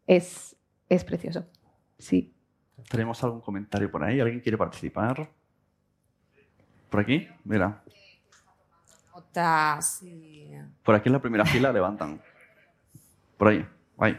es, 0.07 0.55
es 0.89 1.03
precioso. 1.03 1.45
Sí. 1.97 2.33
¿Tenemos 2.89 3.23
algún 3.23 3.41
comentario 3.41 3.89
por 3.89 4.03
ahí? 4.03 4.19
¿Alguien 4.19 4.41
quiere 4.41 4.57
participar? 4.57 5.29
¿Por 6.89 6.99
aquí? 6.99 7.27
Mira. 7.43 7.83
Por 10.83 10.95
aquí 10.95 11.09
en 11.09 11.13
la 11.13 11.21
primera 11.21 11.45
fila 11.45 11.71
levantan. 11.71 12.21
Por 13.37 13.47
ahí. 13.47 13.65
Ahí. 13.97 14.17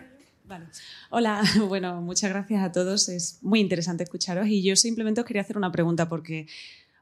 Hola, 1.10 1.42
bueno, 1.68 2.00
muchas 2.02 2.30
gracias 2.30 2.62
a 2.62 2.72
todos. 2.72 3.08
Es 3.08 3.38
muy 3.42 3.60
interesante 3.60 4.04
escucharos 4.04 4.46
y 4.46 4.62
yo 4.62 4.76
simplemente 4.76 5.20
os 5.20 5.26
quería 5.26 5.42
hacer 5.42 5.56
una 5.56 5.72
pregunta 5.72 6.08
porque 6.08 6.46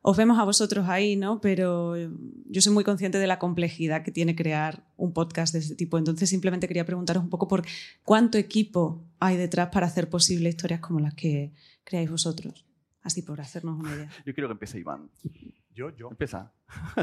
os 0.02 0.16
vemos 0.16 0.38
a 0.38 0.44
vosotros 0.44 0.88
ahí, 0.88 1.16
¿no? 1.16 1.40
Pero 1.40 1.94
yo 1.96 2.60
soy 2.60 2.72
muy 2.72 2.84
consciente 2.84 3.18
de 3.18 3.26
la 3.28 3.38
complejidad 3.38 4.02
que 4.02 4.10
tiene 4.10 4.34
crear 4.34 4.84
un 4.96 5.12
podcast 5.12 5.52
de 5.52 5.60
este 5.60 5.76
tipo. 5.76 5.96
Entonces 5.96 6.28
simplemente 6.28 6.66
quería 6.66 6.84
preguntaros 6.84 7.22
un 7.22 7.30
poco 7.30 7.46
por 7.46 7.64
cuánto 8.02 8.36
equipo 8.36 9.04
hay 9.20 9.36
detrás 9.36 9.68
para 9.70 9.86
hacer 9.86 10.10
posible 10.10 10.48
historias 10.48 10.80
como 10.80 10.98
las 10.98 11.14
que 11.14 11.52
creáis 11.84 12.10
vosotros. 12.10 12.66
Así 13.02 13.22
por 13.22 13.40
hacernos 13.40 13.78
una 13.78 13.94
idea. 13.94 14.10
Yo 14.26 14.34
quiero 14.34 14.48
que 14.48 14.52
empiece 14.52 14.78
Iván. 14.78 15.08
Yo, 15.74 15.90
yo. 15.96 16.08
Empieza. 16.10 16.52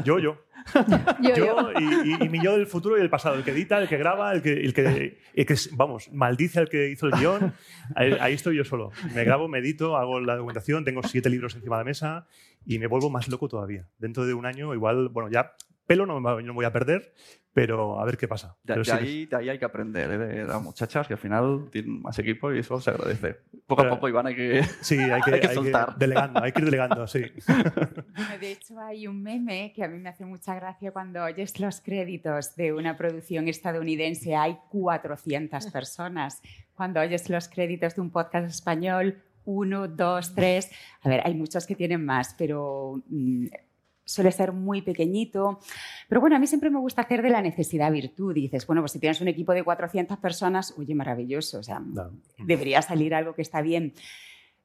Yo, 0.04 0.18
yo. 0.18 0.38
yo, 1.22 1.72
y, 1.80 2.28
mi 2.28 2.42
yo 2.42 2.56
del 2.56 2.66
futuro 2.66 2.96
y 2.96 3.00
del 3.00 3.10
pasado. 3.10 3.36
El 3.36 3.44
que 3.44 3.50
edita, 3.50 3.78
el 3.78 3.88
que 3.88 3.96
graba, 3.96 4.32
el 4.32 4.42
que, 4.42 4.52
el 4.52 4.74
que, 4.74 5.56
vamos, 5.72 6.10
maldice 6.12 6.60
al 6.60 6.68
que 6.68 6.90
hizo 6.90 7.06
el 7.06 7.12
guion. 7.12 7.52
Ahí, 7.94 8.32
estoy 8.32 8.56
yo 8.56 8.64
solo. 8.64 8.92
Me 9.14 9.24
grabo, 9.24 9.48
me 9.48 9.58
edito, 9.58 9.96
hago 9.96 10.20
la 10.20 10.36
documentación, 10.36 10.84
tengo 10.84 11.02
siete 11.02 11.30
libros 11.30 11.54
encima 11.54 11.76
de 11.76 11.80
la 11.80 11.84
mesa 11.84 12.26
y 12.64 12.78
me 12.78 12.86
vuelvo 12.86 13.10
más 13.10 13.28
loco 13.28 13.48
todavía. 13.48 13.88
Dentro 13.98 14.24
de 14.26 14.34
un 14.34 14.46
año, 14.46 14.74
igual, 14.74 15.08
bueno, 15.08 15.30
ya 15.30 15.54
pelo 15.90 16.06
no 16.06 16.20
me 16.20 16.52
voy 16.52 16.64
a 16.64 16.72
perder, 16.72 17.12
pero 17.52 17.98
a 17.98 18.04
ver 18.04 18.16
qué 18.16 18.28
pasa. 18.28 18.56
De, 18.62 18.74
ahí, 18.92 19.28
hay 19.32 19.58
que 19.58 19.64
aprender 19.64 20.08
¿eh? 20.12 20.18
de 20.18 20.44
las 20.44 20.62
muchachas 20.62 21.08
que 21.08 21.14
al 21.14 21.18
final 21.18 21.68
tienen 21.72 22.00
más 22.00 22.16
equipo 22.20 22.54
y 22.54 22.60
eso 22.60 22.80
se 22.80 22.90
agradece. 22.90 23.38
Poco 23.66 23.82
a 23.82 23.88
poco, 23.88 24.08
Iván, 24.08 24.28
hay 24.28 24.36
que, 24.36 24.62
sí, 24.82 24.96
hay 24.96 25.20
que, 25.20 25.48
soltar. 25.52 25.96
delegando, 25.96 26.44
hay 26.44 26.52
que 26.52 26.60
ir 26.60 26.66
delegando, 26.66 27.08
sí. 27.08 27.22
de 28.40 28.52
hecho, 28.52 28.78
hay 28.78 29.08
un 29.08 29.20
meme 29.20 29.72
que 29.74 29.82
a 29.82 29.88
mí 29.88 29.98
me 29.98 30.10
hace 30.10 30.24
mucha 30.24 30.54
gracia 30.54 30.92
cuando 30.92 31.24
oyes 31.24 31.58
los 31.58 31.80
créditos 31.80 32.54
de 32.54 32.72
una 32.72 32.96
producción 32.96 33.48
estadounidense, 33.48 34.36
hay 34.36 34.58
400 34.68 35.72
personas. 35.72 36.40
Cuando 36.76 37.00
oyes 37.00 37.28
los 37.28 37.48
créditos 37.48 37.96
de 37.96 38.00
un 38.00 38.10
podcast 38.10 38.48
español, 38.48 39.24
uno, 39.44 39.88
dos, 39.88 40.36
tres. 40.36 40.70
A 41.02 41.08
ver, 41.08 41.22
hay 41.24 41.34
muchos 41.34 41.66
que 41.66 41.74
tienen 41.74 42.04
más, 42.04 42.36
pero 42.38 43.02
mm, 43.08 43.46
suele 44.10 44.32
ser 44.32 44.52
muy 44.52 44.82
pequeñito. 44.82 45.60
Pero 46.08 46.20
bueno, 46.20 46.36
a 46.36 46.38
mí 46.38 46.46
siempre 46.46 46.70
me 46.70 46.78
gusta 46.78 47.02
hacer 47.02 47.22
de 47.22 47.30
la 47.30 47.40
necesidad 47.40 47.92
virtud. 47.92 48.34
dices, 48.34 48.66
bueno, 48.66 48.82
pues 48.82 48.92
si 48.92 48.98
tienes 48.98 49.20
un 49.20 49.28
equipo 49.28 49.52
de 49.52 49.62
400 49.62 50.18
personas, 50.18 50.74
oye, 50.76 50.94
maravilloso, 50.94 51.58
o 51.58 51.62
sea, 51.62 51.82
debería 52.38 52.82
salir 52.82 53.14
algo 53.14 53.34
que 53.34 53.42
está 53.42 53.62
bien. 53.62 53.94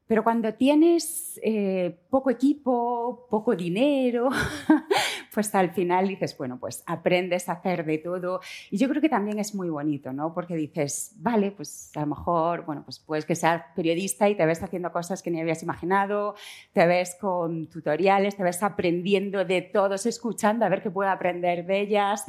Pero 0.08 0.24
cuando 0.24 0.54
tienes 0.54 1.40
eh, 1.44 1.98
poco 2.10 2.30
equipo, 2.30 3.28
poco 3.30 3.56
dinero, 3.56 4.30
pues 5.36 5.54
al 5.54 5.72
final 5.72 6.08
dices, 6.08 6.36
bueno, 6.38 6.58
pues 6.58 6.82
aprendes 6.88 7.50
a 7.50 7.52
hacer 7.52 7.86
de 7.86 7.98
todo. 7.98 8.40
Y 8.72 8.78
yo 8.78 8.88
creo 8.88 9.02
que 9.02 9.10
también 9.10 9.38
es 9.38 9.54
muy 9.54 9.70
bonito, 9.70 10.14
¿no? 10.14 10.34
Porque 10.34 10.56
dices, 10.56 11.12
vale, 11.18 11.52
pues 11.52 11.92
a 11.94 12.00
lo 12.00 12.08
mejor, 12.08 12.66
bueno, 12.66 12.84
pues 12.86 13.00
puedes 13.00 13.26
que 13.26 13.36
seas 13.36 13.64
periodista 13.76 14.30
y 14.30 14.36
te 14.36 14.46
ves 14.46 14.64
haciendo 14.64 14.94
cosas 14.94 15.22
que 15.22 15.30
ni 15.32 15.42
habías 15.42 15.62
imaginado, 15.62 16.36
te 16.72 16.88
ves 16.88 17.18
con 17.20 17.68
tutoriales, 17.68 18.38
te 18.38 18.44
ves 18.44 18.64
aprendiendo 18.64 19.44
de 19.44 19.62
todos, 19.62 20.06
escuchando, 20.06 20.66
a 20.66 20.70
ver 20.70 20.82
qué 20.82 20.90
puedo 20.90 21.10
aprender 21.10 21.66
de 21.66 21.82
ellas. 21.82 22.24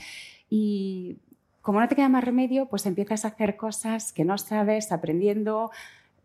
Y 0.51 1.19
como 1.62 1.81
no 1.81 1.87
te 1.87 1.95
queda 1.95 2.09
más 2.09 2.25
remedio, 2.25 2.66
pues 2.66 2.87
empiezas 2.87 3.25
a 3.25 3.29
hacer 3.29 3.57
cosas 3.57 4.12
que 4.12 4.25
no 4.25 4.37
sabes, 4.37 4.90
aprendiendo, 4.90 5.71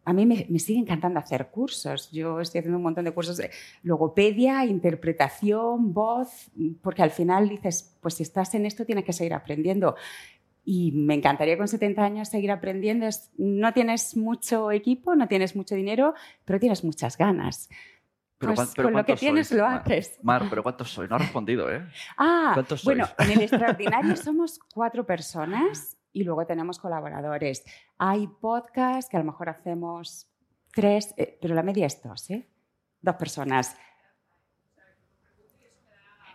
a 0.03 0.13
mí 0.13 0.25
me, 0.25 0.59
sigue 0.59 0.79
encantando 0.79 1.19
hacer 1.19 1.49
cursos. 1.49 2.11
Yo 2.11 2.39
estoy 2.39 2.59
haciendo 2.59 2.77
un 2.77 2.83
montón 2.83 3.05
de 3.05 3.11
cursos 3.11 3.37
de 3.37 3.51
logopedia, 3.83 4.65
interpretación, 4.65 5.93
voz, 5.93 6.49
porque 6.81 7.03
al 7.03 7.11
final 7.11 7.49
dices, 7.49 7.97
pues 8.01 8.15
si 8.15 8.23
estás 8.23 8.53
en 8.55 8.65
esto 8.65 8.85
tienes 8.85 9.05
que 9.05 9.13
seguir 9.13 9.33
aprendiendo. 9.33 9.95
Y 10.63 10.91
me 10.91 11.15
encantaría 11.15 11.57
con 11.57 11.67
70 11.67 12.03
años 12.03 12.29
seguir 12.29 12.51
aprendiendo. 12.51 13.07
No 13.37 13.73
tienes 13.73 14.15
mucho 14.15 14.71
equipo, 14.71 15.15
no 15.15 15.27
tienes 15.27 15.55
mucho 15.55 15.75
dinero, 15.75 16.13
pero 16.45 16.59
tienes 16.59 16.83
muchas 16.83 17.17
ganas. 17.17 17.69
Pero, 18.37 18.55
pues 18.55 18.73
con 18.73 18.93
lo 18.93 19.05
que 19.05 19.15
tienes 19.15 19.51
lo 19.51 19.67
haces. 19.67 20.17
Mar, 20.23 20.47
pero 20.49 20.63
¿cuántos 20.63 20.89
soy? 20.89 21.07
No 21.07 21.15
ha 21.15 21.19
respondido, 21.19 21.71
¿eh? 21.71 21.87
Ah, 22.17 22.63
bueno, 22.83 23.07
en 23.19 23.31
el 23.31 23.41
extraordinario 23.41 24.15
somos 24.15 24.59
cuatro 24.73 25.05
personas 25.05 25.95
y 26.13 26.23
luego 26.23 26.45
tenemos 26.45 26.79
colaboradores. 26.79 27.63
Hay 27.97 28.27
podcasts 28.27 29.09
que 29.09 29.17
a 29.17 29.19
lo 29.19 29.25
mejor 29.25 29.49
hacemos 29.49 30.29
tres, 30.73 31.13
eh, 31.17 31.37
pero 31.41 31.55
la 31.55 31.63
media 31.63 31.87
es 31.87 32.01
dos, 32.01 32.29
¿eh? 32.29 32.47
Dos 33.01 33.15
personas. 33.15 33.75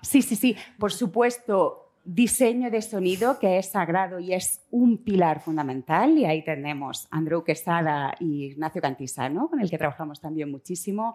Sí, 0.03 0.23
sí, 0.23 0.37
sí. 0.37 0.57
Por 0.79 0.93
supuesto, 0.93 1.95
diseño 2.05 2.71
de 2.71 2.81
sonido, 2.83 3.39
que 3.39 3.59
es 3.59 3.71
sagrado 3.71 4.21
y 4.21 4.33
es 4.33 4.65
un 4.71 5.03
pilar 5.03 5.41
fundamental. 5.41 6.17
Y 6.17 6.25
ahí 6.25 6.45
tenemos 6.45 7.09
Andrew 7.11 7.43
Quesada 7.43 8.15
y 8.21 8.47
Ignacio 8.47 8.81
Cantisano, 8.81 9.49
con 9.49 9.61
el 9.61 9.69
que 9.69 9.79
trabajamos 9.79 10.21
también 10.21 10.51
muchísimo. 10.51 11.15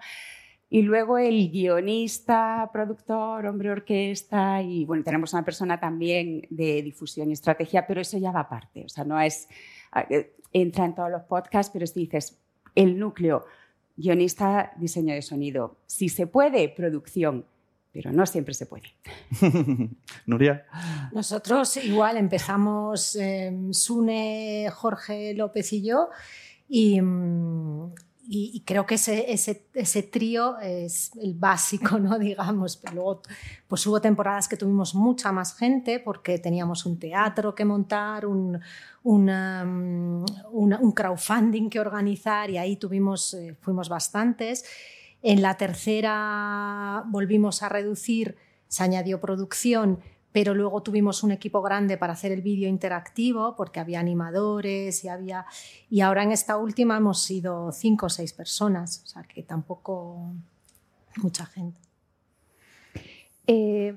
Y 0.73 0.83
luego 0.83 1.17
el 1.17 1.51
guionista, 1.51 2.69
productor, 2.71 3.45
hombre 3.45 3.71
orquesta 3.71 4.61
y 4.61 4.85
bueno, 4.85 5.03
tenemos 5.03 5.33
una 5.33 5.43
persona 5.43 5.77
también 5.77 6.47
de 6.49 6.81
difusión 6.81 7.29
y 7.29 7.33
estrategia, 7.33 7.85
pero 7.85 7.99
eso 7.99 8.17
ya 8.17 8.31
va 8.31 8.39
aparte. 8.39 8.85
O 8.85 8.87
sea, 8.87 9.03
no 9.03 9.19
es, 9.19 9.49
eh, 10.09 10.33
entra 10.53 10.85
en 10.85 10.95
todos 10.95 11.11
los 11.11 11.23
podcasts, 11.23 11.69
pero 11.73 11.85
si 11.85 11.99
dices 11.99 12.39
el 12.73 12.97
núcleo, 12.97 13.45
guionista, 13.97 14.71
diseño 14.77 15.13
de 15.13 15.21
sonido. 15.21 15.75
Si 15.87 16.07
se 16.07 16.25
puede, 16.25 16.69
producción, 16.69 17.45
pero 17.91 18.13
no 18.13 18.25
siempre 18.25 18.53
se 18.53 18.65
puede. 18.65 18.93
Nuria. 20.25 20.65
Nosotros 21.11 21.75
igual 21.83 22.15
empezamos 22.15 23.17
eh, 23.17 23.53
Sune, 23.71 24.69
Jorge 24.71 25.33
López 25.33 25.73
y 25.73 25.83
yo 25.83 26.07
y, 26.69 27.01
mm, 27.01 27.91
y, 28.33 28.63
creo 28.65 28.85
que 28.85 28.95
ese, 28.95 29.29
ese, 29.33 29.67
ese, 29.73 30.03
trío 30.03 30.57
es 30.59 31.11
el 31.21 31.33
básico, 31.33 31.99
¿no? 31.99 32.17
digamos. 32.19 32.77
Pero 32.77 32.93
luego 32.95 33.21
pues 33.67 33.85
hubo 33.85 33.99
temporadas 33.99 34.47
que 34.47 34.55
tuvimos 34.55 34.95
mucha 34.95 35.33
más 35.33 35.53
gente 35.53 35.99
porque 35.99 36.39
teníamos 36.39 36.85
un 36.85 36.97
teatro 36.97 37.53
que 37.53 37.65
montar, 37.65 38.25
un, 38.25 38.61
mm, 39.03 40.25
un 40.53 40.91
crowdfunding 40.93 41.69
que 41.69 41.81
organizar 41.81 42.49
y 42.49 42.57
ahí 42.57 42.77
tuvimos, 42.77 43.33
eh, 43.33 43.53
fuimos 43.59 43.89
bastantes. 43.89 44.63
En 45.21 45.41
la 45.41 45.57
tercera 45.57 47.03
volvimos 47.07 47.63
a 47.63 47.67
reducir, 47.67 48.37
se 48.69 48.83
añadió 48.83 49.19
producción, 49.19 49.99
pero 50.31 50.53
luego 50.53 50.81
tuvimos 50.83 51.23
un 51.23 51.31
equipo 51.31 51.61
grande 51.61 51.97
para 51.97 52.13
hacer 52.13 52.31
el 52.31 52.41
vídeo 52.41 52.69
interactivo 52.69 53.55
porque 53.55 53.79
había 53.79 53.99
animadores 53.99 55.03
y 55.03 55.07
había 55.07 55.45
y 55.89 56.01
ahora 56.01 56.23
en 56.23 56.31
esta 56.31 56.57
última 56.57 56.97
hemos 56.97 57.23
sido 57.23 57.71
cinco 57.71 58.07
o 58.07 58.09
seis 58.09 58.33
personas, 58.33 59.01
o 59.03 59.07
sea 59.07 59.23
que 59.23 59.43
tampoco 59.43 60.33
mucha 61.17 61.45
gente. 61.45 61.79
Eh, 63.47 63.95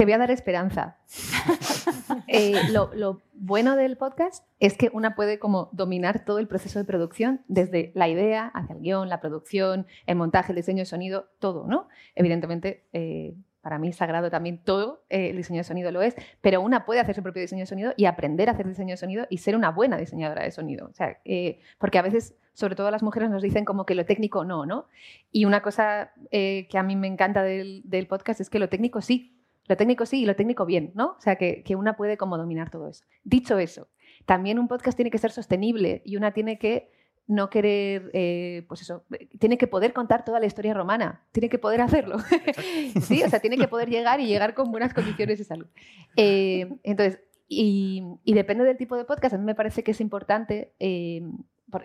te 0.00 0.04
voy 0.04 0.14
a 0.14 0.18
dar 0.18 0.30
esperanza. 0.30 0.96
Eh, 2.26 2.54
lo, 2.70 3.20
bueno 3.34 3.76
del 3.76 3.96
podcast 3.96 4.44
es 4.60 4.76
que 4.76 4.90
una 4.92 5.16
puede 5.16 5.38
como 5.38 5.68
dominar 5.72 6.24
todo 6.24 6.38
el 6.38 6.46
proceso 6.46 6.78
de 6.78 6.84
producción, 6.84 7.40
desde 7.48 7.90
la 7.94 8.08
idea 8.08 8.46
hacia 8.54 8.74
el 8.76 8.82
guion, 8.82 9.08
la 9.08 9.20
producción, 9.20 9.86
el 10.06 10.16
montaje, 10.16 10.52
el 10.52 10.56
diseño 10.56 10.80
de 10.80 10.86
sonido, 10.86 11.28
todo, 11.40 11.66
¿no? 11.66 11.88
Evidentemente, 12.14 12.84
eh, 12.92 13.34
para 13.60 13.78
mí 13.78 13.88
es 13.88 13.96
sagrado 13.96 14.30
también 14.30 14.58
todo, 14.58 15.04
eh, 15.08 15.30
el 15.30 15.36
diseño 15.36 15.58
de 15.58 15.64
sonido 15.64 15.90
lo 15.90 16.02
es, 16.02 16.14
pero 16.40 16.60
una 16.60 16.84
puede 16.84 17.00
hacer 17.00 17.14
su 17.14 17.22
propio 17.22 17.42
diseño 17.42 17.60
de 17.60 17.66
sonido 17.66 17.92
y 17.96 18.06
aprender 18.06 18.48
a 18.48 18.52
hacer 18.52 18.66
diseño 18.66 18.92
de 18.92 18.96
sonido 18.96 19.26
y 19.28 19.38
ser 19.38 19.56
una 19.56 19.70
buena 19.70 19.96
diseñadora 19.98 20.42
de 20.42 20.50
sonido. 20.50 20.86
O 20.88 20.94
sea, 20.94 21.18
eh, 21.24 21.60
porque 21.78 21.98
a 21.98 22.02
veces, 22.02 22.36
sobre 22.54 22.74
todo 22.74 22.90
las 22.90 23.02
mujeres, 23.02 23.30
nos 23.30 23.42
dicen 23.42 23.64
como 23.64 23.84
que 23.84 23.94
lo 23.94 24.06
técnico 24.06 24.44
no, 24.44 24.66
¿no? 24.66 24.86
Y 25.30 25.44
una 25.44 25.62
cosa 25.62 26.12
eh, 26.30 26.68
que 26.70 26.78
a 26.78 26.82
mí 26.82 26.96
me 26.96 27.06
encanta 27.06 27.42
del, 27.42 28.06
podcast 28.08 28.40
es 28.40 28.50
que 28.50 28.58
lo 28.58 28.68
técnico 28.68 29.02
sí, 29.02 29.36
lo 29.66 29.76
técnico 29.76 30.06
sí 30.06 30.22
y 30.22 30.26
lo 30.26 30.34
técnico 30.36 30.64
bien, 30.66 30.92
¿no? 30.94 31.16
O 31.18 31.20
sea, 31.20 31.36
que, 31.36 31.62
que 31.62 31.76
una 31.76 31.96
puede 31.96 32.16
como 32.16 32.38
dominar 32.38 32.70
todo 32.70 32.88
eso. 32.88 33.04
Dicho 33.24 33.58
eso, 33.58 33.88
también 34.24 34.58
un 34.58 34.68
podcast 34.68 34.96
tiene 34.96 35.10
que 35.10 35.18
ser 35.18 35.30
sostenible 35.30 36.02
y 36.04 36.16
una 36.16 36.32
tiene 36.32 36.58
que 36.58 36.90
no 37.30 37.48
querer, 37.48 38.10
eh, 38.12 38.64
pues 38.66 38.82
eso, 38.82 39.04
tiene 39.38 39.56
que 39.56 39.68
poder 39.68 39.92
contar 39.92 40.24
toda 40.24 40.40
la 40.40 40.46
historia 40.46 40.74
romana, 40.74 41.22
tiene 41.30 41.48
que 41.48 41.60
poder 41.60 41.80
hacerlo. 41.80 42.18
sí, 43.02 43.22
o 43.22 43.28
sea, 43.30 43.38
tiene 43.38 43.56
que 43.56 43.68
poder 43.68 43.88
llegar 43.88 44.20
y 44.20 44.26
llegar 44.26 44.52
con 44.52 44.72
buenas 44.72 44.92
condiciones 44.92 45.38
de 45.38 45.44
salud. 45.44 45.68
Eh, 46.16 46.68
entonces, 46.82 47.20
y, 47.48 48.18
depende 48.26 48.64
del 48.64 48.76
tipo 48.76 48.96
de 48.96 49.04
podcast, 49.04 49.34
a 49.34 49.38
mí 49.38 49.44
me 49.44 49.54
parece 49.54 49.84
que 49.84 49.92
es 49.92 50.00
importante, 50.00 50.72
eh, 50.80 51.22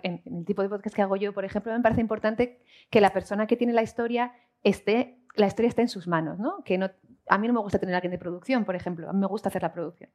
en, 0.02 0.22
el 0.24 0.44
tipo 0.44 0.62
de 0.62 0.68
podcast 0.68 0.96
que 0.96 1.02
hago 1.02 1.14
yo, 1.14 1.32
por 1.32 1.44
ejemplo, 1.44 1.72
me 1.72 1.80
parece 1.80 2.00
importante 2.00 2.58
que 2.90 3.00
la 3.00 3.12
persona 3.12 3.46
que 3.46 3.56
tiene 3.56 3.72
la 3.72 3.84
historia 3.84 4.32
esté, 4.64 5.20
la 5.36 5.46
historia 5.46 5.68
esté 5.68 5.82
en 5.82 5.88
sus 5.88 6.06
manos, 6.08 6.38
¿no? 6.38 6.62
Que 6.64 6.78
no, 6.78 6.90
a 7.28 7.38
mí 7.38 7.46
no 7.46 7.54
me 7.54 7.60
gusta 7.60 7.78
tener 7.78 7.94
a 7.94 7.98
alguien 7.98 8.12
de 8.12 8.18
producción, 8.18 8.64
por 8.64 8.76
ejemplo, 8.76 9.08
a 9.08 9.12
mí 9.12 9.18
me 9.18 9.26
gusta 9.26 9.48
hacer 9.48 9.62
la 9.62 9.72
producción. 9.72 10.10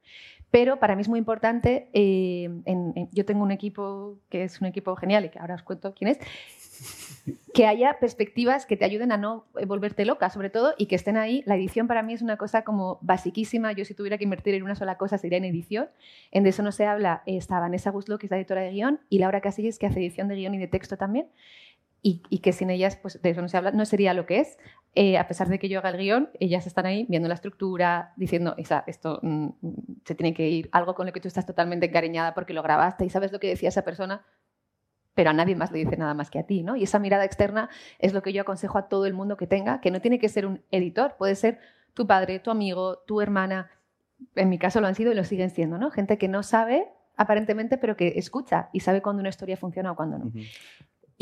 Pero 0.50 0.78
para 0.78 0.96
mí 0.96 1.02
es 1.02 1.08
muy 1.08 1.18
importante, 1.18 1.88
eh, 1.92 2.50
yo 3.12 3.24
tengo 3.24 3.42
un 3.42 3.50
equipo 3.50 4.18
que 4.28 4.44
es 4.44 4.60
un 4.60 4.66
equipo 4.66 4.94
genial 4.96 5.24
y 5.24 5.28
que 5.28 5.38
ahora 5.38 5.54
os 5.54 5.62
cuento 5.62 5.94
quién 5.94 6.10
es, 6.10 6.18
que 7.54 7.66
haya 7.66 7.98
perspectivas 8.00 8.66
que 8.66 8.76
te 8.76 8.84
ayuden 8.84 9.12
a 9.12 9.16
no 9.16 9.44
volverte 9.66 10.04
loca, 10.04 10.30
sobre 10.30 10.50
todo, 10.50 10.74
y 10.78 10.86
que 10.86 10.96
estén 10.96 11.16
ahí. 11.16 11.42
La 11.46 11.54
edición 11.54 11.86
para 11.86 12.02
mí 12.02 12.14
es 12.14 12.22
una 12.22 12.36
cosa 12.36 12.62
como 12.64 12.98
basiquísima. 13.02 13.72
Yo 13.72 13.84
si 13.84 13.94
tuviera 13.94 14.18
que 14.18 14.24
invertir 14.24 14.54
en 14.54 14.62
una 14.62 14.74
sola 14.74 14.96
cosa 14.96 15.18
sería 15.18 15.38
en 15.38 15.44
edición. 15.44 15.88
En 16.30 16.44
de 16.44 16.50
eso 16.50 16.62
no 16.62 16.72
se 16.72 16.86
habla. 16.86 17.22
Está 17.26 17.60
Vanessa 17.60 17.90
Guslo, 17.90 18.18
que 18.18 18.26
es 18.26 18.30
la 18.30 18.38
editora 18.38 18.62
de 18.62 18.70
guion, 18.70 19.00
y 19.08 19.18
Laura 19.18 19.40
Casillas, 19.40 19.78
que 19.78 19.86
hace 19.86 20.00
edición 20.00 20.28
de 20.28 20.36
guion 20.36 20.54
y 20.54 20.58
de 20.58 20.68
texto 20.68 20.96
también. 20.96 21.26
Y, 22.04 22.40
que 22.40 22.52
sin 22.52 22.70
ellas, 22.70 22.96
pues 22.96 23.22
de 23.22 23.30
eso 23.30 23.42
no 23.42 23.48
se 23.48 23.56
habla, 23.56 23.70
no 23.70 23.84
sería 23.84 24.12
lo 24.12 24.26
que 24.26 24.40
es. 24.40 24.58
Eh, 24.96 25.18
a 25.18 25.28
pesar 25.28 25.48
de 25.48 25.60
que 25.60 25.68
yo 25.68 25.78
haga 25.78 25.90
el 25.90 25.98
guion, 25.98 26.30
ellas 26.40 26.66
están 26.66 26.84
ahí 26.84 27.06
viendo 27.08 27.28
la 27.28 27.34
estructura, 27.34 28.12
diciendo, 28.16 28.56
Isa, 28.58 28.82
esto 28.88 29.20
mm, 29.22 29.50
se 30.04 30.16
tiene 30.16 30.34
que 30.34 30.48
ir, 30.48 30.68
algo 30.72 30.96
con 30.96 31.06
lo 31.06 31.12
que 31.12 31.20
tú 31.20 31.28
estás 31.28 31.46
totalmente 31.46 31.86
encariñada 31.86 32.34
porque 32.34 32.54
lo 32.54 32.62
grabaste 32.64 33.04
y 33.04 33.10
sabes 33.10 33.30
lo 33.30 33.38
que 33.38 33.46
decía 33.46 33.68
esa 33.68 33.82
persona, 33.82 34.26
pero 35.14 35.30
a 35.30 35.32
nadie 35.32 35.54
más 35.54 35.70
le 35.70 35.78
dice 35.78 35.96
nada 35.96 36.14
más 36.14 36.28
que 36.28 36.40
a 36.40 36.42
ti, 36.44 36.64
¿no? 36.64 36.74
Y 36.74 36.82
esa 36.82 36.98
mirada 36.98 37.24
externa 37.24 37.70
es 38.00 38.12
lo 38.14 38.22
que 38.22 38.32
yo 38.32 38.42
aconsejo 38.42 38.78
a 38.78 38.88
todo 38.88 39.06
el 39.06 39.14
mundo 39.14 39.36
que 39.36 39.46
tenga, 39.46 39.80
que 39.80 39.92
no 39.92 40.00
tiene 40.00 40.18
que 40.18 40.28
ser 40.28 40.44
un 40.44 40.62
editor, 40.72 41.14
puede 41.16 41.36
ser 41.36 41.60
tu 41.94 42.08
padre, 42.08 42.40
tu 42.40 42.50
amigo, 42.50 42.98
tu 43.06 43.20
hermana, 43.20 43.70
en 44.34 44.48
mi 44.48 44.58
caso 44.58 44.80
lo 44.80 44.88
han 44.88 44.94
sido 44.94 45.12
y 45.12 45.14
lo 45.14 45.24
siguen 45.24 45.50
siendo, 45.50 45.78
¿no? 45.78 45.90
Gente 45.92 46.18
que 46.18 46.28
no 46.28 46.42
sabe 46.42 46.88
aparentemente, 47.16 47.78
pero 47.78 47.96
que 47.96 48.14
escucha 48.16 48.70
y 48.72 48.80
sabe 48.80 49.02
cuándo 49.02 49.20
una 49.20 49.28
historia 49.28 49.56
funciona 49.56 49.92
o 49.92 49.96
cuándo 49.96 50.18
no. 50.18 50.32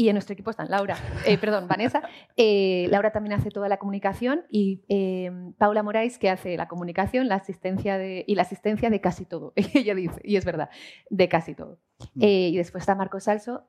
Y 0.01 0.09
en 0.09 0.15
nuestro 0.15 0.33
equipo 0.33 0.49
están 0.49 0.71
Laura, 0.71 0.97
eh, 1.27 1.37
perdón, 1.37 1.69
Vanessa. 1.69 2.01
Eh, 2.35 2.87
Laura 2.89 3.13
también 3.13 3.35
hace 3.35 3.51
toda 3.51 3.69
la 3.69 3.77
comunicación 3.77 4.45
y 4.49 4.83
eh, 4.89 5.31
Paula 5.59 5.83
Morais, 5.83 6.17
que 6.17 6.31
hace 6.31 6.57
la 6.57 6.69
comunicación 6.69 7.29
la 7.29 7.35
asistencia 7.35 7.99
de, 7.99 8.25
y 8.27 8.35
la 8.35 8.41
asistencia 8.41 8.89
de 8.89 9.03
casi 9.03 9.27
todo. 9.27 9.53
Ella 9.75 9.95
dice, 9.95 10.19
y 10.25 10.37
es 10.37 10.47
verdad, 10.47 10.71
de 11.11 11.29
casi 11.29 11.55
todo. 11.55 11.81
Mm. 12.15 12.23
y 12.23 12.57
después 12.57 12.81
está 12.81 12.95
Marco 12.95 13.21
Salso, 13.21 13.67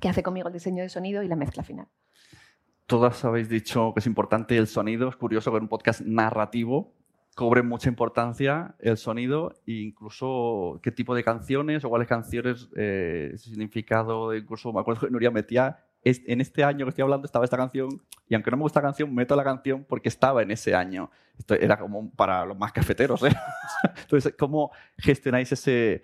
que 0.00 0.08
hace 0.08 0.22
conmigo 0.22 0.48
el 0.48 0.54
diseño 0.54 0.82
de 0.82 0.88
sonido 0.88 1.22
y 1.22 1.28
la 1.28 1.36
mezcla 1.36 1.62
final. 1.62 1.88
Todas 2.86 3.22
habéis 3.26 3.50
dicho 3.50 3.92
que 3.92 4.00
es 4.00 4.06
importante 4.06 4.56
el 4.56 4.68
sonido. 4.68 5.10
Es 5.10 5.16
curioso 5.16 5.50
que 5.50 5.58
en 5.58 5.64
un 5.64 5.68
podcast 5.68 6.00
narrativo 6.00 6.94
cobre 7.34 7.62
mucha 7.62 7.88
importancia 7.88 8.74
el 8.78 8.96
sonido 8.96 9.54
e 9.66 9.72
incluso 9.72 10.80
qué 10.82 10.92
tipo 10.92 11.14
de 11.14 11.24
canciones 11.24 11.84
o 11.84 11.88
cuáles 11.88 12.08
canciones, 12.08 12.68
eh, 12.76 13.34
significado, 13.36 14.34
incluso 14.34 14.72
me 14.72 14.80
acuerdo 14.80 15.02
que 15.02 15.10
Nuria 15.10 15.30
metía, 15.30 15.78
en 16.04 16.40
este 16.40 16.62
año 16.62 16.84
que 16.84 16.90
estoy 16.90 17.02
hablando 17.02 17.24
estaba 17.24 17.46
esta 17.46 17.56
canción 17.56 17.88
y 18.28 18.34
aunque 18.34 18.50
no 18.50 18.58
me 18.58 18.62
gusta 18.62 18.80
la 18.80 18.88
canción, 18.88 19.14
meto 19.14 19.34
la 19.34 19.44
canción 19.44 19.84
porque 19.88 20.08
estaba 20.08 20.42
en 20.42 20.50
ese 20.50 20.74
año. 20.74 21.10
Esto 21.38 21.54
era 21.54 21.78
como 21.78 22.10
para 22.10 22.44
los 22.44 22.58
más 22.58 22.72
cafeteros. 22.72 23.22
¿eh? 23.22 23.34
Entonces, 24.02 24.34
¿cómo 24.38 24.70
gestionáis 24.98 25.50
ese, 25.52 26.02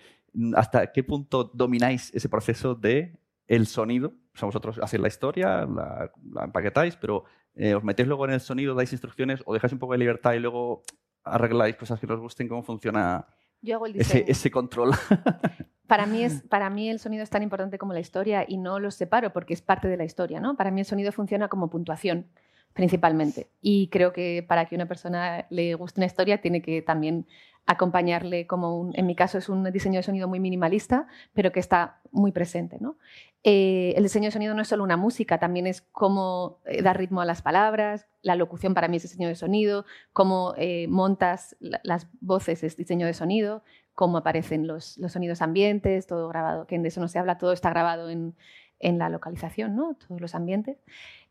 hasta 0.54 0.90
qué 0.90 1.04
punto 1.04 1.50
domináis 1.52 2.14
ese 2.14 2.30
proceso 2.30 2.74
de 2.74 3.14
el 3.46 3.66
sonido? 3.66 4.14
O 4.34 4.38
sea, 4.38 4.46
vosotros 4.46 4.80
hacéis 4.82 5.02
la 5.02 5.08
historia, 5.08 5.66
la, 5.66 6.10
la 6.32 6.44
empaquetáis, 6.44 6.96
pero 6.96 7.24
eh, 7.54 7.74
os 7.74 7.84
metéis 7.84 8.08
luego 8.08 8.24
en 8.24 8.32
el 8.32 8.40
sonido, 8.40 8.74
dais 8.74 8.92
instrucciones 8.92 9.42
o 9.44 9.52
dejáis 9.52 9.72
un 9.72 9.78
poco 9.78 9.92
de 9.92 9.98
libertad 9.98 10.32
y 10.34 10.38
luego 10.38 10.82
arregláis 11.30 11.76
cosas 11.76 12.00
que 12.00 12.06
os 12.06 12.20
gusten, 12.20 12.48
cómo 12.48 12.62
funciona 12.62 13.26
Yo 13.62 13.76
hago 13.76 13.86
el 13.86 14.00
ese, 14.00 14.24
ese, 14.26 14.50
control. 14.50 14.90
Para 15.86 16.06
mí, 16.06 16.22
es, 16.22 16.42
para 16.42 16.70
mí 16.70 16.88
el 16.88 17.00
sonido 17.00 17.24
es 17.24 17.30
tan 17.30 17.42
importante 17.42 17.76
como 17.76 17.92
la 17.92 17.98
historia 17.98 18.44
y 18.46 18.58
no 18.58 18.78
los 18.78 18.94
separo 18.94 19.32
porque 19.32 19.54
es 19.54 19.60
parte 19.60 19.88
de 19.88 19.96
la 19.96 20.04
historia. 20.04 20.38
¿no? 20.38 20.56
Para 20.56 20.70
mí 20.70 20.82
el 20.82 20.86
sonido 20.86 21.10
funciona 21.10 21.48
como 21.48 21.68
puntuación 21.68 22.26
principalmente. 22.72 23.50
Y 23.60 23.88
creo 23.88 24.12
que 24.12 24.44
para 24.46 24.66
que 24.66 24.76
una 24.76 24.86
persona 24.86 25.46
le 25.50 25.74
guste 25.74 26.00
una 26.00 26.06
historia 26.06 26.40
tiene 26.40 26.62
que 26.62 26.82
también 26.82 27.26
acompañarle 27.66 28.46
como 28.46 28.78
un, 28.78 28.92
en 28.96 29.06
mi 29.06 29.14
caso 29.14 29.38
es 29.38 29.48
un 29.48 29.64
diseño 29.70 29.98
de 29.98 30.02
sonido 30.02 30.28
muy 30.28 30.40
minimalista, 30.40 31.06
pero 31.32 31.52
que 31.52 31.60
está 31.60 32.00
muy 32.10 32.32
presente. 32.32 32.78
¿no? 32.80 32.96
Eh, 33.44 33.94
el 33.96 34.02
diseño 34.02 34.26
de 34.26 34.32
sonido 34.32 34.54
no 34.54 34.62
es 34.62 34.68
solo 34.68 34.82
una 34.82 34.96
música, 34.96 35.38
también 35.38 35.66
es 35.66 35.82
cómo 35.92 36.58
eh, 36.66 36.82
dar 36.82 36.98
ritmo 36.98 37.20
a 37.20 37.24
las 37.24 37.42
palabras, 37.42 38.08
la 38.22 38.34
locución 38.34 38.74
para 38.74 38.88
mí 38.88 38.96
es 38.96 39.04
diseño 39.04 39.28
de 39.28 39.34
sonido, 39.34 39.84
cómo 40.12 40.54
eh, 40.56 40.86
montas 40.88 41.56
la, 41.60 41.80
las 41.84 42.08
voces 42.20 42.64
es 42.64 42.76
diseño 42.76 43.06
de 43.06 43.14
sonido, 43.14 43.62
cómo 43.94 44.18
aparecen 44.18 44.66
los, 44.66 44.98
los, 44.98 45.12
sonidos 45.12 45.42
ambientes, 45.42 46.06
todo 46.06 46.28
grabado, 46.28 46.66
que 46.66 46.78
de 46.78 46.88
eso 46.88 47.00
no 47.00 47.08
se 47.08 47.18
habla, 47.18 47.38
todo 47.38 47.52
está 47.52 47.70
grabado 47.70 48.10
en, 48.10 48.34
en 48.80 48.98
la 48.98 49.08
localización, 49.08 49.76
¿no? 49.76 49.94
todos 49.94 50.20
los 50.20 50.34
ambientes. 50.34 50.78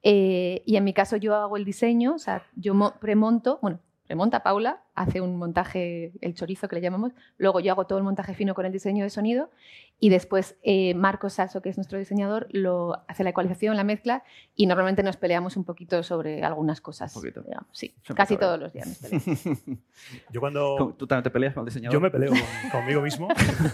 Eh, 0.03 0.61
y 0.65 0.77
en 0.77 0.83
mi 0.83 0.93
caso 0.93 1.17
yo 1.17 1.35
hago 1.35 1.57
el 1.57 1.65
diseño, 1.65 2.13
o 2.13 2.19
sea, 2.19 2.43
yo 2.55 2.73
premonto, 3.01 3.59
bueno, 3.61 3.79
premonta 4.09 4.41
Paula, 4.41 4.81
hace 4.95 5.21
un 5.21 5.37
montaje, 5.37 6.13
el 6.21 6.33
chorizo 6.33 6.67
que 6.67 6.77
le 6.77 6.81
llamamos, 6.81 7.13
luego 7.37 7.59
yo 7.59 7.71
hago 7.71 7.85
todo 7.85 7.99
el 7.99 8.03
montaje 8.03 8.33
fino 8.33 8.55
con 8.55 8.65
el 8.65 8.71
diseño 8.71 9.03
de 9.03 9.11
sonido 9.11 9.51
y 9.99 10.09
después 10.09 10.57
eh, 10.63 10.95
Marcos 10.95 11.33
Salso, 11.33 11.61
que 11.61 11.69
es 11.69 11.77
nuestro 11.77 11.99
diseñador, 11.99 12.47
lo 12.49 13.03
hace 13.07 13.23
la 13.23 13.29
ecualización, 13.29 13.77
la 13.77 13.83
mezcla 13.83 14.23
y 14.55 14.65
normalmente 14.65 15.03
nos 15.03 15.15
peleamos 15.15 15.57
un 15.57 15.63
poquito 15.63 16.01
sobre 16.01 16.43
algunas 16.43 16.81
cosas. 16.81 17.15
Un 17.15 17.21
poquito. 17.21 17.43
Digamos. 17.43 17.67
Sí, 17.71 17.93
Siempre 18.03 18.15
casi 18.15 18.37
todos 18.37 18.59
los 18.59 18.73
días 18.73 18.87
nos 18.87 18.97
peleamos. 18.97 19.43
yo 20.31 20.39
cuando... 20.39 20.95
¿Tú 20.97 21.05
también 21.05 21.23
te 21.23 21.29
peleas 21.29 21.53
con 21.53 21.61
el 21.61 21.65
diseñador? 21.65 21.93
Yo 21.93 22.01
me 22.01 22.09
peleo 22.09 22.31
con, 22.71 22.81
conmigo 22.81 23.01
mismo. 23.01 23.27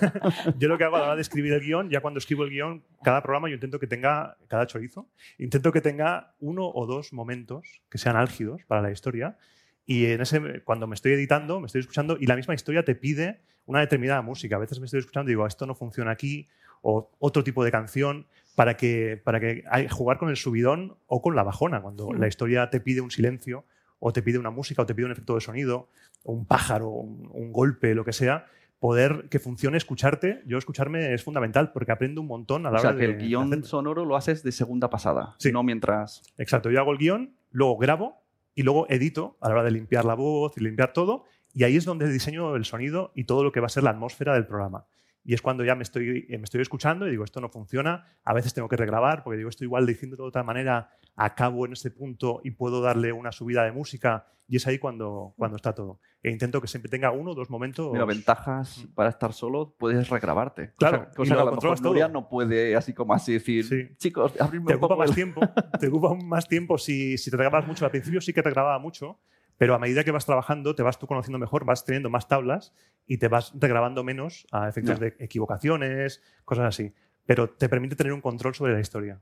yo 0.60 0.68
lo 0.68 0.78
que 0.78 0.84
hago 0.84 0.98
a 0.98 1.00
la 1.00 1.06
hora 1.06 1.16
de 1.16 1.22
escribir 1.22 1.54
el 1.54 1.62
guion, 1.62 1.90
ya 1.90 2.02
cuando 2.02 2.18
escribo 2.18 2.44
el 2.44 2.50
guion, 2.50 2.84
cada 3.02 3.22
programa 3.22 3.48
yo 3.48 3.54
intento 3.54 3.80
que 3.80 3.88
tenga, 3.88 4.36
cada 4.50 4.68
chorizo, 4.68 5.08
intento 5.38 5.72
que 5.72 5.80
tenga 5.80 6.36
uno 6.42 6.70
o 6.70 6.86
dos 6.88 7.14
momentos 7.14 7.82
que 7.90 8.00
sean 8.00 8.18
álgidos 8.18 8.66
para 8.66 8.82
la 8.82 8.92
historia 8.92 9.38
y 9.86 10.06
en 10.08 10.22
ese, 10.22 10.62
cuando 10.64 10.88
me 10.88 10.96
estoy 10.96 11.14
editando, 11.14 11.60
me 11.60 11.68
estoy 11.68 11.82
escuchando 11.82 12.18
y 12.20 12.26
la 12.26 12.36
misma 12.36 12.54
historia 12.54 12.84
te 12.84 12.96
pide 12.96 13.42
una 13.66 13.80
determinada 13.80 14.22
música. 14.22 14.56
A 14.56 14.60
veces 14.60 14.80
me 14.80 14.86
estoy 14.86 15.00
escuchando 15.00 15.30
y 15.30 15.34
digo, 15.34 15.46
esto 15.46 15.66
no 15.66 15.76
funciona 15.76 16.12
aquí, 16.12 16.48
o 16.82 17.10
otro 17.20 17.44
tipo 17.44 17.64
de 17.64 17.72
canción, 17.72 18.28
para 18.56 18.78
que, 18.78 19.20
para 19.24 19.40
que 19.40 19.64
jugar 19.90 20.18
con 20.18 20.30
el 20.30 20.38
subidón 20.38 20.98
o 21.08 21.22
con 21.22 21.36
la 21.36 21.44
bajona, 21.44 21.82
cuando 21.82 22.10
sí. 22.12 22.20
la 22.20 22.28
historia 22.28 22.70
te 22.70 22.80
pide 22.80 23.02
un 23.02 23.12
silencio, 23.12 23.66
o 24.00 24.14
te 24.14 24.22
pide 24.22 24.38
una 24.38 24.52
música, 24.52 24.82
o 24.84 24.86
te 24.86 24.94
pide 24.94 25.06
un 25.06 25.12
efecto 25.12 25.36
de 25.36 25.42
sonido, 25.42 25.90
o 26.24 26.32
un 26.34 26.46
pájaro, 26.46 26.90
un, 26.90 27.30
un 27.34 27.52
golpe, 27.52 27.96
lo 27.96 28.06
que 28.06 28.14
sea. 28.14 28.46
Poder 28.80 29.28
que 29.30 29.40
funcione 29.40 29.78
escucharte, 29.78 30.42
yo 30.46 30.58
escucharme 30.58 31.14
es 31.14 31.24
fundamental 31.24 31.72
porque 31.72 31.92
aprendo 31.92 32.22
un 32.22 32.28
montón 32.28 32.66
a 32.66 32.72
la 32.72 32.78
o 32.78 32.82
sea, 32.82 32.90
hora 32.92 33.00
que 33.00 33.08
de. 33.08 33.14
el 33.14 33.20
guion 33.20 33.48
hacerlo. 33.48 33.66
sonoro 33.66 34.06
lo 34.06 34.16
haces 34.16 34.44
de 34.44 34.52
segunda 34.52 34.90
pasada, 34.90 35.36
Sí. 35.40 35.52
no 35.52 35.64
mientras. 35.64 36.22
Exacto, 36.38 36.70
yo 36.70 36.80
hago 36.80 36.92
el 36.92 36.98
guion, 36.98 37.36
luego 37.52 37.78
grabo 37.78 38.22
y 38.56 38.64
luego 38.64 38.88
edito 38.90 39.38
a 39.42 39.50
la 39.50 39.56
hora 39.56 39.64
de 39.64 39.72
limpiar 39.72 40.06
la 40.06 40.16
voz 40.16 40.58
y 40.58 40.62
limpiar 40.62 40.94
todo. 40.94 41.26
Y 41.54 41.64
ahí 41.64 41.76
es 41.76 41.86
donde 41.86 42.12
diseño 42.12 42.56
el 42.56 42.66
sonido 42.66 43.12
y 43.14 43.26
todo 43.26 43.44
lo 43.44 43.52
que 43.52 43.60
va 43.60 43.68
a 43.68 43.70
ser 43.70 43.84
la 43.84 43.92
atmósfera 43.92 44.34
del 44.34 44.48
programa. 44.48 44.86
Y 45.26 45.34
es 45.34 45.42
cuando 45.42 45.64
ya 45.66 45.76
me 45.76 45.84
estoy, 45.84 46.26
me 46.30 46.44
estoy 46.44 46.62
escuchando 46.62 47.08
y 47.08 47.12
digo, 47.12 47.24
esto 47.24 47.42
no 47.42 47.50
funciona, 47.50 48.06
a 48.24 48.34
veces 48.34 48.54
tengo 48.54 48.70
que 48.70 48.78
regrabar 48.78 49.24
porque 49.24 49.38
digo, 49.38 49.50
esto 49.50 49.64
igual 49.64 49.86
diciéndolo 49.86 50.24
de 50.24 50.30
otra 50.30 50.44
manera, 50.44 50.92
acabo 51.16 51.66
en 51.66 51.74
este 51.74 51.90
punto 51.92 52.42
y 52.44 52.52
puedo 52.52 52.80
darle 52.82 53.12
una 53.12 53.32
subida 53.32 53.64
de 53.64 53.72
música 53.72 54.28
y 54.48 54.58
es 54.58 54.68
ahí 54.68 54.78
cuando, 54.78 55.34
cuando 55.38 55.56
está 55.58 55.74
todo. 55.74 56.00
E 56.22 56.30
intento 56.30 56.62
que 56.62 56.68
siempre 56.68 56.90
tenga 56.90 57.12
uno 57.12 57.32
o 57.32 57.36
dos 57.36 57.50
momentos. 57.50 57.92
Mira, 57.92 58.06
ventajas 58.06 58.86
para 58.94 59.10
estar 59.10 59.34
solo, 59.34 59.76
puedes 59.78 60.08
regrabarte. 60.10 60.74
Claro, 60.78 61.08
cosa, 61.16 61.24
y 61.24 61.28
que 61.30 61.34
lo 61.34 61.42
a 61.42 61.46
lo 61.46 61.46
mejor 61.46 61.52
controlas 61.54 61.82
todo. 61.82 61.90
Nuria 61.94 62.08
no 62.08 62.30
puede 62.30 62.76
así 62.76 62.94
como 62.94 63.14
así 63.16 63.34
decir, 63.34 63.64
Sí. 63.66 63.96
chicos, 63.98 64.40
abrirme 64.40 64.68
te 64.68 64.74
un 64.74 64.78
ocupa 64.78 64.90
poco 64.96 65.00
más 65.00 65.10
el-". 65.10 65.16
tiempo. 65.16 65.42
Te 65.80 65.88
ocupa 65.88 66.14
más 66.24 66.48
tiempo 66.48 66.78
si, 66.78 67.18
si 67.18 67.32
te 67.32 67.38
grabas 67.38 67.66
mucho. 67.66 67.86
Al 67.86 67.92
principio 67.92 68.22
sí 68.22 68.34
que 68.34 68.44
te 68.44 68.50
grababa 68.52 68.78
mucho, 68.78 69.20
pero 69.58 69.76
a 69.76 69.80
medida 69.80 70.04
que 70.04 70.12
vas 70.12 70.26
trabajando, 70.26 70.76
te 70.76 70.84
vas 70.84 71.00
tú 71.00 71.08
conociendo 71.08 71.40
mejor, 71.40 71.66
vas 71.66 71.86
teniendo 71.86 72.10
más 72.10 72.28
tablas 72.28 72.74
y 73.08 73.18
te 73.18 73.28
vas 73.28 73.54
regrabando 73.56 74.04
menos 74.04 74.48
a 74.52 74.68
efectos 74.68 75.00
de 75.00 75.16
equivocaciones, 75.20 76.22
cosas 76.44 76.66
así. 76.66 76.94
Pero 77.26 77.50
te 77.50 77.70
permite 77.70 77.96
tener 77.96 78.14
un 78.14 78.22
control 78.22 78.54
sobre 78.54 78.74
la 78.74 78.80
historia. 78.80 79.20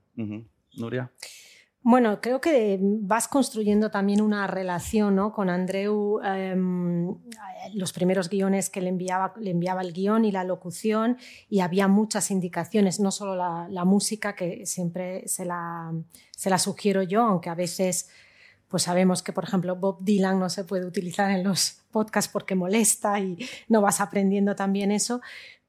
Nuria. 0.76 1.12
Bueno, 1.86 2.22
creo 2.22 2.40
que 2.40 2.80
vas 2.82 3.28
construyendo 3.28 3.92
también 3.92 4.22
una 4.22 4.48
relación 4.48 5.16
¿no? 5.16 5.34
con 5.34 5.50
Andreu. 5.50 6.22
em, 6.24 7.14
los 7.74 7.92
primeros 7.92 8.30
guiones 8.30 8.70
que 8.70 8.80
le 8.82 8.88
enviaba, 8.88 9.34
le 9.38 9.52
enviaba 9.52 9.82
el 9.82 9.92
guion 9.92 10.24
y 10.24 10.32
la 10.32 10.46
locución, 10.46 11.18
y 11.50 11.60
había 11.60 11.88
muchas 11.90 12.32
indicaciones, 12.32 13.00
no 13.00 13.12
solo 13.12 13.36
la, 13.36 13.68
la 13.70 13.84
música, 13.84 14.34
que 14.34 14.66
siempre 14.66 15.28
se 15.28 15.46
la, 15.46 15.94
se 16.32 16.50
la 16.50 16.58
sugiero 16.58 17.04
yo, 17.04 17.22
aunque 17.22 17.50
a 17.50 17.56
veces 17.56 18.10
pues 18.74 18.82
sabemos 18.82 19.22
que, 19.22 19.34
por 19.34 19.44
ejemplo, 19.44 19.76
Bob 19.76 20.00
Dylan 20.00 20.40
no 20.40 20.50
se 20.50 20.64
puede 20.64 20.88
utilizar 20.88 21.30
en 21.30 21.44
los 21.44 21.84
podcasts 21.92 22.32
porque 22.34 22.56
molesta 22.56 23.20
y 23.20 23.38
no 23.68 23.82
vas 23.82 24.02
aprendiendo 24.02 24.56
también 24.56 24.92
eso. 24.92 25.22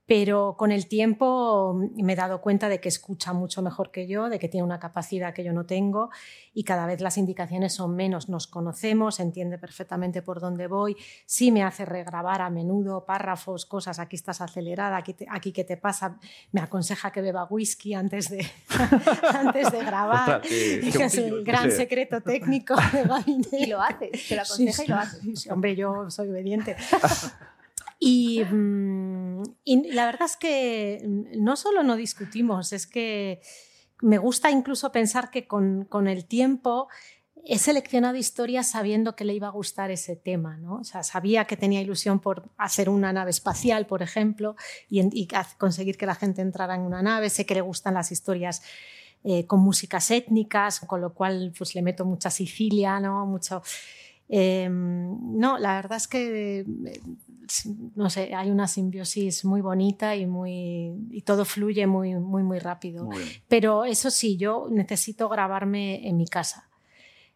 Pero 0.07 0.57
con 0.59 0.71
el 0.71 0.87
tiempo 0.87 1.75
me 1.97 2.13
he 2.13 2.17
dado 2.17 2.43
cuenta 2.43 2.69
de 2.69 2.79
que 2.79 2.91
escucha 2.91 3.33
mucho 3.33 3.63
mejor 3.63 3.91
que 3.91 4.07
yo, 4.07 4.29
de 4.29 4.39
que 4.39 4.51
tiene 4.51 4.63
una 4.65 4.79
capacidad 4.79 5.33
que 5.33 5.43
yo 5.43 5.55
no 5.55 5.65
tengo 5.65 6.11
y 6.53 6.65
cada 6.65 6.85
vez 6.85 7.01
las 7.01 7.17
indicaciones 7.17 7.73
son 7.73 7.97
menos. 7.97 8.29
Nos 8.29 8.47
conocemos, 8.47 9.19
entiende 9.19 9.57
perfectamente 9.57 10.21
por 10.21 10.41
dónde 10.41 10.67
voy. 10.67 10.95
Sí 11.25 11.51
me 11.51 11.63
hace 11.63 11.87
regrabar 11.87 12.43
a 12.43 12.51
menudo 12.51 13.07
párrafos, 13.07 13.65
cosas, 13.65 13.99
aquí 13.99 14.17
estás 14.17 14.43
acelerada, 14.43 14.99
aquí, 14.99 15.15
te- 15.15 15.27
aquí 15.31 15.53
qué 15.53 15.65
te 15.65 15.79
pasa. 15.79 16.19
Me 16.53 16.61
aconseja 16.61 17.11
que 17.11 17.23
beba 17.23 17.45
whisky 17.49 17.95
antes 17.95 18.29
de, 18.29 18.47
antes 19.35 19.73
de 19.73 19.85
grabar. 19.85 20.43
Que 20.43 20.81
es 20.81 21.15
el 21.17 21.43
gran 21.45 21.71
sí. 21.71 21.79
secreto 21.79 22.21
técnico 22.21 22.75
de 22.93 23.05
gabinete. 23.09 23.59
Y 23.59 23.67
lo 23.67 23.81
hace, 23.81 24.11
te 24.29 24.37
lo 24.37 24.43
aconseja 24.43 24.85
y 24.85 24.89
lo 24.89 24.97
hace. 24.97 25.21
Sí, 25.23 25.37
sí, 25.37 25.49
hombre, 25.51 25.75
yo 25.75 26.11
soy 26.11 26.29
obediente. 26.29 26.77
Y, 28.07 28.45
mm, 28.45 29.43
y 29.65 29.93
la 29.93 30.05
verdad 30.05 30.27
es 30.27 30.37
que 30.37 31.03
no 31.39 31.57
solo 31.57 31.83
no 31.83 31.97
discutimos, 31.97 32.75
es 32.75 32.87
que 32.87 33.41
me 34.03 34.19
gusta 34.19 34.51
incluso 34.51 34.93
pensar 34.93 35.31
que 35.31 35.47
con, 35.47 35.87
con 35.87 36.07
el 36.07 36.27
tiempo 36.27 36.89
he 37.47 37.59
seleccionado 37.59 38.17
historias 38.17 38.69
sabiendo 38.71 39.17
que 39.17 39.25
le 39.25 39.33
iba 39.33 39.47
a 39.47 39.51
gustar 39.51 39.91
ese 39.91 40.17
tema. 40.17 40.59
¿no? 40.59 40.77
O 40.77 40.85
sea, 40.85 41.03
sabía 41.03 41.47
que 41.47 41.57
tenía 41.57 41.81
ilusión 41.81 42.21
por 42.21 42.51
hacer 42.59 42.91
una 42.91 43.11
nave 43.11 43.31
espacial, 43.31 43.87
por 43.87 44.03
ejemplo, 44.03 44.55
y, 44.91 45.27
conseguir 45.57 45.97
que 45.97 46.05
la 46.05 46.15
gente 46.15 46.43
entrara 46.43 46.75
en 46.75 46.83
una 46.83 47.01
nave. 47.01 47.31
Sé 47.31 47.47
que 47.47 47.55
le 47.55 47.63
gustan 47.63 47.95
las 47.95 48.13
historias 48.13 48.63
eh, 49.25 49.47
con 49.47 49.61
músicas 49.61 50.11
étnicas, 50.11 50.81
con 50.81 51.01
lo 51.01 51.15
cual 51.15 51.55
pues, 51.57 51.75
le 51.75 51.81
meto 51.81 52.05
mucha 52.05 52.29
Sicilia, 52.29 53.01
¿no? 53.01 53.25
mucho... 53.25 53.63
Eh, 54.29 54.69
no, 54.71 55.59
la 55.59 55.75
verdad 55.75 55.99
es 55.99 56.09
que, 56.09 56.61
eh, 56.61 57.01
no 57.95 58.11
sé, 58.11 58.35
hay 58.35 58.51
una 58.51 58.69
simbiosis 58.69 59.45
muy 59.45 59.61
bonita 59.61 60.17
y, 60.17 60.27
muy, 60.27 60.93
y 61.11 61.23
todo 61.23 61.45
fluye 61.45 61.87
muy, 61.87 62.15
muy, 62.15 62.43
muy 62.43 62.59
rápido. 62.59 63.05
Muy. 63.05 63.23
Pero 63.49 63.85
eso 63.85 64.11
sí, 64.11 64.37
yo 64.37 64.69
necesito 64.71 65.29
grabarme 65.29 66.09
en 66.09 66.17
mi 66.17 66.27
casa. 66.27 66.69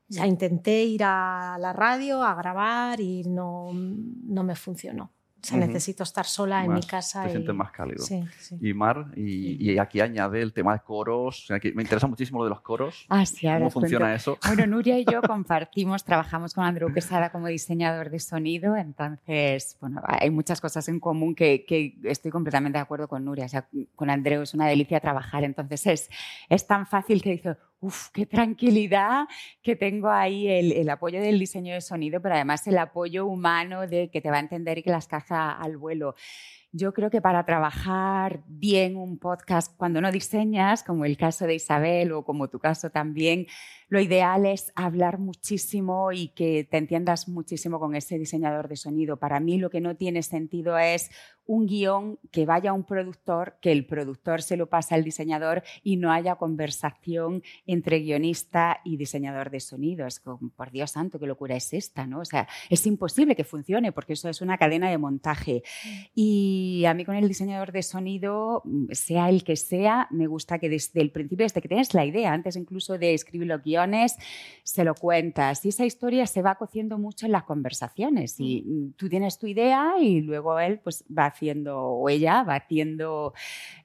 Ya 0.08 0.26
intenté 0.26 0.84
ir 0.84 1.02
a 1.04 1.58
la 1.60 1.72
radio 1.72 2.22
a 2.22 2.34
grabar 2.34 3.00
y 3.00 3.24
no, 3.24 3.70
no 3.72 4.42
me 4.42 4.56
funcionó. 4.56 5.12
O 5.40 5.46
sea, 5.46 5.56
Ujú. 5.58 5.66
necesito 5.68 6.02
estar 6.02 6.26
sola 6.26 6.64
en 6.64 6.72
Más- 6.72 6.80
mi 6.84 6.86
casa. 6.90 7.22
Te 7.22 7.28
y- 7.28 7.32
sientes 7.32 7.54
más 7.54 7.70
cálido. 7.70 8.04
Sí, 8.04 8.24
sí. 8.40 8.56
Y 8.60 8.74
Mar, 8.74 9.06
y, 9.14 9.70
y 9.72 9.78
aquí 9.78 10.00
añade 10.00 10.42
el 10.42 10.52
tema 10.52 10.72
de 10.72 10.80
coros. 10.80 11.44
o 11.44 11.46
sea, 11.46 11.60
que 11.60 11.72
me 11.72 11.82
interesa 11.82 12.06
muchísimo 12.08 12.38
lo 12.40 12.44
de 12.44 12.50
los 12.50 12.60
coros. 12.60 13.06
Ah, 13.08 13.24
sí, 13.24 13.46
ahora 13.46 13.58
¿Cómo 13.60 13.66
os 13.68 13.72
cuento. 13.74 13.86
funciona 13.88 14.14
eso? 14.14 14.36
Bueno, 14.46 14.66
Nuria 14.66 14.98
y 14.98 15.04
yo 15.04 15.20
compartimos, 15.22 16.02
trabajamos 16.04 16.54
con 16.54 16.64
Andrew 16.64 16.92
Quesada 16.92 17.30
como 17.30 17.46
diseñador 17.46 18.10
de 18.10 18.18
sonido, 18.18 18.76
entonces, 18.76 19.76
bueno, 19.80 20.00
hay 20.04 20.30
muchas 20.30 20.60
cosas 20.60 20.88
en 20.88 20.98
común 21.00 21.34
que, 21.34 21.64
que 21.64 21.96
estoy 22.04 22.30
completamente 22.30 22.78
de 22.78 22.82
acuerdo 22.82 23.06
con 23.08 23.24
Nuria. 23.24 23.44
O 23.46 23.48
sea, 23.48 23.68
con 23.94 24.10
Andreu 24.10 24.42
es 24.42 24.54
una 24.54 24.66
delicia 24.66 24.98
trabajar, 25.00 25.44
entonces 25.44 25.86
es, 25.86 26.10
es 26.48 26.66
tan 26.66 26.86
fácil 26.86 27.22
que 27.22 27.30
dice, 27.30 27.56
uff, 27.80 28.08
qué 28.12 28.26
tranquilidad 28.26 29.26
que 29.62 29.76
tengo 29.76 30.08
ahí 30.08 30.48
el, 30.48 30.72
el 30.72 30.90
apoyo 30.90 31.20
del 31.20 31.38
diseño 31.38 31.74
de 31.74 31.80
sonido, 31.80 32.20
pero 32.20 32.34
además 32.34 32.66
el 32.66 32.78
apoyo 32.78 33.26
humano 33.26 33.86
de 33.86 34.10
que 34.10 34.20
te 34.20 34.30
va 34.30 34.36
a 34.36 34.40
entender 34.40 34.78
y 34.78 34.82
que 34.82 34.90
las 34.90 35.06
caza 35.06 35.52
al 35.52 35.76
vuelo. 35.76 36.14
Yo 36.72 36.92
creo 36.92 37.08
que 37.08 37.22
para 37.22 37.46
trabajar 37.46 38.42
bien 38.46 38.96
un 38.96 39.18
podcast 39.18 39.74
cuando 39.78 40.02
no 40.02 40.12
diseñas, 40.12 40.82
como 40.82 41.06
el 41.06 41.16
caso 41.16 41.46
de 41.46 41.54
Isabel 41.54 42.12
o 42.12 42.24
como 42.24 42.48
tu 42.48 42.58
caso 42.58 42.90
también, 42.90 43.46
lo 43.88 44.00
ideal 44.00 44.44
es 44.44 44.70
hablar 44.74 45.18
muchísimo 45.18 46.12
y 46.12 46.28
que 46.28 46.68
te 46.70 46.76
entiendas 46.76 47.26
muchísimo 47.26 47.80
con 47.80 47.96
ese 47.96 48.18
diseñador 48.18 48.68
de 48.68 48.76
sonido. 48.76 49.16
Para 49.16 49.40
mí 49.40 49.56
lo 49.56 49.70
que 49.70 49.80
no 49.80 49.96
tiene 49.96 50.22
sentido 50.22 50.76
es 50.76 51.10
un 51.46 51.64
guion 51.64 52.18
que 52.30 52.44
vaya 52.44 52.70
a 52.70 52.72
un 52.74 52.84
productor, 52.84 53.56
que 53.62 53.72
el 53.72 53.86
productor 53.86 54.42
se 54.42 54.58
lo 54.58 54.68
pasa 54.68 54.94
al 54.94 55.04
diseñador 55.04 55.62
y 55.82 55.96
no 55.96 56.12
haya 56.12 56.34
conversación 56.34 57.42
entre 57.64 58.00
guionista 58.00 58.82
y 58.84 58.98
diseñador 58.98 59.48
de 59.48 59.60
sonido. 59.60 60.06
Es 60.06 60.20
como, 60.20 60.50
por 60.50 60.70
Dios 60.70 60.90
santo, 60.90 61.18
qué 61.18 61.26
locura 61.26 61.56
es 61.56 61.72
esta, 61.72 62.06
¿no? 62.06 62.20
O 62.20 62.24
sea, 62.26 62.46
es 62.68 62.86
imposible 62.86 63.34
que 63.34 63.44
funcione 63.44 63.92
porque 63.92 64.12
eso 64.12 64.28
es 64.28 64.42
una 64.42 64.58
cadena 64.58 64.90
de 64.90 64.98
montaje. 64.98 65.62
Y 66.14 66.57
a 66.84 66.94
mí 66.94 67.04
con 67.04 67.16
el 67.16 67.28
diseñador 67.28 67.72
de 67.72 67.82
sonido, 67.82 68.62
mm, 68.64 68.92
sea 68.92 69.28
el 69.28 69.44
que 69.44 69.56
sea, 69.56 70.08
me 70.10 70.26
gusta 70.26 70.58
que 70.58 70.68
desde 70.68 71.00
el 71.00 71.10
principio, 71.10 71.44
desde 71.44 71.60
que 71.60 71.68
tienes 71.68 71.94
la 71.94 72.04
idea, 72.04 72.32
antes 72.32 72.56
incluso 72.56 72.98
de 72.98 73.14
escribir 73.14 73.48
los 73.48 73.62
guiones, 73.62 74.16
se 74.62 74.84
lo 74.84 74.94
cuentas. 74.94 75.64
Y 75.64 75.70
esa 75.70 75.84
historia 75.84 76.26
se 76.26 76.42
va 76.42 76.56
cociendo 76.56 76.98
mucho 76.98 77.26
en 77.26 77.32
las 77.32 77.44
conversaciones. 77.44 78.36
Y 78.38 78.62
mm, 78.62 78.92
tú 78.96 79.08
tienes 79.08 79.38
tu 79.38 79.46
idea 79.46 79.94
y 80.00 80.20
luego 80.20 80.58
él 80.60 80.80
pues 80.80 81.04
va 81.06 81.26
haciendo, 81.26 81.78
o 81.80 82.08
ella 82.08 82.42
va 82.42 82.56
haciendo... 82.56 83.34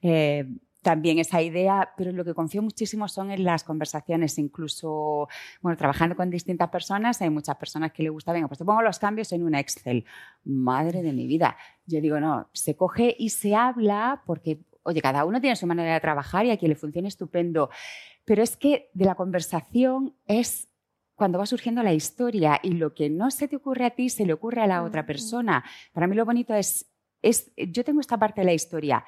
eh, 0.02 0.46
también 0.84 1.18
esa 1.18 1.42
idea, 1.42 1.90
pero 1.96 2.12
lo 2.12 2.24
que 2.24 2.34
confío 2.34 2.62
muchísimo 2.62 3.08
son 3.08 3.32
en 3.32 3.42
las 3.42 3.64
conversaciones, 3.64 4.38
incluso, 4.38 5.28
bueno, 5.60 5.76
trabajando 5.76 6.14
con 6.14 6.30
distintas 6.30 6.68
personas, 6.68 7.20
hay 7.20 7.30
muchas 7.30 7.56
personas 7.56 7.90
que 7.90 8.04
le 8.04 8.10
gusta, 8.10 8.32
venga, 8.32 8.46
pues 8.46 8.58
te 8.58 8.64
pongo 8.64 8.82
los 8.82 9.00
cambios 9.00 9.32
en 9.32 9.42
un 9.42 9.56
Excel. 9.56 10.04
Madre 10.44 11.02
de 11.02 11.12
mi 11.12 11.26
vida. 11.26 11.56
Yo 11.86 12.00
digo, 12.00 12.20
no, 12.20 12.48
se 12.52 12.76
coge 12.76 13.16
y 13.18 13.30
se 13.30 13.56
habla 13.56 14.22
porque, 14.26 14.60
oye, 14.84 15.02
cada 15.02 15.24
uno 15.24 15.40
tiene 15.40 15.56
su 15.56 15.66
manera 15.66 15.94
de 15.94 16.00
trabajar 16.00 16.46
y 16.46 16.52
a 16.52 16.56
quien 16.56 16.68
le 16.68 16.76
funcione 16.76 17.08
estupendo, 17.08 17.70
pero 18.24 18.42
es 18.42 18.56
que 18.56 18.90
de 18.94 19.06
la 19.06 19.16
conversación 19.16 20.14
es 20.26 20.68
cuando 21.14 21.38
va 21.38 21.46
surgiendo 21.46 21.82
la 21.82 21.94
historia 21.94 22.60
y 22.62 22.72
lo 22.72 22.94
que 22.94 23.08
no 23.08 23.30
se 23.30 23.48
te 23.48 23.56
ocurre 23.56 23.86
a 23.86 23.90
ti 23.90 24.10
se 24.10 24.26
le 24.26 24.32
ocurre 24.32 24.62
a 24.62 24.66
la 24.66 24.82
otra 24.82 25.06
persona. 25.06 25.64
Para 25.92 26.06
mí 26.06 26.14
lo 26.14 26.24
bonito 26.24 26.54
es, 26.54 26.90
es 27.22 27.52
yo 27.56 27.84
tengo 27.84 28.00
esta 28.00 28.18
parte 28.18 28.42
de 28.42 28.44
la 28.46 28.52
historia, 28.52 29.04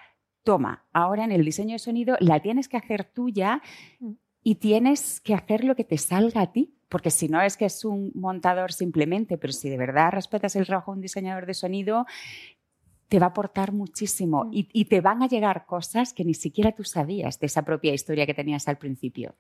toma, 0.47 0.85
ahora 0.93 1.25
en 1.25 1.33
el 1.33 1.45
diseño 1.45 1.73
de 1.73 1.81
sonido 1.81 2.17
la 2.21 2.39
tienes 2.39 2.69
que 2.69 2.77
hacer 2.77 3.03
tuya 3.03 3.61
y 4.45 4.55
tienes 4.55 5.21
que 5.21 5.35
hacer 5.35 5.65
lo 5.65 5.75
que 5.75 5.83
te 5.83 5.99
salga 5.99 6.41
a 6.41 6.53
ti, 6.53 6.73
porque 6.89 7.11
si 7.11 7.29
no 7.29 7.43
es 7.43 7.57
que 7.57 7.65
es 7.65 7.85
un 7.85 8.13
montador 8.15 8.73
simplemente, 8.73 9.39
pero 9.39 9.53
si 9.53 9.69
de 9.69 9.77
verdad 9.77 10.13
respetas 10.13 10.55
el 10.55 10.65
trabajo 10.65 10.93
de 10.93 10.99
un 10.99 11.03
diseñador 11.03 11.47
de 11.47 11.55
sonido, 11.55 12.07
te 13.09 13.19
va 13.19 13.27
a 13.27 13.31
aportar 13.31 13.73
muchísimo 13.73 14.49
y, 14.53 14.69
y 14.73 14.85
te 14.85 15.01
van 15.01 15.25
a 15.25 15.27
llegar 15.27 15.67
cosas 15.67 16.13
que 16.13 16.25
ni 16.25 16.35
siquiera 16.35 16.71
tú 16.71 16.85
sabías 16.85 17.41
de 17.41 17.47
esa 17.47 17.63
propia 17.63 17.93
historia 17.93 18.25
que 18.25 18.35
tenías 18.35 18.69
al 18.69 18.79
principio. 18.79 19.35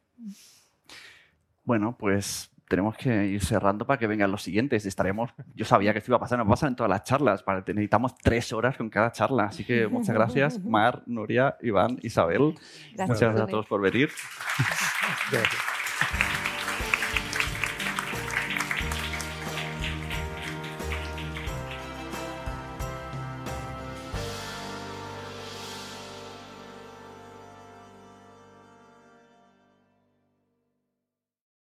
Bueno, 1.64 1.96
pues 1.96 2.50
tenemos 2.68 2.96
que 2.96 3.26
ir 3.26 3.44
cerrando 3.44 3.86
para 3.86 3.98
que 3.98 4.06
vengan 4.06 4.30
los 4.30 4.42
siguientes. 4.42 4.86
Estaremos, 4.86 5.30
yo 5.54 5.64
sabía 5.64 5.92
que 5.92 5.98
esto 5.98 6.10
iba 6.10 6.16
a 6.16 6.20
pasar, 6.20 6.38
nos 6.38 6.48
pasa 6.48 6.66
en 6.66 6.76
todas 6.76 6.90
las 6.90 7.04
charlas, 7.04 7.42
para, 7.42 7.60
necesitamos 7.60 8.16
tres 8.18 8.52
horas 8.52 8.76
con 8.76 8.90
cada 8.90 9.12
charla. 9.12 9.44
Así 9.44 9.64
que 9.64 9.86
muchas 9.86 10.14
gracias, 10.14 10.58
Mar, 10.64 11.02
Nuria, 11.06 11.56
Iván, 11.62 11.98
Isabel. 12.02 12.54
Gracias 12.94 13.08
muchas 13.08 13.20
gracias 13.20 13.40
a 13.42 13.46
todos 13.46 13.66
por 13.66 13.80
venir. 13.80 14.10
Gracias. 15.30 16.35